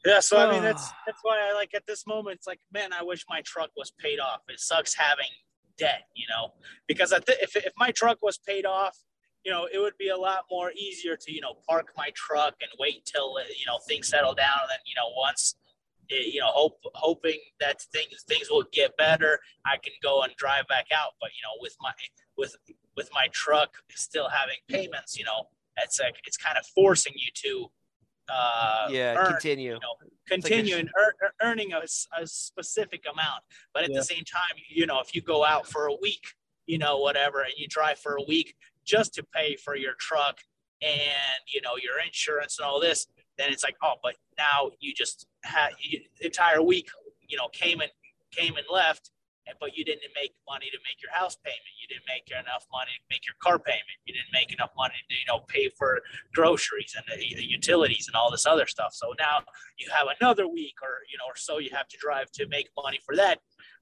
Yeah, 0.06 0.20
so 0.20 0.38
i 0.38 0.50
mean 0.50 0.62
that's 0.62 0.88
that's 1.06 1.18
why 1.22 1.38
i 1.48 1.52
like 1.52 1.74
at 1.74 1.84
this 1.86 2.06
moment 2.06 2.36
it's 2.36 2.46
like 2.46 2.60
man 2.72 2.92
i 2.92 3.02
wish 3.02 3.24
my 3.28 3.40
truck 3.44 3.70
was 3.76 3.90
paid 3.98 4.20
off 4.20 4.40
it 4.48 4.60
sucks 4.60 4.94
having 4.94 5.26
debt 5.78 6.02
you 6.14 6.26
know 6.28 6.52
because 6.86 7.12
at 7.12 7.26
the, 7.26 7.32
if, 7.42 7.56
if 7.56 7.72
my 7.76 7.90
truck 7.90 8.18
was 8.22 8.38
paid 8.38 8.64
off 8.66 8.96
you 9.44 9.50
know, 9.50 9.66
it 9.72 9.78
would 9.78 9.96
be 9.98 10.08
a 10.08 10.16
lot 10.16 10.44
more 10.50 10.72
easier 10.72 11.16
to, 11.16 11.32
you 11.32 11.40
know, 11.40 11.54
park 11.68 11.92
my 11.96 12.10
truck 12.14 12.54
and 12.60 12.70
wait 12.78 13.04
till, 13.04 13.36
uh, 13.38 13.42
you 13.58 13.66
know, 13.66 13.78
things 13.88 14.08
settle 14.08 14.34
down. 14.34 14.58
And 14.62 14.70
then, 14.70 14.78
you 14.86 14.94
know, 14.94 15.10
once, 15.16 15.56
eh, 16.10 16.30
you 16.32 16.40
know, 16.40 16.48
hope, 16.48 16.78
hoping 16.94 17.38
that 17.60 17.80
things, 17.80 18.22
things 18.28 18.48
will 18.50 18.64
get 18.72 18.96
better, 18.96 19.40
I 19.66 19.78
can 19.78 19.92
go 20.02 20.22
and 20.22 20.32
drive 20.36 20.68
back 20.68 20.86
out. 20.96 21.12
But, 21.20 21.30
you 21.30 21.42
know, 21.42 21.60
with 21.60 21.76
my, 21.80 21.92
with, 22.36 22.56
with 22.96 23.10
my 23.12 23.26
truck 23.32 23.76
still 23.90 24.28
having 24.28 24.56
payments, 24.68 25.18
you 25.18 25.24
know, 25.24 25.48
it's 25.82 25.98
like, 25.98 26.16
it's 26.24 26.36
kind 26.36 26.56
of 26.56 26.64
forcing 26.66 27.14
you 27.16 27.30
to, 27.34 27.72
uh, 28.32 28.88
yeah, 28.90 29.16
earn, 29.16 29.32
continue. 29.32 29.72
you 29.72 29.80
know, 29.80 29.96
like 30.00 30.12
a 30.12 30.34
continue 30.34 30.76
and 30.76 30.88
ear- 30.96 31.14
ear- 31.20 31.34
earning 31.42 31.72
a, 31.72 31.80
a 32.20 32.26
specific 32.26 33.04
amount. 33.10 33.42
But 33.74 33.84
at 33.84 33.90
Yeah. 33.90 33.98
the 33.98 34.04
same 34.04 34.24
time, 34.24 34.56
you 34.68 34.86
know, 34.86 35.00
if 35.00 35.14
you 35.16 35.20
go 35.20 35.44
out 35.44 35.66
for 35.66 35.86
a 35.86 35.94
week, 36.00 36.24
you 36.66 36.78
know, 36.78 36.98
whatever, 36.98 37.40
and 37.40 37.52
you 37.56 37.66
drive 37.66 37.98
for 37.98 38.14
a 38.14 38.22
week 38.22 38.54
just 38.84 39.14
to 39.14 39.24
pay 39.34 39.56
for 39.56 39.76
your 39.76 39.94
truck 39.98 40.40
and 40.82 41.40
you 41.52 41.60
know 41.62 41.76
your 41.82 42.00
insurance 42.04 42.58
and 42.58 42.66
all 42.66 42.80
this, 42.80 43.06
then 43.38 43.52
it's 43.52 43.64
like, 43.64 43.76
oh, 43.82 43.94
but 44.02 44.14
now 44.38 44.70
you 44.80 44.92
just 44.94 45.26
had 45.44 45.70
you, 45.80 46.00
the 46.18 46.26
entire 46.26 46.62
week, 46.62 46.88
you 47.26 47.36
know, 47.36 47.48
came 47.48 47.80
and 47.80 47.90
came 48.30 48.56
and 48.56 48.66
left. 48.70 49.10
And, 49.48 49.56
but 49.58 49.76
you 49.76 49.84
didn't 49.84 50.02
make 50.14 50.34
money 50.48 50.66
to 50.70 50.78
make 50.86 51.02
your 51.02 51.10
house 51.12 51.36
payment. 51.44 51.74
You 51.80 51.88
didn't 51.88 52.06
make 52.06 52.30
enough 52.30 52.64
money 52.70 52.92
to 52.94 53.06
make 53.10 53.26
your 53.26 53.34
car 53.42 53.58
payment. 53.58 53.98
You 54.06 54.14
didn't 54.14 54.32
make 54.32 54.52
enough 54.52 54.70
money 54.76 54.94
to 54.94 55.14
you 55.14 55.26
know 55.26 55.40
pay 55.48 55.68
for 55.68 56.00
groceries 56.32 56.94
and 56.96 57.04
the, 57.10 57.34
the 57.34 57.44
utilities 57.44 58.06
and 58.06 58.14
all 58.14 58.30
this 58.30 58.46
other 58.46 58.66
stuff. 58.66 58.94
So 58.94 59.14
now 59.18 59.40
you 59.78 59.88
have 59.92 60.06
another 60.20 60.46
week 60.46 60.74
or 60.82 61.02
you 61.10 61.18
know 61.18 61.26
or 61.26 61.36
so 61.36 61.58
you 61.58 61.70
have 61.72 61.88
to 61.88 61.96
drive 61.98 62.30
to 62.32 62.46
make 62.48 62.68
money 62.80 63.00
for 63.04 63.16
that. 63.16 63.40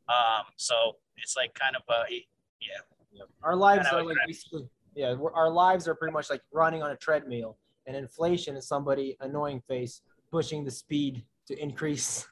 Um, 0.08 0.44
so 0.56 0.96
it's 1.18 1.36
like 1.36 1.52
kind 1.54 1.76
of 1.76 1.82
a 1.90 2.24
yeah. 2.60 3.22
Our 3.42 3.56
lives 3.56 3.86
are 3.92 4.02
like 4.02 4.16
like 4.16 4.26
basically, 4.26 4.68
yeah, 4.94 5.14
we're, 5.14 5.32
our 5.32 5.50
lives 5.50 5.86
are 5.88 5.94
pretty 5.94 6.12
much 6.12 6.30
like 6.30 6.42
running 6.52 6.82
on 6.82 6.90
a 6.90 6.96
treadmill, 6.96 7.56
and 7.86 7.96
inflation 7.96 8.56
is 8.56 8.66
somebody 8.66 9.16
annoying 9.20 9.62
face 9.68 10.02
pushing 10.30 10.64
the 10.64 10.70
speed 10.70 11.24
to 11.46 11.60
increase, 11.60 12.26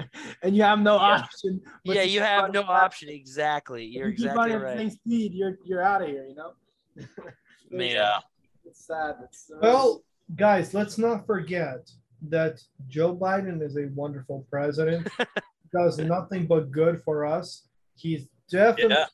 and 0.42 0.56
you 0.56 0.62
have 0.62 0.80
no 0.80 0.96
Yeah. 0.96 1.20
option. 1.22 1.60
yeah, 1.84 2.02
you 2.02 2.20
have 2.20 2.52
no 2.52 2.62
fast. 2.62 2.84
option. 2.84 3.08
Exactly. 3.08 3.84
You're 3.84 4.08
you 4.08 4.12
exactly 4.14 4.36
running 4.38 4.54
at 4.56 4.58
the 4.60 4.64
right. 4.66 4.78
same 4.78 4.90
speed, 4.90 5.32
you're 5.34 5.58
you're 5.64 5.82
out 5.82 6.02
of 6.02 6.08
here. 6.08 6.26
You 6.26 6.34
know. 6.34 6.52
Yeah. 7.70 8.18
It's 8.64 8.86
sad. 8.86 9.16
It's, 9.24 9.50
uh, 9.52 9.58
Well, 9.60 10.02
guys, 10.36 10.74
let's 10.74 10.96
not 10.96 11.26
forget 11.26 11.90
that 12.28 12.60
Joe 12.88 13.16
Biden 13.16 13.62
is 13.62 13.76
a 13.76 13.86
wonderful 13.94 14.46
president. 14.50 15.08
does 15.72 15.98
nothing 15.98 16.46
but 16.46 16.70
good 16.70 17.02
for 17.02 17.26
us. 17.26 17.66
He's 17.96 18.28
definitely 18.48 18.94
Yeah. 18.94 19.06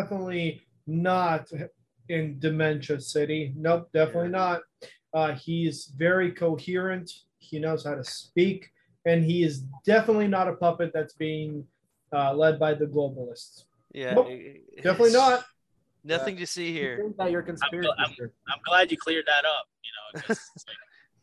definitely 0.00 0.62
not 0.86 1.48
in 2.08 2.38
dementia 2.38 3.00
city. 3.00 3.52
Nope, 3.56 3.88
definitely 3.92 4.30
not. 4.30 4.62
Uh, 5.14 5.32
he's 5.34 5.92
very 5.96 6.32
coherent. 6.32 7.10
He 7.38 7.58
knows 7.58 7.84
how 7.84 7.94
to 7.94 8.04
speak, 8.04 8.70
and 9.06 9.24
he 9.24 9.42
is 9.42 9.60
definitely 9.84 10.28
not 10.28 10.48
a 10.48 10.54
puppet 10.54 10.90
that's 10.92 11.14
being 11.14 11.64
uh, 12.12 12.34
led 12.34 12.58
by 12.58 12.74
the 12.74 12.86
globalists. 12.86 13.64
Yeah. 13.92 14.14
Nope, 14.14 14.28
Definitely 14.82 15.12
not. 15.12 15.44
Nothing 16.04 16.36
to 16.36 16.46
see 16.46 16.72
here. 16.72 17.10
that 17.18 17.30
you're 17.30 17.42
conspiracy. 17.42 17.88
I'm- 17.98 18.14
theorist. 18.16 18.34
I'm 18.48 18.60
glad 18.66 18.90
you 18.90 18.96
cleared 18.96 19.26
that 19.26 19.44
up. 19.44 19.66
You 19.82 19.90
know, 20.20 20.22
like, 20.28 20.38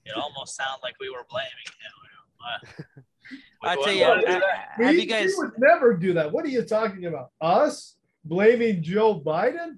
it 0.05 0.15
almost 0.15 0.55
sounded 0.55 0.81
like 0.83 0.95
we 0.99 1.09
were 1.09 1.25
blaming 1.29 1.49
him. 1.65 1.93
you 2.03 2.93
know, 2.93 2.95
uh, 2.95 3.71
I 3.71 3.75
tell 3.83 3.93
you, 3.93 4.03
I- 4.03 4.41
I- 4.79 4.83
have 4.85 4.95
you 4.95 5.05
guys? 5.05 5.33
we 5.37 5.45
would 5.45 5.53
never 5.59 5.93
do 5.95 6.13
that. 6.13 6.31
What 6.31 6.45
are 6.45 6.49
you 6.49 6.63
talking 6.63 7.05
about? 7.05 7.31
Us 7.41 7.95
blaming 8.23 8.81
Joe 8.83 9.19
Biden? 9.19 9.77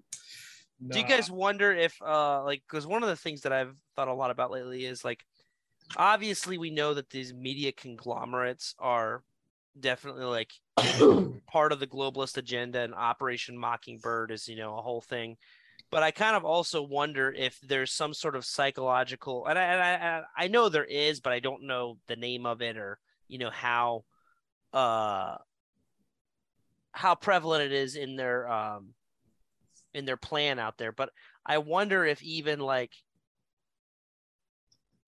Do 0.85 0.99
you 0.99 1.05
guys 1.05 1.31
wonder 1.31 1.73
if, 1.73 1.99
uh, 2.01 2.43
like, 2.43 2.61
because 2.67 2.85
one 2.85 3.01
of 3.01 3.09
the 3.09 3.15
things 3.15 3.41
that 3.41 3.51
I've 3.51 3.75
thought 3.95 4.07
a 4.07 4.13
lot 4.13 4.29
about 4.29 4.51
lately 4.51 4.85
is 4.85 5.03
like, 5.03 5.25
obviously 5.95 6.57
we 6.57 6.69
know 6.69 6.93
that 6.93 7.09
these 7.09 7.33
media 7.33 7.71
conglomerates 7.71 8.75
are 8.77 9.23
definitely 9.79 10.25
like 10.25 10.51
part 11.47 11.71
of 11.71 11.79
the 11.79 11.87
globalist 11.87 12.37
agenda, 12.37 12.81
and 12.81 12.93
Operation 12.93 13.57
Mockingbird 13.57 14.31
is, 14.31 14.47
you 14.47 14.55
know, 14.55 14.77
a 14.77 14.81
whole 14.81 15.01
thing. 15.01 15.37
But 15.89 16.03
I 16.03 16.11
kind 16.11 16.35
of 16.35 16.43
also 16.43 16.81
wonder 16.81 17.31
if 17.31 17.59
there's 17.61 17.91
some 17.91 18.13
sort 18.13 18.35
of 18.35 18.45
psychological, 18.45 19.47
and 19.47 19.57
I, 19.57 19.63
and 19.63 19.81
I, 19.81 20.21
I 20.37 20.47
know 20.47 20.69
there 20.69 20.83
is, 20.83 21.21
but 21.21 21.33
I 21.33 21.39
don't 21.39 21.65
know 21.65 21.97
the 22.07 22.15
name 22.15 22.45
of 22.45 22.61
it 22.61 22.77
or 22.77 22.99
you 23.27 23.39
know 23.39 23.49
how, 23.49 24.03
uh, 24.73 25.37
how 26.91 27.15
prevalent 27.15 27.63
it 27.63 27.71
is 27.71 27.95
in 27.95 28.15
their 28.15 28.49
um, 28.51 28.93
in 29.97 30.05
their 30.05 30.17
plan 30.17 30.59
out 30.59 30.77
there. 30.77 30.91
But 30.91 31.09
I 31.45 31.57
wonder 31.57 32.05
if 32.05 32.21
even 32.21 32.59
like 32.59 32.91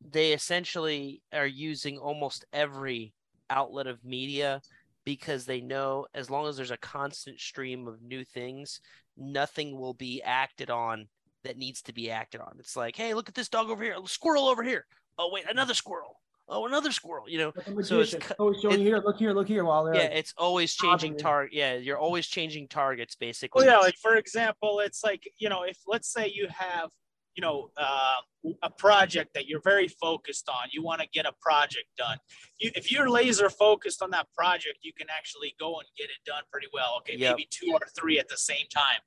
they 0.01 0.33
essentially 0.33 1.21
are 1.33 1.47
using 1.47 1.97
almost 1.97 2.45
every 2.53 3.13
outlet 3.49 3.87
of 3.87 4.03
media 4.03 4.61
because 5.05 5.45
they 5.45 5.61
know 5.61 6.05
as 6.13 6.29
long 6.29 6.47
as 6.47 6.57
there's 6.57 6.71
a 6.71 6.77
constant 6.77 7.39
stream 7.39 7.87
of 7.87 8.01
new 8.01 8.23
things, 8.23 8.79
nothing 9.17 9.77
will 9.77 9.93
be 9.93 10.21
acted 10.23 10.69
on 10.69 11.07
that 11.43 11.57
needs 11.57 11.81
to 11.81 11.93
be 11.93 12.11
acted 12.11 12.41
on. 12.41 12.55
It's 12.59 12.75
like, 12.75 12.95
hey, 12.95 13.13
look 13.13 13.29
at 13.29 13.35
this 13.35 13.49
dog 13.49 13.69
over 13.69 13.83
here, 13.83 13.95
squirrel 14.05 14.47
over 14.47 14.63
here. 14.63 14.85
Oh 15.17 15.29
wait, 15.31 15.45
another 15.49 15.73
squirrel. 15.73 16.19
Oh, 16.49 16.65
another 16.65 16.91
squirrel. 16.91 17.29
You 17.29 17.37
know, 17.37 17.53
Like 17.67 17.85
So 17.85 17.99
it's 17.99 18.15
always 18.39 18.59
showing 18.61 18.81
it- 18.81 18.83
here, 18.83 18.97
look 18.97 19.17
here, 19.17 19.33
look 19.33 19.47
here, 19.47 19.63
while 19.63 19.85
they're 19.85 19.95
yeah, 19.95 20.01
like, 20.03 20.11
it's 20.13 20.33
always 20.37 20.73
changing 20.73 21.17
target. 21.17 21.53
Yeah, 21.53 21.75
you're 21.75 21.97
always 21.97 22.27
changing 22.27 22.67
targets 22.67 23.15
basically. 23.15 23.65
Well, 23.65 23.75
yeah, 23.75 23.79
like 23.79 23.95
for 24.01 24.15
example, 24.15 24.79
it's 24.79 25.03
like 25.03 25.31
you 25.37 25.49
know, 25.49 25.63
if 25.63 25.77
let's 25.87 26.11
say 26.11 26.27
you 26.33 26.47
have 26.49 26.89
you 27.35 27.41
know 27.41 27.69
uh, 27.77 28.15
a 28.63 28.69
project 28.71 29.33
that 29.35 29.45
you're 29.47 29.61
very 29.61 29.87
focused 29.87 30.49
on, 30.49 30.67
you 30.71 30.81
want 30.81 31.01
to 31.01 31.07
get 31.13 31.25
a 31.27 31.33
project 31.39 31.85
done. 31.97 32.17
You, 32.59 32.71
if 32.75 32.91
you're 32.91 33.09
laser 33.09 33.49
focused 33.49 34.01
on 34.01 34.09
that 34.11 34.27
project, 34.35 34.79
you 34.81 34.91
can 34.93 35.07
actually 35.15 35.53
go 35.59 35.77
and 35.79 35.87
get 35.97 36.05
it 36.05 36.17
done 36.25 36.41
pretty 36.51 36.67
well. 36.73 36.95
Okay, 36.99 37.15
Yep. 37.17 37.35
maybe 37.35 37.47
two 37.51 37.71
or 37.73 37.79
three 37.97 38.17
at 38.17 38.27
the 38.27 38.37
same 38.37 38.65
time. 38.73 38.99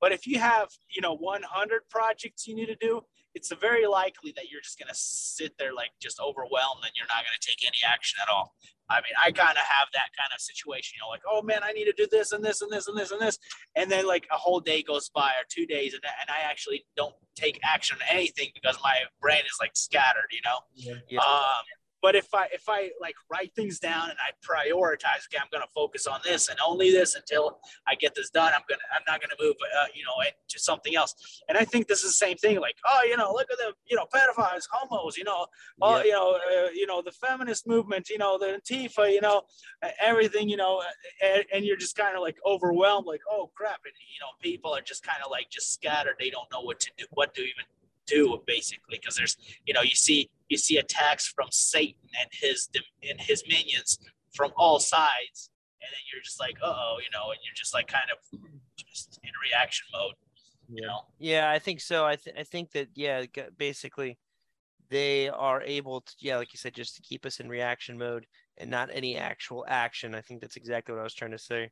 But 0.00 0.10
if 0.12 0.26
you 0.26 0.38
have 0.40 0.68
you 0.90 1.00
know 1.00 1.14
100 1.14 1.82
projects 1.88 2.46
you 2.48 2.56
need 2.56 2.66
to 2.66 2.76
do, 2.76 3.02
it's 3.38 3.52
very 3.60 3.86
likely 3.86 4.32
that 4.34 4.50
you're 4.50 4.60
just 4.60 4.80
gonna 4.80 4.90
sit 4.94 5.56
there 5.58 5.72
like 5.72 5.90
just 6.00 6.18
overwhelmed 6.18 6.82
and 6.82 6.90
you're 6.96 7.06
not 7.06 7.22
gonna 7.22 7.38
take 7.40 7.62
any 7.64 7.78
action 7.86 8.18
at 8.20 8.28
all. 8.28 8.52
I 8.90 8.96
mean, 8.96 9.14
I 9.22 9.30
kind 9.30 9.52
of 9.52 9.62
have 9.62 9.88
that 9.92 10.10
kind 10.18 10.32
of 10.34 10.40
situation, 10.40 10.96
you 10.96 11.04
know, 11.04 11.10
like, 11.10 11.22
oh 11.30 11.42
man, 11.42 11.60
I 11.62 11.72
need 11.72 11.84
to 11.84 11.92
do 11.92 12.08
this 12.10 12.32
and 12.32 12.42
this 12.44 12.62
and 12.62 12.72
this 12.72 12.88
and 12.88 12.98
this 12.98 13.12
and 13.12 13.20
this. 13.20 13.38
And 13.76 13.88
then 13.90 14.06
like 14.06 14.26
a 14.32 14.36
whole 14.36 14.58
day 14.58 14.82
goes 14.82 15.08
by 15.10 15.28
or 15.28 15.44
two 15.48 15.66
days 15.66 15.94
and, 15.94 16.02
and 16.04 16.28
I 16.30 16.50
actually 16.50 16.84
don't 16.96 17.14
take 17.36 17.60
action 17.62 17.98
on 18.00 18.16
anything 18.16 18.48
because 18.54 18.76
my 18.82 18.96
brain 19.20 19.42
is 19.44 19.58
like 19.60 19.72
scattered, 19.74 20.32
you 20.32 20.40
know? 20.44 20.58
Yeah. 20.74 21.20
Um, 21.20 21.62
but 22.02 22.14
if 22.14 22.32
I 22.34 22.46
if 22.52 22.68
I 22.68 22.90
like 23.00 23.14
write 23.30 23.54
things 23.54 23.78
down 23.78 24.10
and 24.10 24.18
I 24.18 24.30
prioritize, 24.46 25.26
okay, 25.26 25.38
I'm 25.40 25.48
gonna 25.52 25.66
focus 25.74 26.06
on 26.06 26.20
this 26.24 26.48
and 26.48 26.58
only 26.66 26.90
this 26.90 27.14
until 27.14 27.58
I 27.86 27.94
get 27.94 28.14
this 28.14 28.30
done. 28.30 28.52
I'm 28.54 28.62
gonna 28.68 28.80
I'm 28.94 29.02
not 29.06 29.20
gonna 29.20 29.34
move, 29.40 29.56
uh, 29.80 29.86
you 29.94 30.04
know, 30.04 30.14
into 30.20 30.58
something 30.58 30.94
else. 30.94 31.14
And 31.48 31.58
I 31.58 31.64
think 31.64 31.88
this 31.88 32.04
is 32.04 32.10
the 32.10 32.26
same 32.26 32.36
thing. 32.36 32.60
Like, 32.60 32.76
oh, 32.86 33.00
you 33.08 33.16
know, 33.16 33.32
look 33.32 33.48
at 33.50 33.58
the 33.58 33.72
you 33.90 33.96
know 33.96 34.06
pedophiles, 34.14 34.64
homos, 34.70 35.16
you 35.16 35.24
know, 35.24 35.46
oh, 35.82 35.96
Yep. 35.96 36.04
you 36.06 36.12
know, 36.12 36.32
uh, 36.36 36.68
you 36.74 36.86
know, 36.86 37.02
the 37.02 37.12
feminist 37.12 37.66
movement, 37.66 38.08
you 38.08 38.18
know, 38.18 38.38
the 38.38 38.60
Antifa, 38.60 39.12
you 39.12 39.20
know, 39.20 39.42
uh, 39.82 39.88
everything, 40.00 40.48
you 40.48 40.56
know, 40.56 40.82
and, 41.22 41.44
and 41.52 41.64
you're 41.64 41.76
just 41.76 41.96
kind 41.96 42.14
of 42.16 42.22
like 42.22 42.36
overwhelmed, 42.46 43.06
like, 43.06 43.20
oh 43.30 43.50
crap, 43.56 43.80
and 43.84 43.94
you 44.14 44.20
know, 44.20 44.28
people 44.40 44.74
are 44.74 44.80
just 44.82 45.02
kind 45.02 45.18
of 45.24 45.30
like 45.30 45.50
just 45.50 45.72
scattered. 45.72 46.14
They 46.18 46.30
don't 46.30 46.50
know 46.52 46.60
what 46.60 46.80
to 46.80 46.90
do, 46.96 47.04
what 47.10 47.34
to 47.34 47.40
even 47.42 47.64
do, 48.08 48.42
basically, 48.46 48.98
because 49.00 49.16
there's, 49.16 49.36
you 49.66 49.74
know, 49.74 49.82
you 49.82 49.94
see 49.94 50.30
you 50.48 50.56
see 50.56 50.78
attacks 50.78 51.28
from 51.28 51.48
Satan 51.50 52.08
and 52.20 52.28
his 52.32 52.68
and 53.08 53.20
his 53.20 53.44
minions 53.48 53.98
from 54.34 54.52
all 54.56 54.80
sides, 54.80 55.50
and 55.82 55.88
then 55.90 56.00
you're 56.12 56.22
just 56.22 56.40
like, 56.40 56.56
uh 56.62 56.74
oh, 56.74 56.96
you 56.98 57.10
know, 57.16 57.30
and 57.30 57.38
you're 57.44 57.54
just 57.54 57.74
like 57.74 57.86
kind 57.86 58.08
of 58.12 58.40
just 58.76 59.20
in 59.22 59.30
reaction 59.44 59.86
mode, 59.92 60.14
you 60.68 60.86
know. 60.86 61.00
Yeah, 61.18 61.50
I 61.50 61.58
think 61.58 61.80
so. 61.80 62.04
I 62.04 62.16
th- 62.16 62.36
I 62.38 62.42
think 62.42 62.72
that 62.72 62.88
yeah, 62.94 63.24
basically 63.56 64.18
they 64.90 65.28
are 65.28 65.62
able 65.62 66.00
to 66.00 66.14
yeah, 66.20 66.36
like 66.38 66.52
you 66.52 66.58
said, 66.58 66.74
just 66.74 66.96
to 66.96 67.02
keep 67.02 67.26
us 67.26 67.40
in 67.40 67.48
reaction 67.48 67.98
mode 67.98 68.26
and 68.56 68.70
not 68.70 68.90
any 68.92 69.16
actual 69.16 69.64
action. 69.68 70.14
I 70.14 70.20
think 70.20 70.40
that's 70.40 70.56
exactly 70.56 70.94
what 70.94 71.00
I 71.00 71.04
was 71.04 71.14
trying 71.14 71.32
to 71.32 71.38
say. 71.38 71.70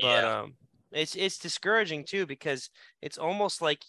But 0.00 0.24
um 0.24 0.54
it's 0.92 1.14
it's 1.14 1.38
discouraging 1.38 2.04
too 2.04 2.26
because 2.26 2.70
it's 3.02 3.18
almost 3.18 3.60
like 3.60 3.84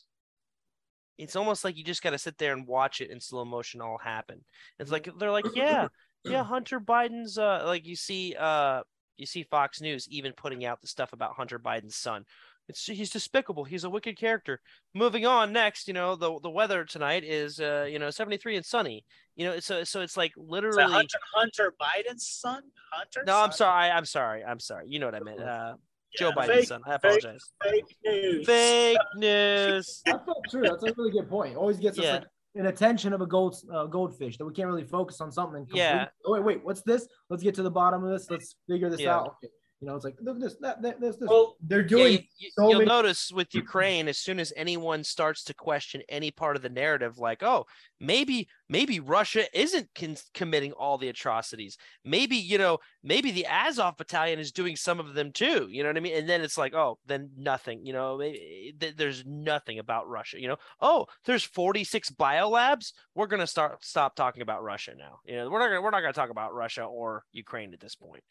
it's 1.18 1.36
almost 1.36 1.64
like 1.64 1.78
you 1.78 1.84
just 1.84 2.04
got 2.04 2.12
to 2.12 2.18
sit 2.18 2.38
there 2.38 2.54
and 2.54 2.68
watch 2.68 3.02
it 3.02 3.10
in 3.10 3.20
slow 3.20 3.46
motion 3.46 3.82
all 3.82 3.98
happen. 3.98 4.44
It's 4.80 4.92
like 4.92 5.10
they're 5.18 5.32
like, 5.32 5.56
yeah, 5.56 5.88
yeah, 6.24 6.44
Hunter 6.44 6.80
Biden's 6.80 7.38
uh 7.38 7.64
like 7.66 7.86
you 7.86 7.96
see 7.96 8.36
uh 8.38 8.82
you 9.18 9.26
see 9.26 9.44
Fox 9.44 9.82
News 9.82 10.08
even 10.10 10.34
putting 10.34 10.66
out 10.66 10.82
the 10.82 10.88
stuff 10.88 11.14
about 11.14 11.34
Hunter 11.34 11.60
Biden's 11.60 11.96
son. 11.96 12.26
It's 12.70 12.86
he's 12.86 13.10
despicable. 13.10 13.64
He's 13.64 13.86
a 13.86 13.90
wicked 13.90 14.18
character. 14.18 14.60
Moving 14.94 15.26
on 15.26 15.54
next, 15.54 15.88
you 15.88 15.94
know, 15.94 16.16
the 16.16 16.40
the 16.42 16.50
weather 16.50 16.84
tonight 16.84 17.24
is 17.24 17.60
uh 17.60 17.88
you 17.90 17.98
know 17.98 18.10
73 18.10 18.58
and 18.58 18.66
sunny. 18.66 19.06
You 19.36 19.46
know, 19.46 19.60
so 19.60 19.84
so 19.84 20.02
it's 20.02 20.18
like 20.18 20.34
literally 20.36 20.84
Hunter, 20.84 21.18
Hunter 21.34 21.74
Biden's 21.80 22.28
son? 22.28 22.62
Hunter? 22.92 23.24
No, 23.26 23.38
I'm 23.38 23.52
son? 23.52 23.58
sorry. 23.58 23.90
I'm 23.90 24.06
sorry. 24.06 24.44
I'm 24.44 24.60
sorry. 24.60 24.86
You 24.90 25.00
know 25.00 25.08
what 25.08 25.16
I 25.16 25.20
meant. 25.22 25.40
Uh 25.40 25.74
Joe 26.16 26.30
Yeah. 26.30 26.44
Biden's 26.44 26.48
Fake- 26.56 26.68
son. 26.68 26.82
I 26.86 26.94
apologize. 26.96 27.52
Fake 27.64 27.98
news. 28.06 28.46
Fake 28.46 28.98
news. 29.16 30.02
That's 30.06 30.26
so 30.26 30.34
true. 30.50 30.64
That's 30.64 30.84
a 30.84 30.94
really 30.98 31.12
good 31.12 31.30
point. 31.30 31.56
Always 31.58 31.78
gets 31.78 31.98
us 32.00 32.06
Yeah. 32.06 32.14
like 32.14 32.24
an 32.56 32.66
attention 32.68 33.14
of 33.14 33.22
a 33.22 33.26
gold 33.28 33.56
uh, 33.72 33.86
goldfish 33.86 34.38
that 34.38 34.46
we 34.46 34.54
can't 34.54 34.68
really 34.68 34.84
focus 34.86 35.22
on 35.22 35.32
something. 35.32 35.62
completely. 35.66 35.80
Yeah. 35.82 36.08
Oh, 36.26 36.34
wait, 36.34 36.44
wait. 36.44 36.64
What's 36.66 36.82
this? 36.84 37.08
Let's 37.30 37.44
get 37.44 37.56
to 37.56 37.64
the 37.64 37.72
bottom 37.72 38.04
of 38.04 38.10
this. 38.12 38.30
Let's 38.32 38.56
figure 38.70 38.90
this 38.90 39.02
Yeah. 39.02 39.16
out. 39.18 39.28
Okay. 39.44 39.52
You 39.80 39.88
know, 39.88 39.96
it's 39.96 40.04
like 40.04 40.16
look 40.22 40.38
at 40.38 40.42
this, 40.42 40.56
that, 40.62 40.82
that 40.82 41.00
this, 41.00 41.18
this. 41.18 41.30
Well, 41.30 41.56
they're 41.62 41.82
Yeah, 41.82 41.88
doing 41.88 42.14
you, 42.14 42.20
you, 42.40 42.50
so 42.58 42.64
will 42.66 42.74
many- 42.80 42.86
notice 42.86 43.32
with 43.32 43.54
Ukraine, 43.54 44.08
as 44.08 44.18
soon 44.18 44.40
as 44.40 44.52
anyone 44.56 45.04
starts 45.04 45.44
to 45.44 45.54
question 45.54 46.02
any 46.10 46.32
part 46.32 46.56
of 46.56 46.64
the 46.64 46.70
narrative, 46.70 47.20
like, 47.20 47.44
oh, 47.44 47.68
maybe, 48.00 48.48
maybe 48.70 49.00
Russia 49.00 49.46
isn't 49.58 49.90
con- 49.96 50.18
committing 50.34 50.72
all 50.74 50.98
the 50.98 51.10
atrocities. 51.10 51.78
Maybe, 52.04 52.36
you 52.36 52.58
know, 52.58 52.80
maybe 53.04 53.32
the 53.32 53.46
Azov 53.46 53.98
battalion 53.98 54.40
is 54.40 54.52
doing 54.52 54.76
some 54.76 55.00
of 55.00 55.14
them 55.14 55.32
too. 55.32 55.68
You 55.70 55.84
know 55.84 55.90
what 55.90 55.98
I 55.98 56.02
mean? 56.02 56.18
And 56.18 56.30
then 56.30 56.42
it's 56.42 56.58
like, 56.58 56.74
oh, 56.74 57.00
then 57.06 57.30
nothing. 57.38 57.86
You 57.86 57.94
know, 57.94 58.18
maybe, 58.18 58.38
eh, 58.38 58.72
th- 58.80 58.98
there's 58.98 59.26
nothing 59.26 59.80
about 59.80 60.08
Russia. 60.08 60.40
You 60.40 60.50
know, 60.50 60.58
oh, 60.82 61.08
there's 61.26 61.44
46 61.44 62.12
biolabs. 62.12 62.94
We're 63.16 63.28
gonna 63.28 63.48
start 63.48 63.84
stop 63.84 64.16
talking 64.16 64.42
about 64.42 64.64
Russia 64.64 64.94
now. 64.98 65.20
You 65.26 65.38
know, 65.38 65.50
we're 65.50 65.60
not 65.60 65.68
gonna 65.68 65.82
we're 65.82 65.92
not 65.92 66.02
gonna 66.02 66.14
talk 66.14 66.30
about 66.30 66.54
Russia 66.54 66.84
or 66.84 67.24
Ukraine 67.32 67.74
at 67.74 67.80
this 67.80 67.96
point. 67.96 68.24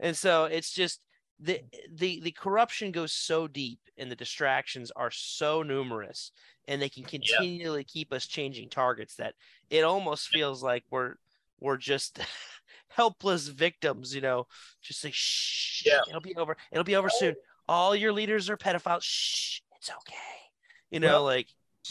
And 0.00 0.16
so 0.16 0.44
it's 0.44 0.72
just 0.72 1.00
the 1.42 1.60
the 1.92 2.20
the 2.20 2.30
corruption 2.30 2.92
goes 2.92 3.12
so 3.12 3.46
deep 3.48 3.80
and 3.98 4.10
the 4.10 4.16
distractions 4.16 4.90
are 4.94 5.10
so 5.10 5.62
numerous 5.62 6.30
and 6.68 6.80
they 6.80 6.88
can 6.88 7.02
continually 7.02 7.82
keep 7.84 8.12
us 8.12 8.26
changing 8.26 8.68
targets 8.70 9.16
that 9.16 9.34
it 9.68 9.82
almost 9.82 10.28
feels 10.28 10.62
like 10.62 10.84
we're 10.90 11.14
we're 11.60 11.76
just 11.76 12.20
helpless 12.88 13.48
victims, 13.48 14.14
you 14.14 14.20
know, 14.20 14.46
just 14.82 15.02
like 15.04 15.14
shh, 15.14 15.84
Yeah. 15.86 16.00
it'll 16.08 16.20
be 16.20 16.36
over. 16.36 16.56
It'll 16.70 16.84
be 16.84 16.96
over 16.96 17.08
soon. 17.08 17.34
All 17.68 17.94
your 17.96 18.12
leaders 18.12 18.50
are 18.50 18.56
pedophiles. 18.56 19.02
Shh, 19.02 19.60
it's 19.78 19.90
okay. 19.90 20.16
You 20.90 21.00
know, 21.00 21.08
Well, 21.08 21.24
like 21.24 21.48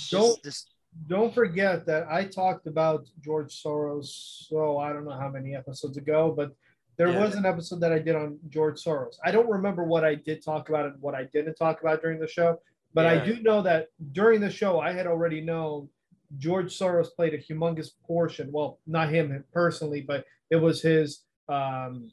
don't 0.09 0.41
just 0.43 0.69
don't 1.07 1.33
forget 1.33 1.85
that 1.85 2.07
I 2.09 2.25
talked 2.25 2.67
about 2.67 3.07
George 3.21 3.61
Soros. 3.63 4.07
So 4.49 4.77
I 4.77 4.93
don't 4.93 5.05
know 5.05 5.17
how 5.19 5.29
many 5.29 5.55
episodes 5.55 5.97
ago, 5.97 6.33
but 6.35 6.51
there 6.97 7.09
Yeah. 7.09 7.23
was 7.23 7.35
an 7.35 7.45
episode 7.45 7.79
that 7.81 7.91
I 7.91 7.99
did 7.99 8.15
on 8.15 8.37
George 8.49 8.79
Soros. 8.83 9.15
I 9.23 9.31
don't 9.31 9.49
remember 9.49 9.83
what 9.83 10.03
I 10.03 10.15
did 10.15 10.43
talk 10.43 10.69
about 10.69 10.85
and 10.85 11.01
what 11.01 11.15
I 11.15 11.23
didn't 11.25 11.55
talk 11.55 11.81
about 11.81 12.01
during 12.01 12.19
the 12.19 12.27
show, 12.27 12.59
but 12.93 13.05
I 13.05 13.23
do 13.25 13.41
know 13.41 13.61
that 13.63 13.87
during 14.11 14.39
the 14.41 14.49
show 14.49 14.79
I 14.79 14.91
had 14.91 15.07
already 15.07 15.41
known 15.41 15.89
George 16.37 16.77
Soros 16.77 17.07
played 17.15 17.33
a 17.33 17.37
humongous 17.37 17.89
portion. 18.05 18.51
Well, 18.51 18.79
not 18.87 19.09
him 19.09 19.43
personally, 19.51 20.01
but 20.01 20.25
it 20.49 20.55
was 20.57 20.81
his 20.81 21.23
um, 21.49 22.09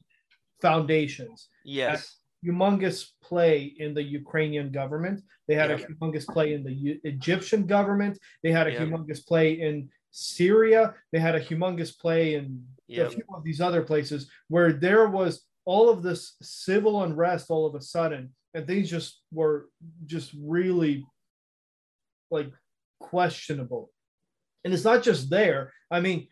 foundations 0.61 1.49
yes. 1.65 2.17
humongous 2.45 3.11
play 3.23 3.75
in 3.79 3.95
the 3.95 4.03
Ukrainian 4.03 4.71
government. 4.73 5.23
They 5.47 5.55
had 5.55 5.71
a 5.71 5.79
humongous 5.79 6.27
play 6.27 6.55
in 6.55 6.63
the 6.65 6.73
U- 6.73 7.01
Egyptian 7.05 7.67
government. 7.67 8.19
They 8.43 8.53
had 8.53 8.67
a 8.67 8.73
Yeah. 8.73 8.81
humongous 8.81 9.25
play 9.27 9.61
in 9.61 9.89
Syria. 10.11 10.95
They 11.13 11.19
had 11.21 11.35
a 11.35 11.41
humongous 11.41 11.97
play 11.99 12.35
in 12.35 12.65
Yeah. 12.89 13.05
a 13.05 13.11
few 13.11 13.25
of 13.35 13.45
these 13.45 13.61
other 13.61 13.83
places 13.83 14.31
where 14.49 14.73
there 14.73 15.09
was 15.09 15.43
all 15.65 15.91
of 15.91 16.03
this 16.03 16.35
civil 16.43 17.03
unrest 17.03 17.51
all 17.51 17.67
of 17.67 17.75
a 17.75 17.81
sudden, 17.83 18.35
and 18.55 18.67
things 18.67 18.89
just 18.91 19.21
were 19.33 19.69
just 20.07 20.33
really 20.41 21.07
like 22.31 22.51
questionable. 23.01 23.91
And 24.65 24.73
it's 24.75 24.85
not 24.85 25.03
just 25.03 25.29
there. 25.31 25.73
I 25.91 26.01
mean, 26.01 26.29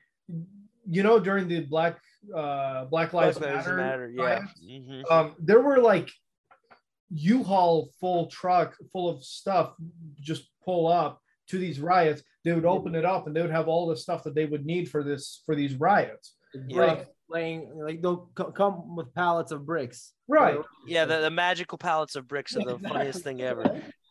you 0.88 1.02
know, 1.02 1.18
during 1.20 1.48
the 1.48 1.60
Black 1.60 1.98
uh, 2.34 2.86
Black 2.86 3.12
Lives 3.12 3.38
Black 3.38 3.54
Matter, 3.56 3.76
Matter. 3.76 4.08
Yeah. 4.10 4.22
riots, 4.24 4.60
Mhm. 4.62 5.10
um, 5.10 5.36
there 5.38 5.60
were 5.60 5.78
like 5.78 6.10
U-Haul 7.10 7.90
full 8.00 8.26
truck 8.26 8.76
full 8.92 9.08
of 9.08 9.22
stuff 9.22 9.74
just 10.20 10.48
pull 10.64 10.88
up 10.88 11.20
to 11.48 11.58
these 11.58 11.78
riots. 11.80 12.22
They 12.44 12.52
would 12.52 12.64
open 12.64 12.94
it 12.96 13.04
up 13.04 13.26
and 13.26 13.36
they 13.36 13.42
would 13.42 13.50
have 13.52 13.68
all 13.68 13.86
the 13.86 13.96
stuff 13.96 14.24
that 14.24 14.34
they 14.34 14.46
would 14.46 14.66
need 14.66 14.88
for 14.90 15.04
this 15.04 15.42
for 15.46 15.54
these 15.54 15.74
riots. 15.74 16.35
Yeah. 16.68 16.76
Brick 16.76 17.08
laying 17.28 17.72
like 17.76 18.02
they'll 18.02 18.30
co- 18.34 18.52
come 18.52 18.94
with 18.96 19.12
pallets 19.14 19.50
of 19.52 19.66
bricks. 19.66 20.12
Right. 20.28 20.58
Yeah, 20.86 21.04
the, 21.06 21.18
the 21.20 21.30
magical 21.30 21.76
pallets 21.78 22.14
of 22.14 22.28
bricks 22.28 22.56
are 22.56 22.64
the 22.64 22.78
funniest 22.78 23.24
thing 23.24 23.42
ever. 23.42 23.62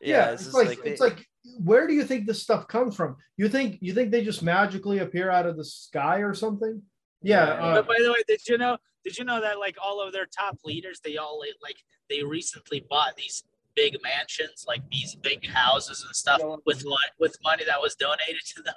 Yeah, 0.02 0.18
Yeah, 0.28 0.32
it's, 0.32 0.44
just 0.44 0.56
like, 0.56 0.84
they- 0.84 0.92
it's 0.92 1.02
like 1.02 1.26
where 1.64 1.88
do 1.88 1.94
you 1.94 2.04
think 2.04 2.26
this 2.26 2.42
stuff 2.42 2.68
comes 2.68 2.96
from? 2.96 3.16
You 3.38 3.48
think 3.50 3.78
you 3.82 3.94
think 3.94 4.12
they 4.12 4.24
just 4.24 4.44
magically 4.44 5.00
appear 5.00 5.30
out 5.32 5.46
of 5.46 5.58
the 5.58 5.64
sky 5.66 6.18
or 6.20 6.34
something? 6.34 6.82
Yeah, 7.22 7.44
uh, 7.46 7.76
but 7.76 7.88
by 7.88 7.96
the 8.04 8.12
way, 8.12 8.22
did 8.28 8.42
you 8.48 8.58
know? 8.58 8.78
Did 9.04 9.18
you 9.18 9.24
know 9.24 9.40
that 9.42 9.60
like 9.60 9.78
all 9.84 10.02
of 10.02 10.12
their 10.14 10.26
top 10.26 10.58
leaders, 10.66 11.00
they 11.04 11.18
all 11.18 11.42
like 11.62 11.78
they 12.10 12.24
recently 12.24 12.86
bought 12.90 13.16
these 13.16 13.44
big 13.76 13.98
mansions, 14.04 14.66
like 14.68 14.82
these 14.90 15.16
big 15.16 15.48
houses 15.48 16.04
and 16.06 16.16
stuff, 16.16 16.42
with 16.66 16.84
money 16.86 16.98
with 17.20 17.38
money 17.44 17.64
that 17.66 17.80
was 17.82 17.96
donated 17.96 18.42
to 18.56 18.64
them. 18.64 18.74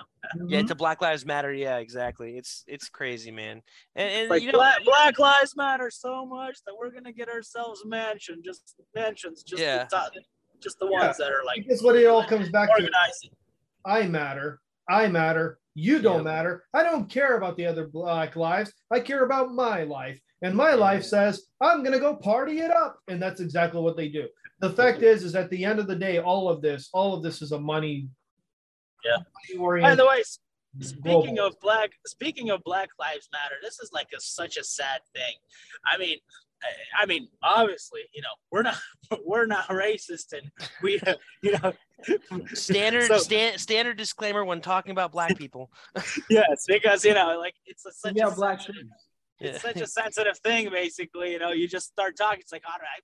yeah, 0.49 0.59
to 0.59 0.65
mm-hmm. 0.65 0.77
Black 0.77 1.01
Lives 1.01 1.25
Matter. 1.25 1.53
Yeah, 1.53 1.79
exactly. 1.79 2.37
It's 2.37 2.65
it's 2.67 2.89
crazy, 2.89 3.31
man. 3.31 3.63
And, 3.97 4.11
and 4.11 4.31
Like 4.31 4.43
you 4.43 4.53
know, 4.53 4.59
Black, 4.59 4.85
Black 4.85 5.19
Lives 5.19 5.57
Matter 5.57 5.91
so 5.91 6.27
much 6.27 6.59
that 6.67 6.75
we're 6.79 6.91
gonna 6.91 7.13
get 7.13 7.29
ourselves 7.29 7.83
mansion, 7.85 8.43
just 8.45 8.75
mansions, 8.95 9.43
just 9.43 9.63
Yeah. 9.63 9.85
the 9.85 9.97
top, 9.97 10.13
just 10.61 10.79
the 10.79 10.89
Yeah. 10.91 11.07
ones 11.07 11.17
that 11.19 11.31
are 11.31 11.45
like 11.45 11.65
That's 11.69 11.83
what 11.83 11.97
it 11.97 12.07
all 12.07 12.25
comes 12.25 12.51
back 12.51 12.69
to. 12.77 12.91
I 13.85 14.07
matter. 14.07 14.61
I 14.89 15.07
matter. 15.07 15.59
You 15.75 16.01
don't 16.01 16.17
Yep. 16.17 16.25
matter. 16.25 16.65
I 16.75 16.83
don't 16.83 17.09
care 17.09 17.37
about 17.37 17.57
the 17.57 17.67
other 17.67 17.87
black 17.87 18.37
lives. 18.37 18.73
I 18.91 19.01
care 19.01 19.25
about 19.25 19.53
my 19.53 19.85
life. 19.85 20.21
And 20.43 20.55
my 20.55 20.75
life 20.75 21.05
says, 21.05 21.47
I'm 21.61 21.83
going 21.83 21.93
to 21.93 21.99
go 21.99 22.15
party 22.15 22.61
it 22.61 22.71
up. 22.71 23.01
And 23.09 23.21
that's 23.21 23.41
exactly 23.41 23.81
what 23.81 23.97
they 23.97 24.09
do. 24.09 24.29
The 24.61 24.71
fact 24.71 25.03
is, 25.03 25.23
is 25.25 25.35
at 25.35 25.51
the 25.51 25.65
end 25.65 25.79
of 25.79 25.87
the 25.87 25.95
day, 25.97 26.19
all 26.19 26.49
of 26.49 26.61
this, 26.63 26.89
all 26.93 27.15
of 27.15 27.23
this 27.23 27.43
is 27.43 27.53
a 27.53 27.61
money. 27.61 28.09
Yeah. 29.05 29.19
money 29.57 29.83
By 29.83 29.95
the 29.95 30.07
way, 30.07 30.23
speaking 30.81 31.35
global. 31.37 31.47
of 31.47 31.61
black, 31.61 31.91
speaking 32.07 32.51
of 32.51 32.63
Black 32.65 32.89
Lives 32.99 33.29
Matter, 33.33 33.55
this 33.63 33.79
is 33.79 33.91
like 33.93 34.09
a 34.17 34.21
such 34.21 34.57
a 34.57 34.65
sad 34.65 35.01
thing. 35.15 35.35
I 35.93 35.97
mean, 35.99 36.19
I- 36.63 37.03
I 37.03 37.07
mean, 37.07 37.29
obviously, 37.41 38.01
you 38.13 38.21
know, 38.23 38.29
we're 38.51 38.63
not 38.63 38.77
we're 39.25 39.47
not 39.47 39.69
racist, 39.69 40.33
and 40.33 40.51
we, 40.83 41.01
you 41.43 41.57
know, 41.63 41.73
standard 42.55 43.07
So- 43.07 43.19
stan- 43.19 43.59
standard 43.59 43.97
disclaimer 43.97 44.45
when 44.45 44.61
talking 44.61 44.91
about 44.91 45.13
black 45.13 45.37
people. 45.39 45.71
yes, 46.31 46.65
because 46.67 47.05
you 47.05 47.15
know, 47.15 47.39
like 47.39 47.55
it's 47.67 47.87
a, 47.87 47.93
such 47.93 48.15
Yeah, 48.17 48.27
a 48.27 48.35
black 48.35 48.59
sensitive- 48.61 48.83
sheep. 48.83 48.91
It's 49.41 49.63
such 49.63 49.81
a 49.81 49.87
sensitive 50.01 50.39
thing 50.39 50.71
basically 50.71 51.33
you 51.33 51.39
know 51.39 51.53
you 51.53 51.69
just 51.69 51.89
start 51.89 52.17
talking 52.17 52.41
it's 52.41 52.53
like 52.53 52.65
all 52.67 52.79
right 52.79 53.03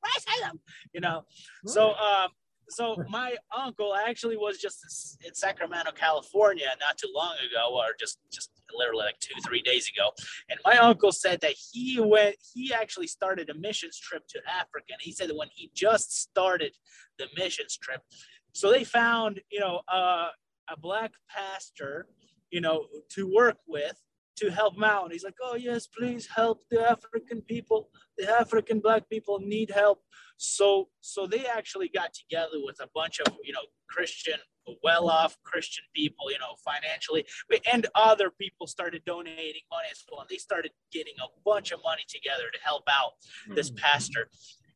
you 0.93 1.01
know? 1.01 1.23
So 1.67 1.95
um 1.95 2.31
so 2.71 2.97
my 3.11 3.37
uncle 3.55 3.95
actually 3.95 4.37
was 4.37 4.59
just 4.59 5.19
in 5.25 5.35
sacramento 5.35 5.91
california 5.93 6.67
not 6.81 6.97
too 6.97 7.11
long 7.15 7.35
ago 7.35 7.77
or 7.77 7.95
just 7.99 8.19
just 8.33 8.51
literally 8.77 9.05
like 9.05 9.19
two 9.21 9.35
three 9.47 9.63
days 9.63 9.91
ago. 9.95 10.11
And 10.49 10.59
my 10.65 10.79
uncle 10.79 11.13
said 11.13 11.41
that 11.43 11.55
he 11.73 12.01
went 12.01 12.37
he 12.55 12.73
actually 12.73 13.07
started 13.07 13.51
a 13.51 13.55
missions 13.55 13.99
trip 13.99 14.27
to 14.29 14.41
africa 14.49 14.87
and 14.91 15.01
he 15.01 15.13
said 15.13 15.29
that 15.29 15.37
when 15.37 15.49
he 15.53 15.71
just 15.75 16.23
started 16.23 16.73
the 17.19 17.27
missions 17.37 17.77
trip 17.77 18.01
so 18.53 18.71
they 18.71 18.85
found 18.85 19.41
you 19.51 19.61
know 19.61 19.81
uh, 19.93 20.29
a 20.71 20.79
black 20.81 21.13
pastor 21.29 22.07
you 22.51 22.61
know 22.61 22.87
to 23.11 23.33
work 23.33 23.57
with 23.67 24.01
to 24.37 24.51
help 24.51 24.77
him 24.77 24.85
out. 24.85 25.05
And 25.05 25.13
he's 25.13 25.25
like, 25.25 25.37
oh, 25.43 25.57
yes, 25.57 25.87
please 25.87 26.29
help 26.35 26.63
the 26.71 26.81
African 26.81 27.43
people. 27.43 27.89
The 28.19 28.31
African 28.31 28.81
black 28.81 29.09
people 29.09 29.41
need 29.41 29.71
help. 29.71 30.01
So, 30.37 30.89
so 31.01 31.27
they 31.27 31.47
actually 31.47 31.89
got 31.89 32.13
together 32.13 32.59
with 32.65 32.81
a 32.81 32.89
bunch 32.95 33.21
of, 33.21 33.33
you 33.45 33.53
know, 33.53 33.61
Christian, 33.89 34.39
well-off 34.83 35.37
Christian 35.45 35.85
people, 35.95 36.31
you 36.31 36.39
know, 36.39 36.57
financially, 36.65 37.25
and 37.73 37.87
other 37.95 38.31
people 38.31 38.67
started 38.67 39.03
donating 39.05 39.63
money 39.71 39.89
as 39.91 40.03
well. 40.11 40.23
And 40.23 40.29
they 40.29 40.37
started 40.37 40.73
getting 40.93 41.15
a 41.23 41.29
bunch 41.45 41.71
of 41.71 41.81
money 41.85 42.03
together 42.09 42.45
to 42.53 42.59
help 42.63 42.85
out 42.89 43.13
this 43.55 43.69
hmm. 43.69 43.77
pastor. 43.77 44.29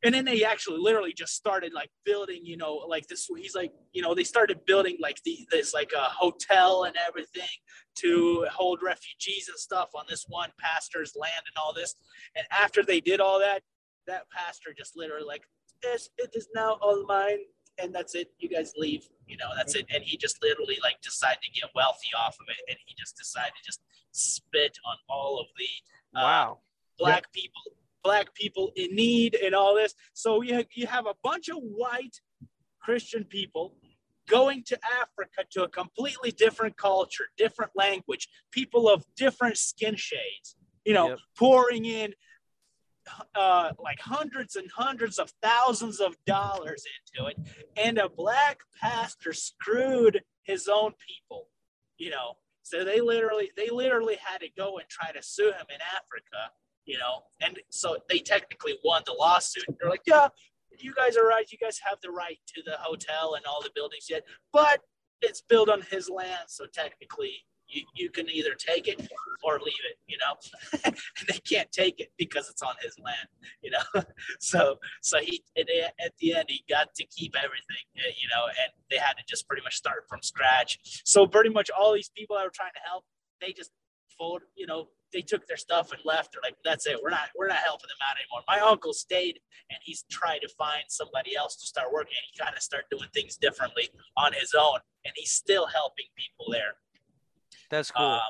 And 0.05 0.15
then 0.15 0.25
they 0.25 0.45
actually 0.45 0.79
literally 0.79 1.13
just 1.13 1.35
started 1.35 1.73
like 1.75 1.91
building, 2.05 2.41
you 2.45 2.57
know, 2.57 2.75
like 2.75 3.09
this. 3.09 3.29
He's 3.37 3.57
like, 3.57 3.73
you 3.93 4.01
know, 4.01 4.15
they 4.15 4.23
started 4.25 4.65
building 4.65 4.97
like 5.01 5.21
the, 5.25 5.47
this 5.51 5.75
like 5.75 5.91
a 5.97 6.03
hotel 6.03 6.85
and 6.85 6.95
everything 7.07 7.49
to 7.97 8.47
hold 8.53 8.81
refugees 8.83 9.49
and 9.49 9.59
stuff 9.59 9.91
on 9.97 10.05
this 10.09 10.25
one 10.29 10.51
pastor's 10.61 11.15
land 11.17 11.43
and 11.47 11.57
all 11.61 11.75
this. 11.75 11.97
And 12.37 12.47
after 12.53 12.85
they 12.85 13.01
did 13.01 13.21
all 13.21 13.41
that, 13.41 13.63
that 14.07 14.31
pastor 14.31 14.71
just 14.77 14.97
literally 14.97 15.27
like, 15.27 15.43
this 15.83 16.11
it 16.19 16.31
is 16.35 16.49
now 16.55 16.77
all 16.81 17.05
mine, 17.07 17.39
and 17.81 17.95
that's 17.95 18.15
it. 18.15 18.31
You 18.39 18.49
guys 18.49 18.73
leave, 18.77 19.09
you 19.27 19.37
know, 19.37 19.49
that's 19.57 19.75
it. 19.75 19.87
And 19.95 20.03
he 20.03 20.17
just 20.17 20.39
literally 20.43 20.79
like 20.83 21.01
decided 21.03 21.39
to 21.43 21.61
get 21.61 21.71
wealthy 21.75 22.09
off 22.19 22.37
of 22.41 22.47
it, 22.49 22.57
and 22.69 22.79
he 22.87 22.95
just 22.99 23.17
decided 23.17 23.53
to 23.57 23.65
just 23.65 23.81
spit 24.13 24.77
on 24.85 24.97
all 25.09 25.41
of 25.41 25.47
the 25.57 26.19
uh, 26.19 26.23
Wow. 26.23 26.59
black 26.99 27.33
people 27.33 27.63
black 28.09 28.27
people 28.35 28.67
in 28.83 28.91
need 28.95 29.33
and 29.45 29.53
all 29.61 29.75
this 29.75 29.93
so 30.23 30.43
you, 30.49 30.65
you 30.81 30.87
have 30.87 31.07
a 31.07 31.17
bunch 31.23 31.47
of 31.49 31.59
white 31.83 32.17
christian 32.81 33.25
people 33.25 33.65
going 34.29 34.61
to 34.71 34.77
africa 35.03 35.41
to 35.51 35.59
a 35.65 35.69
completely 35.83 36.31
different 36.45 36.75
culture 36.77 37.27
different 37.45 37.73
language 37.85 38.25
people 38.51 38.85
of 38.95 38.99
different 39.25 39.57
skin 39.57 39.97
shades 39.97 40.49
you 40.85 40.95
know 40.95 41.09
Yep. 41.11 41.19
pouring 41.37 41.85
in 42.01 42.11
uh, 43.35 43.71
like 43.79 44.01
hundreds 44.01 44.57
and 44.57 44.69
hundreds 44.71 45.19
of 45.19 45.33
thousands 45.43 46.01
of 46.01 46.17
dollars 46.27 46.85
into 46.97 47.29
it, 47.31 47.37
and 47.77 47.99
a 47.99 48.09
black 48.09 48.59
pastor 48.81 49.33
screwed 49.33 50.23
his 50.43 50.69
own 50.69 50.93
people. 51.07 51.49
You 51.97 52.11
know, 52.11 52.29
so 52.63 52.85
they 52.85 53.01
literally 53.01 53.51
they 53.57 53.71
literally 53.71 54.19
had 54.23 54.39
to 54.39 54.49
go 54.57 54.79
and 54.79 54.89
try 54.89 55.11
to 55.13 55.23
sue 55.23 55.53
him 55.53 55.67
in 55.71 55.81
Africa. 55.97 56.53
You 56.89 56.97
know, 56.97 57.23
and 57.43 57.59
so 57.69 57.99
they 58.09 58.19
technically 58.19 58.75
won 58.83 59.03
the 59.05 59.13
lawsuit. 59.13 59.65
They're 59.79 59.91
like, 59.91 60.07
yeah, 60.07 60.29
you 60.79 60.95
guys 60.95 61.17
are 61.17 61.27
right. 61.27 61.47
You 61.53 61.59
guys 61.59 61.79
have 61.89 61.99
the 62.03 62.11
right 62.11 62.39
to 62.55 62.63
the 62.65 62.77
hotel 62.79 63.35
and 63.37 63.45
all 63.45 63.63
the 63.63 63.71
buildings 63.75 64.07
yet, 64.09 64.25
but 64.53 64.81
it's 65.21 65.43
built 65.43 65.69
on 65.69 65.83
his 65.91 66.09
land, 66.09 66.49
so 66.49 66.65
technically 66.67 67.45
you, 67.69 67.83
you 67.95 68.11
can 68.11 68.29
either 68.31 68.55
take 68.55 68.89
it 68.89 69.01
or 69.45 69.59
leave 69.59 69.85
it, 69.91 69.99
you 70.07 70.17
know. 70.19 70.81
and 70.85 70.97
they 71.29 71.39
can't 71.39 71.71
take 71.71 72.01
it 72.01 72.11
because 72.19 72.49
it's 72.49 72.63
on 72.63 72.75
his 72.81 72.99
land, 72.99 73.29
you 73.63 73.71
know. 73.71 74.03
so 74.41 74.77
so 75.03 75.19
he 75.19 75.43
at 75.59 75.67
the 76.19 76.35
end 76.35 76.47
he 76.49 76.65
got 76.69 76.95
to 76.95 77.05
keep 77.07 77.35
everything, 77.37 77.85
uh, 77.99 78.13
you 78.21 78.29
know, 78.35 78.47
and 78.47 78.73
they 78.91 78.97
had 78.97 79.13
to 79.15 79.25
just 79.29 79.47
pretty 79.47 79.63
much 79.63 79.77
start 79.77 80.05
from 80.09 80.23
scratch. 80.23 80.79
So 81.05 81.27
pretty 81.27 81.51
much 81.51 81.71
all 81.71 81.93
these 81.93 82.11
people 82.17 82.37
that 82.37 82.45
were 82.45 82.51
trying 82.55 82.73
to 82.75 82.81
help, 82.89 83.05
they 83.41 83.53
just 83.53 83.71
fold, 84.19 84.43
you 84.57 84.67
know, 84.67 84.89
they 85.13 85.23
took 85.23 85.47
their 85.47 85.57
stuff 85.57 85.93
and 85.93 86.01
left. 86.05 86.33
They're 86.33 86.43
like, 86.43 86.57
that's 86.65 86.87
it. 86.87 86.99
We're 87.03 87.11
not 87.11 87.31
we're 87.37 87.49
not 87.49 87.59
helping 87.65 87.89
them 87.89 87.97
out 88.07 88.17
anymore. 88.19 88.43
My 88.47 88.61
uncle 88.61 88.93
stayed 88.93 89.41
and 89.71 89.79
he's 89.83 90.05
tried 90.11 90.41
to 90.41 90.49
find 90.59 90.85
somebody 90.89 91.35
else 91.37 91.57
to 91.57 91.67
start 91.67 91.93
working. 91.93 92.13
And 92.13 92.27
he 92.33 92.39
kind 92.45 92.55
of 92.57 92.63
started 92.63 92.89
doing 92.91 93.09
things 93.15 93.37
differently 93.37 93.89
on 94.17 94.33
his 94.33 94.55
own, 94.59 94.79
and 95.05 95.13
he's 95.17 95.33
still 95.33 95.67
helping 95.67 96.07
people 96.17 96.53
there. 96.53 96.75
That's 97.71 97.91
cool. 97.91 98.05
Um, 98.05 98.21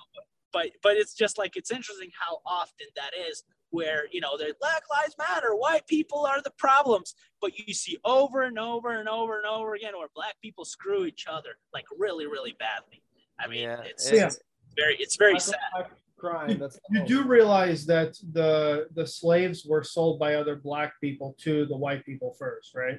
but 0.52 0.70
but 0.82 0.96
it's 0.96 1.14
just 1.14 1.36
like 1.38 1.56
it's 1.56 1.70
interesting 1.70 2.10
how 2.18 2.38
often 2.46 2.86
that 2.96 3.10
is 3.28 3.42
where 3.70 4.04
you 4.12 4.20
know 4.20 4.38
the 4.38 4.54
Black 4.60 4.82
Lives 4.90 5.14
Matter, 5.18 5.54
white 5.54 5.86
people 5.86 6.24
are 6.26 6.40
the 6.42 6.52
problems, 6.58 7.14
but 7.40 7.58
you 7.58 7.74
see 7.74 7.98
over 8.04 8.42
and 8.42 8.58
over 8.58 8.98
and 8.98 9.08
over 9.08 9.36
and 9.36 9.46
over 9.46 9.74
again 9.74 9.92
where 9.98 10.08
black 10.14 10.34
people 10.42 10.64
screw 10.64 11.04
each 11.04 11.26
other 11.28 11.50
like 11.74 11.84
really 11.98 12.26
really 12.26 12.54
badly. 12.58 13.02
I 13.38 13.46
mean, 13.46 13.62
Yeah, 13.62 13.82
it's, 13.82 14.10
Yeah. 14.10 14.26
it's 14.26 14.38
very 14.76 14.96
it's 14.98 15.16
very 15.16 15.32
Black- 15.32 15.42
sad. 15.42 15.86
Crime. 16.16 16.58
That's 16.58 16.80
You 16.90 17.04
do 17.04 17.22
realize 17.22 17.86
that 17.86 18.18
the 18.32 18.88
the 18.94 19.06
slaves 19.06 19.64
were 19.64 19.84
sold 19.84 20.18
by 20.18 20.34
other 20.34 20.56
black 20.56 20.94
people 21.00 21.36
to 21.44 21.64
the 21.66 21.76
white 21.76 22.04
people 22.04 22.34
first, 22.36 22.74
right? 22.74 22.98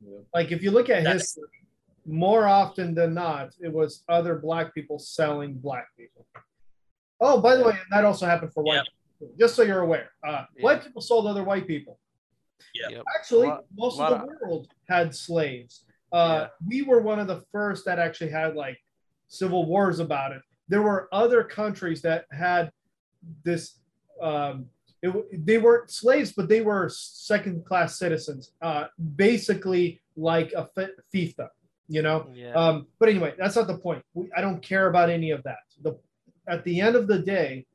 Yeah. 0.00 0.18
Like 0.32 0.50
if 0.50 0.62
you 0.62 0.70
look 0.70 0.88
at 0.88 1.04
That's- 1.04 1.20
history, 1.34 1.44
more 2.06 2.46
often 2.48 2.94
than 2.94 3.12
not, 3.12 3.50
it 3.60 3.70
was 3.70 4.02
other 4.08 4.38
black 4.38 4.74
people 4.74 4.98
selling 4.98 5.52
black 5.58 5.88
people. 5.94 6.26
Oh, 7.20 7.38
by 7.40 7.56
the 7.56 7.64
way, 7.64 7.76
that 7.90 8.06
also 8.06 8.24
happened 8.24 8.54
for 8.54 8.62
white. 8.62 8.76
Yeah. 8.76 8.82
people, 9.18 9.34
Just 9.38 9.54
so 9.54 9.62
you're 9.62 9.80
aware, 9.82 10.10
uh, 10.26 10.46
Yeah. 10.56 10.62
white 10.62 10.82
people 10.82 11.02
sold 11.02 11.26
other 11.26 11.44
white 11.44 11.66
people. 11.66 11.98
Yeah. 12.74 12.88
Yep. 12.90 13.04
Actually, 13.18 13.48
lot- 13.48 13.64
most 13.76 14.00
of 14.00 14.20
the 14.26 14.26
world 14.40 14.68
had 14.88 15.14
slaves. 15.14 15.84
Uh, 16.12 16.48
We 16.66 16.80
were 16.80 17.02
one 17.02 17.18
of 17.18 17.26
the 17.26 17.42
first 17.52 17.84
that 17.84 17.98
actually 17.98 18.30
had 18.30 18.54
like 18.56 18.78
civil 19.28 19.66
wars 19.66 19.98
about 20.00 20.32
it. 20.32 20.40
There 20.68 20.82
were 20.82 21.08
other 21.12 21.42
countries 21.44 22.02
that 22.02 22.26
had 22.30 22.70
this. 23.44 23.78
Um, 24.20 24.66
it, 25.00 25.46
they 25.46 25.58
weren't 25.58 25.90
slaves, 25.90 26.32
but 26.32 26.48
they 26.48 26.60
were 26.60 26.88
second 26.88 27.64
class 27.64 27.98
citizens, 27.98 28.52
uh, 28.62 28.86
basically 29.16 30.00
like 30.16 30.52
a 30.54 30.66
fi- 30.74 30.88
fiefdom, 31.14 31.48
you 31.88 32.02
know. 32.02 32.28
Yeah. 32.34 32.52
Um, 32.54 32.88
but 32.98 33.08
anyway, 33.08 33.34
that's 33.38 33.54
not 33.54 33.68
the 33.68 33.78
point. 33.78 34.04
We, 34.14 34.28
I 34.36 34.40
don't 34.40 34.60
care 34.60 34.88
about 34.88 35.08
any 35.08 35.30
of 35.30 35.42
that. 35.44 35.58
The 35.82 35.98
at 36.48 36.64
the 36.64 36.80
end 36.80 36.96
of 36.96 37.06
the 37.06 37.18
day, 37.20 37.66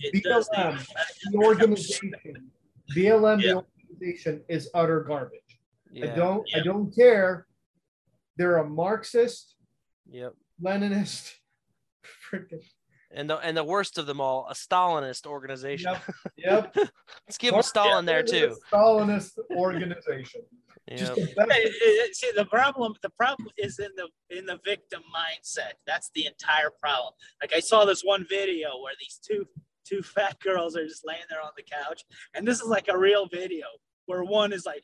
It 0.00 0.24
BLM, 0.24 0.84
the 1.30 1.38
organization, 1.38 2.12
BLM, 2.96 3.40
Yeah. 3.40 3.52
the 3.52 3.64
organization 3.90 4.42
is 4.48 4.68
utter 4.74 5.00
garbage. 5.00 5.60
I 5.96 6.06
don't 6.06 6.44
I 6.56 6.60
don't 6.60 6.92
care. 6.94 7.46
They're 8.36 8.56
a 8.56 8.68
Marxist, 8.68 9.54
Yep. 10.10 10.34
Leninist, 10.62 11.32
freaking 12.30 12.62
And 13.10 13.28
the 13.28 13.38
and 13.38 13.56
the 13.56 13.64
worst 13.64 13.98
of 13.98 14.06
them 14.06 14.20
all, 14.20 14.46
a 14.48 14.54
Stalinist 14.54 15.26
organization. 15.26 15.92
yep. 16.36 16.74
Yep. 16.76 16.76
Let's 17.26 17.38
give 17.38 17.52
them 17.52 17.62
Stalin 17.62 18.04
there 18.04 18.22
too. 18.22 18.56
Stalinist 18.72 19.38
organization. 19.54 20.42
Yep. 20.88 21.14
the 21.14 21.32
best. 21.36 21.52
Hey, 21.52 21.70
hey, 21.80 22.12
See 22.12 22.32
the 22.34 22.44
problem. 22.44 22.92
The 23.02 23.10
problem 23.10 23.48
is 23.56 23.78
in 23.78 23.90
the 23.96 24.08
in 24.36 24.44
the 24.46 24.58
victim 24.64 25.00
mindset. 25.14 25.74
That's 25.86 26.10
the 26.14 26.26
entire 26.26 26.70
problem. 26.80 27.14
Like 27.40 27.52
I 27.54 27.60
saw 27.60 27.84
this 27.84 28.02
one 28.02 28.26
video 28.28 28.70
where 28.82 28.92
these 28.98 29.18
two 29.24 29.46
two 29.88 30.02
fat 30.02 30.40
girls 30.40 30.76
are 30.76 30.84
just 30.86 31.06
laying 31.06 31.22
there 31.30 31.40
on 31.40 31.52
the 31.56 31.62
couch, 31.62 32.02
and 32.34 32.46
this 32.46 32.60
is 32.60 32.66
like 32.66 32.88
a 32.88 32.98
real 32.98 33.26
video 33.28 33.66
where 34.06 34.24
one 34.24 34.52
is 34.52 34.66
like, 34.66 34.82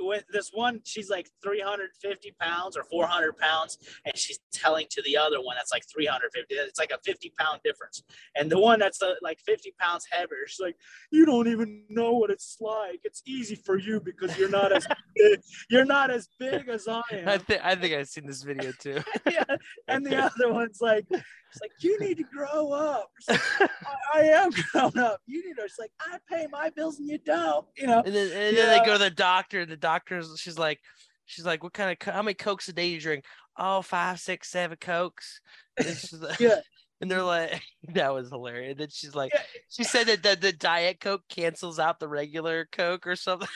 with 0.00 0.24
this 0.30 0.50
one 0.52 0.80
she's 0.84 1.10
like 1.10 1.28
350 1.42 2.34
pounds 2.40 2.76
or 2.76 2.84
400 2.84 3.36
pounds, 3.38 3.78
and 4.04 4.16
she's 4.16 4.38
telling 4.52 4.86
to 4.90 5.02
the 5.02 5.16
other 5.16 5.40
one 5.40 5.56
that's 5.56 5.72
like 5.72 5.84
350. 5.92 6.54
It's 6.54 6.78
like 6.78 6.90
a 6.90 6.98
50 7.04 7.32
pound 7.38 7.60
difference, 7.64 8.02
and 8.34 8.50
the 8.50 8.58
one 8.58 8.78
that's 8.78 9.02
uh, 9.02 9.14
like 9.22 9.38
50 9.40 9.74
pounds 9.78 10.06
heavier, 10.10 10.46
she's 10.46 10.60
like, 10.60 10.76
you 11.10 11.26
don't 11.26 11.48
even 11.48 11.84
know 11.88 12.12
what 12.12 12.30
it's 12.30 12.56
like. 12.60 13.00
It's 13.04 13.22
easy 13.26 13.54
for 13.54 13.78
you 13.78 14.00
because 14.00 14.36
you're 14.38 14.50
not 14.50 14.72
as 14.72 14.86
big, 15.16 15.40
you're 15.70 15.84
not 15.84 16.10
as 16.10 16.28
big 16.38 16.68
as 16.68 16.88
I 16.88 17.02
am. 17.12 17.28
I 17.28 17.38
think 17.38 17.60
I 17.64 17.74
think 17.74 17.94
I've 17.94 18.08
seen 18.08 18.26
this 18.26 18.42
video 18.42 18.72
too. 18.72 19.00
yeah. 19.30 19.44
And 19.88 20.04
the 20.04 20.16
other 20.16 20.52
one's 20.52 20.80
like, 20.80 21.06
it's 21.54 21.60
like, 21.60 21.72
you 21.78 21.98
need 22.00 22.16
to 22.16 22.24
grow 22.24 22.72
up. 22.72 23.10
Like, 23.28 23.40
I, 23.60 23.68
I 24.14 24.20
am 24.22 24.50
grown 24.50 24.98
up. 24.98 25.20
You 25.26 25.46
need 25.46 25.54
to. 25.54 25.62
It's 25.62 25.78
like, 25.78 25.92
I 26.00 26.18
pay 26.28 26.46
my 26.50 26.70
bills 26.70 26.98
and 26.98 27.08
you 27.08 27.18
don't. 27.18 27.64
You 27.76 27.86
know. 27.86 28.02
And 28.04 28.14
then 28.14 28.32
and 28.32 28.56
then 28.56 28.68
they 28.68 28.84
go 28.84 28.94
to 28.94 28.98
the 28.98 29.10
doctor. 29.10 29.60
and 29.60 29.70
The 29.70 29.76
doctor's 29.84 30.34
she's 30.40 30.58
like, 30.58 30.80
she's 31.26 31.44
like, 31.46 31.62
what 31.62 31.72
kind 31.72 31.90
of 31.92 31.98
co- 31.98 32.12
how 32.12 32.22
many 32.22 32.34
cokes 32.34 32.68
a 32.68 32.72
day 32.72 32.88
you 32.88 33.00
drink? 33.00 33.24
Oh, 33.56 33.82
five, 33.82 34.18
six, 34.18 34.50
seven 34.50 34.76
cokes. 34.80 35.40
And, 35.76 35.96
like, 36.20 36.40
Yeah. 36.40 36.60
and 37.00 37.10
they're 37.10 37.22
like, 37.22 37.62
that 37.94 38.12
was 38.14 38.30
hilarious. 38.30 38.72
And 38.72 38.80
then 38.80 38.88
she's 38.90 39.14
like, 39.14 39.32
Yeah. 39.34 39.42
she 39.68 39.84
said 39.84 40.06
that 40.08 40.22
the, 40.22 40.36
the 40.40 40.52
diet 40.52 41.00
coke 41.00 41.22
cancels 41.28 41.78
out 41.78 42.00
the 42.00 42.08
regular 42.08 42.66
coke 42.72 43.06
or 43.06 43.16
something. 43.16 43.48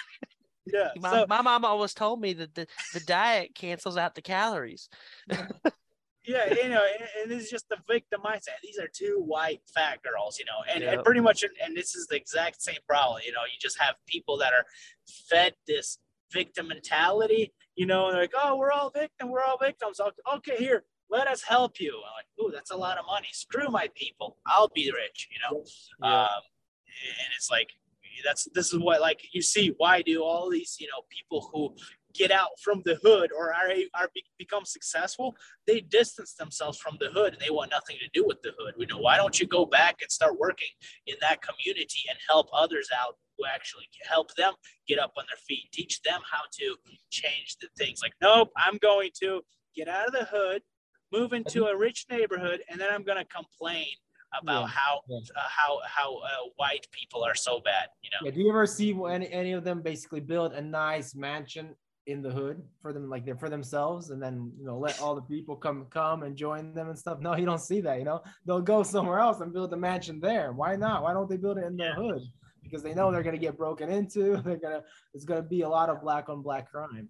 Yeah. 0.67 0.91
My, 1.01 1.11
So 1.11 1.27
my 1.29 1.41
mom 1.43 1.65
always 1.65 1.95
told 1.95 2.21
me 2.21 2.35
that 2.35 2.55
the, 2.55 2.67
the 2.95 3.01
diet 3.01 3.55
cancels 3.55 3.97
out 3.97 4.15
the 4.15 4.23
calories. 4.23 4.89
yeah, 6.27 6.53
you 6.53 6.69
know, 6.69 6.85
and, 6.85 7.09
and 7.23 7.33
it's 7.33 7.51
just 7.51 7.69
the 7.71 7.79
victim 7.89 8.21
mindset. 8.23 8.61
These 8.63 8.79
are 8.79 8.89
two 8.93 9.23
white 9.25 9.63
fat 9.75 10.01
girls, 10.03 10.39
you 10.39 10.45
know, 10.45 10.61
and, 10.73 10.83
Yep. 10.85 10.93
and 10.93 11.05
pretty 11.05 11.21
much, 11.21 11.43
and 11.43 11.75
this 11.75 11.95
is 11.95 12.07
the 12.07 12.17
exact 12.17 12.61
same 12.61 12.83
problem. 12.87 13.23
You 13.25 13.33
know, 13.33 13.41
you 13.51 13.59
just 13.59 13.79
have 13.81 13.95
people 14.07 14.37
that 14.39 14.53
are 14.53 14.67
fed 15.31 15.55
this 15.67 15.99
victim 16.33 16.69
mentality. 16.69 17.53
You 17.77 17.87
know, 17.87 18.07
and 18.07 18.15
they're 18.15 18.23
like, 18.23 18.35
oh, 18.37 18.57
we're 18.57 18.73
all 18.73 18.91
victim, 18.91 19.31
we're 19.31 19.45
all 19.45 19.59
victims. 19.59 20.01
Okay, 20.35 20.57
here, 20.57 20.85
let 21.11 21.29
us 21.29 21.43
help 21.43 21.81
you. 21.81 21.95
I'm 21.95 22.13
like, 22.17 22.27
ooh, 22.41 22.53
that's 22.53 22.73
a 22.73 22.77
lot 22.77 22.99
of 22.99 23.07
money. 23.07 23.29
Screw 23.33 23.69
my 23.69 23.89
people. 23.95 24.39
I'll 24.47 24.71
be 24.75 24.91
rich. 24.91 25.29
You 25.31 25.39
know. 25.51 25.65
Yeah. 26.03 26.23
Um, 26.23 26.43
and 27.05 27.29
it's 27.37 27.51
like 27.51 27.69
that's 28.25 28.49
this 28.55 28.73
is 28.73 28.79
what 28.79 29.01
like 29.01 29.21
you 29.33 29.43
see 29.43 29.75
why 29.79 30.03
do 30.03 30.23
all 30.23 30.51
these 30.51 30.77
you 30.81 30.87
know 30.87 31.03
people 31.09 31.49
who 31.53 31.75
get 32.15 32.31
out 32.31 32.49
from 32.61 32.83
the 32.85 32.97
hood 33.03 33.31
or 33.37 33.55
are 33.55 33.71
are 33.95 34.09
become 34.39 34.65
successful 34.65 35.37
they 35.67 35.81
distance 35.81 36.35
themselves 36.35 36.79
from 36.79 36.97
the 37.01 37.11
hood 37.11 37.33
and 37.33 37.41
they 37.41 37.51
want 37.51 37.71
nothing 37.71 37.97
to 38.01 38.09
do 38.13 38.27
with 38.27 38.41
the 38.43 38.53
hood 38.59 38.75
we 38.79 38.87
know 38.87 38.99
why 38.99 39.17
don't 39.17 39.39
you 39.39 39.47
go 39.47 39.65
back 39.65 39.97
and 40.01 40.11
start 40.11 40.39
working 40.39 40.69
in 41.07 41.15
that 41.21 41.41
community 41.43 42.01
and 42.09 42.19
help 42.29 42.49
others 42.53 42.89
out 42.99 43.17
who 43.39 43.45
actually 43.47 43.85
help 44.09 44.35
them 44.35 44.53
get 44.87 44.99
up 44.99 45.13
on 45.17 45.25
their 45.29 45.39
feet 45.47 45.69
teach 45.73 46.03
them 46.03 46.21
how 46.31 46.43
to 46.53 46.77
change 47.11 47.57
the 47.61 47.69
things 47.79 48.01
like 48.03 48.13
nope 48.21 48.51
i'm 48.57 48.77
going 48.79 49.11
to 49.19 49.41
get 49.75 49.89
out 49.89 50.07
of 50.07 50.13
the 50.13 50.25
hood 50.25 50.63
move 51.13 51.33
into 51.33 51.67
a 51.67 51.77
rich 51.77 52.05
neighborhood 52.11 52.61
and 52.69 52.81
then 52.81 52.89
i'm 52.93 53.03
going 53.05 53.19
to 53.19 53.25
complain 53.27 53.87
about 54.43 54.63
Yeah, 54.63 54.67
how 54.67 55.01
yeah. 55.09 55.19
uh, 55.37 55.49
how 55.49 55.79
how 55.85 56.17
uh, 56.17 56.29
white 56.57 56.87
people 56.93 57.25
are 57.25 57.35
so 57.35 57.61
bad 57.65 57.89
you 58.03 58.11
know 58.13 58.27
Yeah, 58.27 58.35
do 58.35 58.41
you 58.43 58.51
ever 58.51 58.67
see 58.67 58.91
any 59.11 59.31
any 59.33 59.53
of 59.53 59.65
them 59.65 59.81
basically 59.83 60.21
build 60.21 60.53
a 60.53 60.61
nice 60.61 61.15
mansion 61.15 61.75
in 62.09 62.23
the 62.23 62.31
hood 62.31 62.63
for 62.81 62.95
them, 62.95 63.09
like 63.11 63.25
they're 63.27 63.37
for 63.37 63.51
themselves, 63.51 64.11
and 64.11 64.21
then 64.21 64.51
you 64.59 64.65
know 64.65 64.79
let 64.79 65.01
all 65.01 65.15
the 65.15 65.23
people 65.23 65.55
come 65.57 65.87
come 65.91 66.23
and 66.23 66.37
join 66.37 66.73
them 66.75 66.89
and 66.89 66.99
stuff? 66.99 67.21
No, 67.21 67.37
you 67.37 67.45
don't 67.45 67.61
see 67.61 67.81
that. 67.83 67.99
You 67.99 68.05
know, 68.05 68.23
they'll 68.47 68.63
go 68.63 68.83
somewhere 68.83 69.19
else 69.19 69.41
and 69.41 69.53
build 69.53 69.73
a 69.75 69.77
mansion 69.77 70.19
there. 70.19 70.53
Why 70.53 70.75
not? 70.77 71.03
Why 71.03 71.13
don't 71.13 71.29
they 71.29 71.37
build 71.37 71.59
it 71.59 71.65
in 71.65 71.77
the 71.77 71.93
hood? 71.93 72.23
Because 72.69 72.83
they 72.83 72.95
know 72.95 73.11
they're 73.11 73.23
gonna 73.23 73.39
get 73.39 73.57
broken 73.57 73.89
into. 73.91 74.37
They're 74.45 74.57
gonna 74.57 74.83
there's 75.13 75.25
gonna 75.25 75.43
be 75.43 75.63
a 75.63 75.69
lot 75.69 75.89
of 75.89 76.01
black 76.03 76.29
on 76.29 76.43
black 76.43 76.71
crime. 76.71 77.09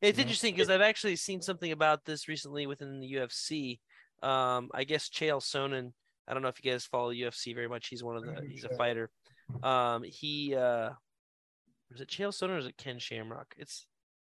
It's 0.00 0.18
Yeah. 0.18 0.22
interesting 0.22 0.54
because 0.54 0.70
I've 0.70 0.80
actually 0.80 1.16
seen 1.16 1.40
something 1.42 1.72
about 1.72 2.04
this 2.04 2.28
recently 2.28 2.66
within 2.66 3.00
the 3.00 3.12
UFC. 3.14 3.80
Um, 4.22 4.70
I 4.74 4.84
guess 4.84 5.08
Chael 5.08 5.40
Sonnen. 5.40 5.92
I 6.28 6.34
don't 6.34 6.42
know 6.42 6.48
if 6.48 6.62
you 6.64 6.70
guys 6.70 6.84
follow 6.84 7.12
UFC 7.12 7.54
very 7.54 7.68
much. 7.68 7.88
He's 7.88 8.02
one 8.04 8.16
of 8.16 8.24
the. 8.24 8.40
He's 8.48 8.64
a 8.64 8.74
fighter. 8.76 9.10
Um, 9.62 10.02
he 10.04 10.54
uh, 10.54 10.90
is 11.92 12.00
it 12.00 12.08
Chael 12.08 12.28
Sonnen 12.30 12.50
or 12.54 12.58
is 12.58 12.66
it 12.66 12.76
Ken 12.76 12.98
Shamrock? 12.98 13.54
It's 13.58 13.86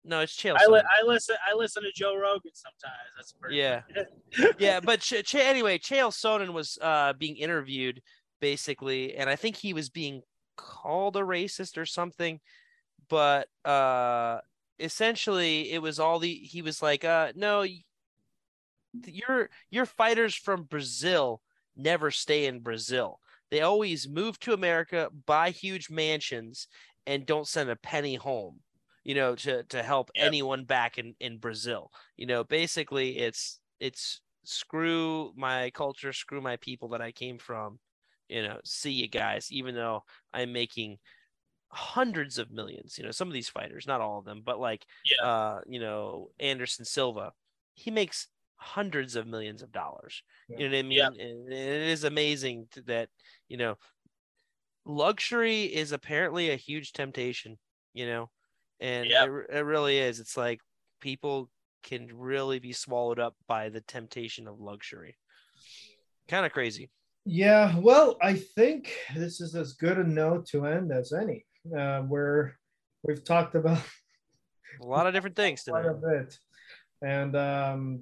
no, 0.03 0.19
it's 0.19 0.35
Chael. 0.35 0.55
I, 0.59 0.67
li- 0.67 0.81
I 0.81 1.05
listen 1.05 1.35
I 1.51 1.55
listen 1.55 1.83
to 1.83 1.91
Joe 1.95 2.15
Rogan 2.15 2.51
sometimes 2.53 2.95
that's 3.15 3.31
pretty 3.33 3.57
Yeah. 3.57 3.81
yeah, 4.59 4.79
but 4.79 4.99
Ch- 4.99 5.23
Ch- 5.23 5.35
anyway, 5.35 5.77
Chael 5.79 6.11
Sonnen 6.11 6.53
was 6.53 6.77
uh 6.81 7.13
being 7.13 7.37
interviewed 7.37 8.01
basically, 8.41 9.15
and 9.15 9.29
I 9.29 9.35
think 9.35 9.55
he 9.55 9.73
was 9.73 9.89
being 9.89 10.21
called 10.57 11.15
a 11.17 11.21
racist 11.21 11.77
or 11.77 11.85
something, 11.85 12.39
but 13.09 13.49
uh, 13.65 14.41
essentially 14.79 15.71
it 15.71 15.81
was 15.81 15.99
all 15.99 16.19
the 16.19 16.33
he 16.35 16.61
was 16.61 16.81
like, 16.81 17.05
uh, 17.05 17.33
no, 17.35 17.65
your 19.05 19.49
your 19.69 19.85
fighters 19.85 20.35
from 20.35 20.63
Brazil 20.63 21.41
never 21.75 22.11
stay 22.11 22.45
in 22.45 22.61
Brazil. 22.61 23.19
They 23.51 23.61
always 23.61 24.07
move 24.07 24.39
to 24.39 24.53
America, 24.53 25.09
buy 25.25 25.51
huge 25.51 25.89
mansions, 25.89 26.67
and 27.05 27.25
don't 27.25 27.47
send 27.47 27.69
a 27.69 27.75
penny 27.75 28.15
home. 28.15 28.61
You 29.03 29.15
know, 29.15 29.35
to 29.35 29.63
to 29.65 29.83
help 29.83 30.09
Yep. 30.15 30.35
anyone 30.35 30.65
back 30.65 30.97
in 30.97 31.15
in 31.19 31.37
Brazil. 31.39 31.91
You 32.17 32.25
know, 32.25 32.43
basically 32.43 33.17
it's 33.17 33.59
it's 33.79 34.21
screw 34.43 35.33
my 35.35 35.69
culture, 35.71 36.13
screw 36.13 36.41
my 36.41 36.57
people 36.57 36.89
that 36.89 37.01
I 37.01 37.11
came 37.11 37.37
from. 37.37 37.79
You 38.29 38.43
know, 38.43 38.59
see 38.63 38.91
you 38.91 39.07
guys. 39.07 39.51
Even 39.51 39.75
though 39.75 40.03
I'm 40.33 40.51
making 40.53 40.97
hundreds 41.69 42.37
of 42.37 42.51
millions. 42.51 42.97
You 42.97 43.03
know, 43.03 43.11
some 43.11 43.27
of 43.27 43.33
these 43.33 43.49
fighters, 43.49 43.85
not 43.87 44.01
all 44.01 44.19
of 44.19 44.25
them, 44.25 44.41
but 44.43 44.59
like 44.59 44.85
Yeah. 45.03 45.27
uh, 45.27 45.61
you 45.67 45.79
know, 45.79 46.31
Anderson 46.39 46.85
Silva, 46.85 47.33
he 47.73 47.91
makes 47.91 48.27
hundreds 48.55 49.15
of 49.15 49.27
millions 49.27 49.61
of 49.61 49.71
dollars. 49.71 50.23
Yeah. 50.47 50.57
You 50.57 50.69
know 50.69 50.75
what 50.75 50.79
I 50.79 50.83
mean? 50.83 50.97
Yeah. 50.97 51.07
And 51.07 51.51
it 51.51 51.89
is 51.89 52.03
amazing 52.05 52.67
that, 52.85 53.09
you 53.49 53.57
know, 53.57 53.77
luxury 54.85 55.63
is 55.63 55.91
apparently 55.91 56.49
a 56.51 56.55
huge 56.55 56.93
temptation, 56.93 57.57
you 57.93 58.05
know, 58.07 58.29
and 58.79 59.07
it, 59.07 59.29
it 59.49 59.65
really 59.65 59.97
is. 59.97 60.19
It's 60.19 60.37
like 60.37 60.61
people 61.01 61.49
can 61.83 62.07
really 62.13 62.59
be 62.59 62.73
swallowed 62.73 63.19
up 63.19 63.35
by 63.47 63.69
the 63.69 63.81
temptation 63.81 64.47
of 64.47 64.59
luxury. 64.59 65.17
Kind 66.27 66.45
of 66.45 66.51
crazy. 66.53 66.89
Yeah, 67.25 67.77
well, 67.79 68.17
I 68.21 68.33
think 68.33 68.93
this 69.15 69.41
is 69.41 69.55
as 69.55 69.73
good 69.73 69.97
a 69.97 70.03
note 70.03 70.45
to 70.47 70.65
end 70.65 70.91
as 70.91 71.11
any. 71.11 71.45
Uh, 71.75 72.01
where 72.01 72.59
we've 73.01 73.23
talked 73.23 73.55
about 73.55 73.81
A 74.79 74.85
lot 74.85 75.07
of 75.07 75.13
different 75.13 75.35
things 75.35 75.63
today. 75.63 75.71
quite 75.81 75.85
a 75.87 75.93
bit, 75.93 76.37
and 77.01 77.35
um, 77.35 78.01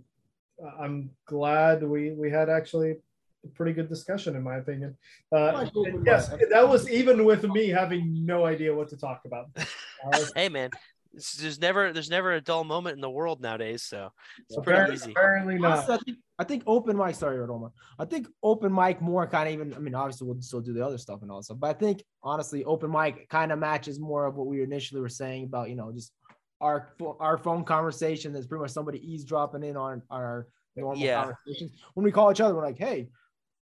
I'm 0.80 1.12
glad 1.26 1.84
we 1.84 2.12
we 2.12 2.30
had 2.30 2.50
actually 2.50 2.98
a 3.46 3.48
pretty 3.56 3.72
good 3.72 3.88
discussion, 3.88 4.36
in 4.36 4.44
my 4.44 4.58
opinion. 4.58 4.98
Uh, 5.32 5.70
yes, 6.06 6.30
that 6.52 6.68
was 6.68 6.90
even 6.90 7.24
with 7.24 7.44
me 7.46 7.70
having 7.70 8.26
no 8.26 8.46
idea 8.46 8.76
what 8.76 8.90
to 8.90 8.98
talk 8.98 9.22
about. 9.26 9.48
Hey 10.36 10.50
man, 10.50 10.70
it's, 11.14 11.34
there's 11.34 11.60
never 11.60 11.94
there's 11.94 12.10
never 12.10 12.34
a 12.34 12.42
dull 12.42 12.64
moment 12.64 12.96
in 12.96 13.02
the 13.02 13.10
world 13.10 13.42
nowadays, 13.42 13.84
so 13.84 14.10
it's 14.50 14.58
pretty 14.58 14.72
apparently, 14.72 14.96
easy. 14.96 15.12
apparently 15.12 15.58
not. 15.60 15.72
Honestly, 15.72 15.94
I 15.94 15.98
think, 15.98 16.18
I 16.40 16.44
think 16.44 16.64
open 16.68 16.98
mic. 16.98 17.16
Sorry, 17.16 17.38
Roma. 17.38 17.72
I 18.00 18.06
think 18.06 18.28
open 18.42 18.74
mic 18.74 19.02
more 19.02 19.28
kind 19.28 19.48
of 19.48 19.54
even. 19.54 19.74
I 19.74 19.80
mean, 19.80 19.96
obviously 19.96 20.28
we'll 20.28 20.42
still 20.42 20.62
do 20.62 20.74
the 20.74 20.86
other 20.86 20.98
stuff 20.98 21.22
and 21.22 21.32
all 21.32 21.42
stuff, 21.44 21.60
but 21.60 21.68
I 21.70 21.74
think 21.74 22.04
honestly, 22.24 22.64
open 22.66 22.92
mic 22.92 23.30
kind 23.30 23.52
of 23.52 23.60
matches 23.60 24.00
more 24.00 24.26
of 24.26 24.36
what 24.36 24.48
we 24.48 24.64
initially 24.64 25.02
were 25.02 25.10
saying 25.10 25.46
about 25.46 25.70
you 25.70 25.76
know 25.76 25.92
just 25.92 26.12
our 26.62 26.94
our 27.20 27.38
phone 27.38 27.64
conversation. 27.64 28.34
That's 28.34 28.48
pretty 28.48 28.62
much 28.62 28.72
somebody 28.72 29.00
eavesdropping 29.12 29.64
in 29.64 29.78
on 29.78 30.02
our 30.10 30.48
normal 30.76 31.04
Yeah. 31.04 31.22
conversations. 31.22 31.72
When 31.94 32.04
we 32.04 32.12
call 32.12 32.32
each 32.32 32.42
other, 32.42 32.56
we're 32.56 32.66
like, 32.66 32.80
hey. 32.80 33.10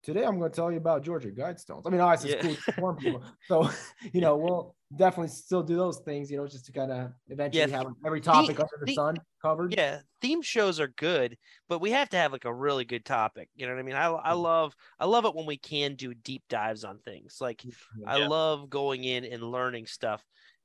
Today 0.05 0.25
I'm 0.25 0.37
going 0.41 0.51
to 0.51 0.57
tell 0.57 0.73
you 0.73 0.79
about 0.79 1.05
Georgia 1.05 1.31
Guidestones. 1.31 1.83
I 1.87 1.91
mean, 1.91 2.01
obviously 2.01 2.33
it's 2.33 2.45
Yeah. 2.45 2.73
cool 2.75 2.93
to 2.93 3.01
people. 3.01 3.23
So, 3.47 3.71
you 4.13 4.21
know, 4.21 4.37
we'll 4.37 4.75
definitely 4.97 5.29
still 5.29 5.63
do 5.63 5.77
those 5.77 5.99
things, 6.01 6.31
you 6.31 6.37
know, 6.37 6.47
just 6.47 6.67
to 6.67 6.73
kind 6.73 6.93
of 6.93 7.13
eventually 7.29 7.71
Yeah, 7.71 7.77
have 7.79 7.87
every 8.05 8.21
topic 8.21 8.59
under 8.59 8.69
the 8.81 8.87
the- 8.87 8.95
sun 8.95 9.17
covered. 9.41 9.75
Yeah, 9.77 10.01
theme 10.21 10.43
shows 10.43 10.81
are 10.81 10.89
good, 10.89 11.37
but 11.69 11.81
we 11.81 11.91
have 11.91 12.09
to 12.11 12.17
have 12.17 12.33
like 12.33 12.45
a 12.45 12.55
really 12.55 12.85
good 12.85 13.05
topic. 13.05 13.49
You 13.55 13.67
know 13.67 13.75
what 13.75 13.81
I 13.81 13.83
mean? 13.83 13.97
I 13.97 14.07
I 14.07 14.31
mm-hmm. 14.31 14.41
love 14.41 14.77
I 14.99 15.07
love 15.07 15.25
it 15.25 15.35
when 15.35 15.47
we 15.47 15.57
can 15.57 15.95
do 15.95 16.15
deep 16.15 16.43
dives 16.49 16.85
on 16.85 16.99
things. 16.99 17.39
Like 17.41 17.59
mm-hmm, 17.59 18.09
I 18.09 18.27
love 18.27 18.71
going 18.71 19.05
in 19.05 19.25
and 19.25 19.43
learning 19.43 19.87
stuff. 19.87 20.25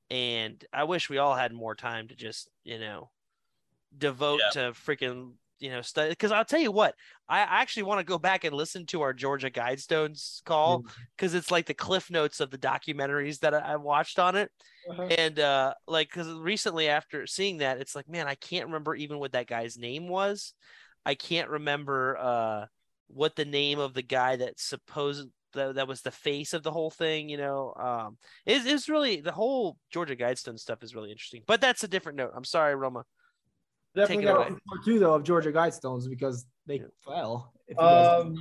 And 0.10 0.64
I 0.72 0.86
wish 0.86 1.10
we 1.10 1.18
all 1.18 1.36
had 1.36 1.52
more 1.52 1.76
time 1.76 2.08
to 2.08 2.16
just, 2.16 2.50
you 2.64 2.80
know, 2.80 3.10
devote 3.98 4.40
to 4.54 4.72
freaking, 4.72 5.34
you 5.60 5.70
know, 5.70 5.82
study. 5.82 6.10
Because 6.10 6.32
I'll 6.32 6.45
tell 6.45 6.60
you 6.60 6.72
what, 6.72 6.95
I 7.28 7.39
actually 7.39 7.84
want 7.84 7.99
to 7.99 8.05
go 8.05 8.18
back 8.18 8.43
and 8.43 8.55
listen 8.55 8.86
to 8.88 9.01
our 9.01 9.14
Georgia 9.14 9.49
Guidestones 9.49 10.43
call 10.43 10.86
because 11.16 11.34
it's 11.34 11.51
like 11.51 11.66
the 11.66 11.74
cliff 11.74 12.10
notes 12.10 12.39
of 12.39 12.51
the 12.51 12.58
documentaries 12.58 13.39
that 13.39 13.53
I, 13.53 13.60
I 13.60 13.76
watched 13.76 14.20
on 14.20 14.36
it. 14.36 14.51
Uh-huh. 14.89 15.03
And 15.03 15.39
uh, 15.39 15.74
like, 15.88 16.10
because 16.10 16.32
recently 16.34 16.88
after 16.88 17.28
seeing 17.28 17.58
that, 17.58 17.80
it's 17.80 17.95
like, 17.95 18.08
man, 18.08 18.28
I 18.28 18.36
can't 18.36 18.68
remember 18.68 18.95
even 18.95 19.20
what 19.20 19.34
that 19.34 19.47
guy's 19.47 19.78
name 19.78 20.08
was. 20.08 20.53
I 21.05 21.16
can't 21.16 21.49
remember 21.49 22.18
uh, 22.18 22.66
what 23.08 23.36
the 23.36 23.45
name 23.45 23.80
of 23.80 23.93
the 23.93 24.01
guy 24.01 24.36
that 24.36 24.60
supposed 24.60 25.28
that, 25.53 25.76
that 25.76 25.88
was 25.88 26.01
the 26.01 26.12
face 26.12 26.53
of 26.53 26.64
the 26.64 26.72
whole 26.72 26.91
thing. 26.91 27.30
You 27.30 27.38
know, 27.38 27.74
um, 27.80 28.18
is 28.45 28.66
is 28.66 28.89
really 28.89 29.22
the 29.22 29.32
whole 29.32 29.78
Georgia 29.91 30.16
Guidestone 30.16 30.60
stuff 30.60 30.84
is 30.84 30.95
really 30.95 31.12
interesting. 31.12 31.43
But 31.47 31.62
that's 31.62 31.84
a 31.84 31.88
different 31.88 32.18
note. 32.18 32.32
I'm 32.36 32.43
sorry, 32.43 32.76
Roma. 32.76 33.03
Definitely 33.98 34.26
Take 34.26 34.32
it 34.32 34.38
got 34.38 34.48
away. 34.52 34.60
part 34.70 34.86
two 34.86 35.00
though 35.00 35.14
of 35.16 35.24
Georgia 35.24 35.52
Guidestones 35.52 36.08
because 36.08 36.45
they 36.68 36.76
Yeah. 36.76 36.86
fell. 37.04 37.52
If 37.68 37.78
you 37.78 37.84
guys 37.84 38.22
Um, 38.22 38.36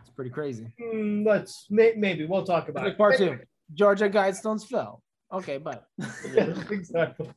it's 0.00 0.10
pretty 0.10 0.30
crazy. 0.30 0.66
hmm, 0.78 1.26
let's 1.26 1.66
may, 1.70 1.94
maybe 1.96 2.26
we'll 2.26 2.44
talk 2.44 2.68
about 2.68 2.86
it. 2.86 2.98
part 2.98 3.16
two. 3.16 3.38
Georgia 3.72 4.10
Guidestones 4.10 4.66
fell. 4.66 5.02
Okay, 5.32 5.56
but 5.56 5.84
Yes, 6.34 6.70
exactly. 6.70 7.30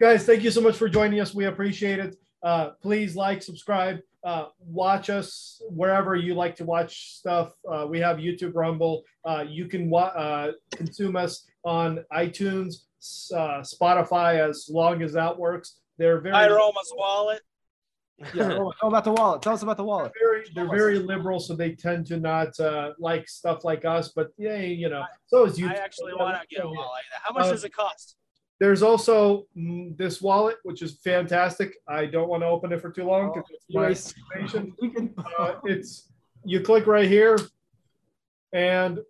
Guys, 0.00 0.24
thank 0.24 0.42
you 0.44 0.50
so 0.52 0.60
much 0.60 0.76
for 0.76 0.88
joining 0.88 1.18
us. 1.20 1.34
We 1.34 1.46
appreciate 1.46 1.98
it. 1.98 2.16
Uh, 2.42 2.70
please 2.80 3.14
like, 3.16 3.42
subscribe, 3.42 3.98
uh, 4.24 4.46
watch 4.60 5.10
us 5.10 5.60
wherever 5.70 6.14
you 6.16 6.34
like 6.34 6.54
to 6.56 6.64
watch 6.64 7.14
stuff. 7.18 7.52
Uh, 7.68 7.86
we 7.88 7.98
have 8.00 8.16
YouTube, 8.18 8.52
Rumble. 8.54 9.02
Uh, 9.24 9.44
you 9.48 9.66
can 9.66 9.90
wa- 9.90 10.12
uh, 10.16 10.52
consume 10.72 11.14
us 11.16 11.44
on 11.64 12.04
iTunes, 12.12 12.84
uh, 13.32 13.60
Spotify, 13.62 14.38
as 14.48 14.68
long 14.68 15.02
as 15.02 15.12
that 15.12 15.36
works. 15.36 15.78
They're 15.98 16.20
very, 16.20 16.34
Hi, 16.34 16.48
Roma's 16.48 16.92
wallet. 16.96 17.42
yeah. 18.34 18.52
oh, 18.60 18.72
about 18.82 19.04
the 19.04 19.12
wallet. 19.12 19.42
Tell 19.42 19.52
us 19.52 19.62
about 19.62 19.76
the 19.76 19.84
wallet. 19.84 20.12
very, 20.18 20.44
they're 20.54 20.68
very 20.68 20.98
liberal, 20.98 21.40
so 21.40 21.54
they 21.54 21.72
tend 21.72 22.06
to 22.06 22.16
not 22.18 22.58
uh, 22.60 22.92
like 22.98 23.28
stuff 23.28 23.64
like 23.64 23.84
us. 23.84 24.08
But 24.14 24.28
yeah, 24.38 24.56
you 24.58 24.88
know, 24.88 25.04
so 25.26 25.44
is 25.44 25.58
you. 25.58 25.68
I 25.68 25.72
actually 25.74 26.14
want 26.14 26.40
to 26.40 26.46
get 26.48 26.64
a 26.64 26.66
wallet 26.68 26.78
like 26.78 27.04
that. 27.12 27.20
How 27.22 27.34
much 27.34 27.46
Uh, 27.46 27.50
does 27.52 27.64
it 27.64 27.74
cost? 27.74 28.16
There's 28.60 28.82
also 28.82 29.46
mm, 29.56 29.96
this 29.96 30.22
wallet, 30.22 30.56
which 30.62 30.82
is 30.82 31.00
fantastic. 31.02 31.76
I 31.88 32.06
don't 32.06 32.28
want 32.28 32.42
to 32.42 32.46
open 32.46 32.72
it 32.72 32.80
for 32.80 32.90
too 32.90 33.04
long 33.04 33.32
because 33.34 33.50
it's 33.50 33.64
my 33.70 33.82
Anyways, 33.86 34.14
information. 34.34 34.74
we 34.80 34.90
can- 34.90 35.14
Uh, 35.38 35.54
it's 35.64 36.08
you 36.44 36.60
click 36.60 36.86
right 36.86 37.08
here, 37.08 37.38
and 38.52 39.00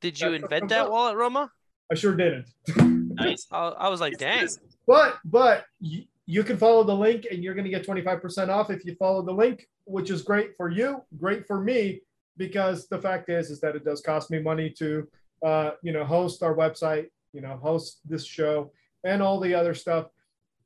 Did 0.00 0.20
you 0.20 0.32
invent 0.32 0.68
that 0.68 0.90
wallet, 0.90 1.16
Roma? 1.16 1.50
I 1.90 1.94
sure 1.94 2.14
didn't. 2.14 2.46
Nice. 3.16 3.46
I, 3.52 3.68
I 3.68 3.88
was 3.90 4.00
like, 4.00 4.18
dang. 4.18 4.48
But 4.86 5.18
but 5.24 5.64
you, 5.80 6.04
you 6.26 6.42
can 6.42 6.56
follow 6.56 6.84
the 6.84 6.94
link, 6.94 7.26
and 7.30 7.42
you're 7.42 7.54
going 7.54 7.64
to 7.64 7.70
get 7.70 7.86
25% 7.86 8.48
off 8.48 8.70
if 8.70 8.84
you 8.84 8.94
follow 8.96 9.22
the 9.22 9.32
link, 9.32 9.68
which 9.84 10.10
is 10.10 10.22
great 10.22 10.56
for 10.56 10.70
you, 10.70 11.02
great 11.18 11.46
for 11.46 11.60
me, 11.60 12.00
because 12.36 12.88
the 12.88 12.98
fact 12.98 13.28
is 13.28 13.50
is 13.50 13.60
that 13.60 13.76
it 13.76 13.84
does 13.84 14.00
cost 14.00 14.30
me 14.30 14.40
money 14.40 14.70
to 14.70 15.08
uh, 15.44 15.72
you 15.82 15.92
know 15.92 16.04
host 16.04 16.42
our 16.42 16.54
website, 16.54 17.06
you 17.32 17.40
know 17.40 17.58
host 17.62 18.00
this 18.04 18.24
show, 18.24 18.70
and 19.04 19.22
all 19.22 19.40
the 19.40 19.54
other 19.54 19.74
stuff. 19.74 20.06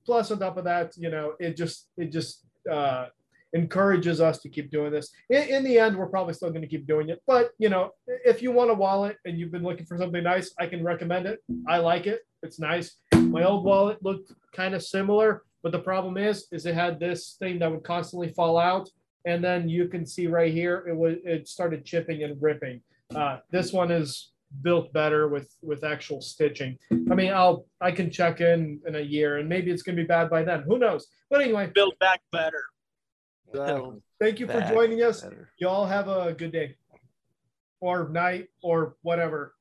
Plus, 0.04 0.30
on 0.30 0.38
top 0.38 0.56
of 0.56 0.64
that, 0.64 0.96
you 0.96 1.10
know 1.10 1.34
it 1.40 1.56
just 1.56 1.88
it 1.96 2.12
just 2.12 2.46
uh, 2.70 3.06
encourages 3.52 4.20
us 4.20 4.38
to 4.38 4.48
keep 4.48 4.70
doing 4.70 4.92
this. 4.92 5.10
In, 5.30 5.42
in 5.48 5.64
the 5.64 5.78
end, 5.78 5.96
we're 5.96 6.06
probably 6.06 6.34
still 6.34 6.50
going 6.50 6.62
to 6.62 6.68
keep 6.68 6.86
doing 6.86 7.08
it. 7.08 7.22
But 7.26 7.50
you 7.58 7.68
know, 7.68 7.90
if 8.06 8.42
you 8.42 8.52
want 8.52 8.70
a 8.70 8.74
wallet 8.74 9.16
and 9.24 9.38
you've 9.38 9.52
been 9.52 9.64
looking 9.64 9.86
for 9.86 9.98
something 9.98 10.22
nice, 10.22 10.54
I 10.58 10.66
can 10.66 10.84
recommend 10.84 11.26
it. 11.26 11.40
I 11.66 11.78
like 11.78 12.06
it. 12.06 12.20
It's 12.42 12.60
nice. 12.60 12.96
My 13.28 13.44
old 13.44 13.64
wallet 13.64 14.02
looked 14.02 14.32
kind 14.52 14.74
of 14.74 14.82
similar, 14.82 15.42
but 15.62 15.72
the 15.72 15.78
problem 15.78 16.16
is, 16.16 16.48
is 16.50 16.64
it 16.64 16.74
had 16.74 16.98
this 16.98 17.36
thing 17.38 17.58
that 17.58 17.70
would 17.70 17.84
constantly 17.84 18.32
fall 18.32 18.56
out, 18.56 18.88
and 19.26 19.44
then 19.44 19.68
you 19.68 19.86
can 19.88 20.06
see 20.06 20.26
right 20.26 20.52
here, 20.52 20.84
it 20.88 20.96
was 20.96 21.16
it 21.24 21.46
started 21.46 21.84
chipping 21.84 22.22
and 22.22 22.40
ripping. 22.40 22.80
Uh, 23.14 23.38
this 23.50 23.72
one 23.72 23.90
is 23.90 24.32
built 24.62 24.92
better 24.94 25.28
with 25.28 25.54
with 25.62 25.84
actual 25.84 26.22
stitching. 26.22 26.78
I 26.90 27.14
mean, 27.14 27.32
I'll 27.32 27.66
I 27.82 27.90
can 27.90 28.10
check 28.10 28.40
in 28.40 28.80
in 28.86 28.96
a 28.96 29.00
year, 29.00 29.36
and 29.38 29.48
maybe 29.48 29.70
it's 29.70 29.82
gonna 29.82 29.96
be 29.96 30.04
bad 30.04 30.30
by 30.30 30.42
then. 30.42 30.62
Who 30.62 30.78
knows? 30.78 31.06
But 31.28 31.42
anyway, 31.42 31.70
Build 31.74 31.98
back 31.98 32.22
better. 32.32 32.64
Exactly. 33.50 34.00
thank 34.20 34.40
you 34.40 34.46
for 34.46 34.60
joining 34.62 35.02
us. 35.02 35.22
better. 35.22 35.50
Y'all 35.58 35.86
have 35.86 36.08
a 36.08 36.32
good 36.32 36.52
day, 36.52 36.76
or 37.80 38.08
night, 38.08 38.48
or 38.62 38.96
whatever. 39.02 39.54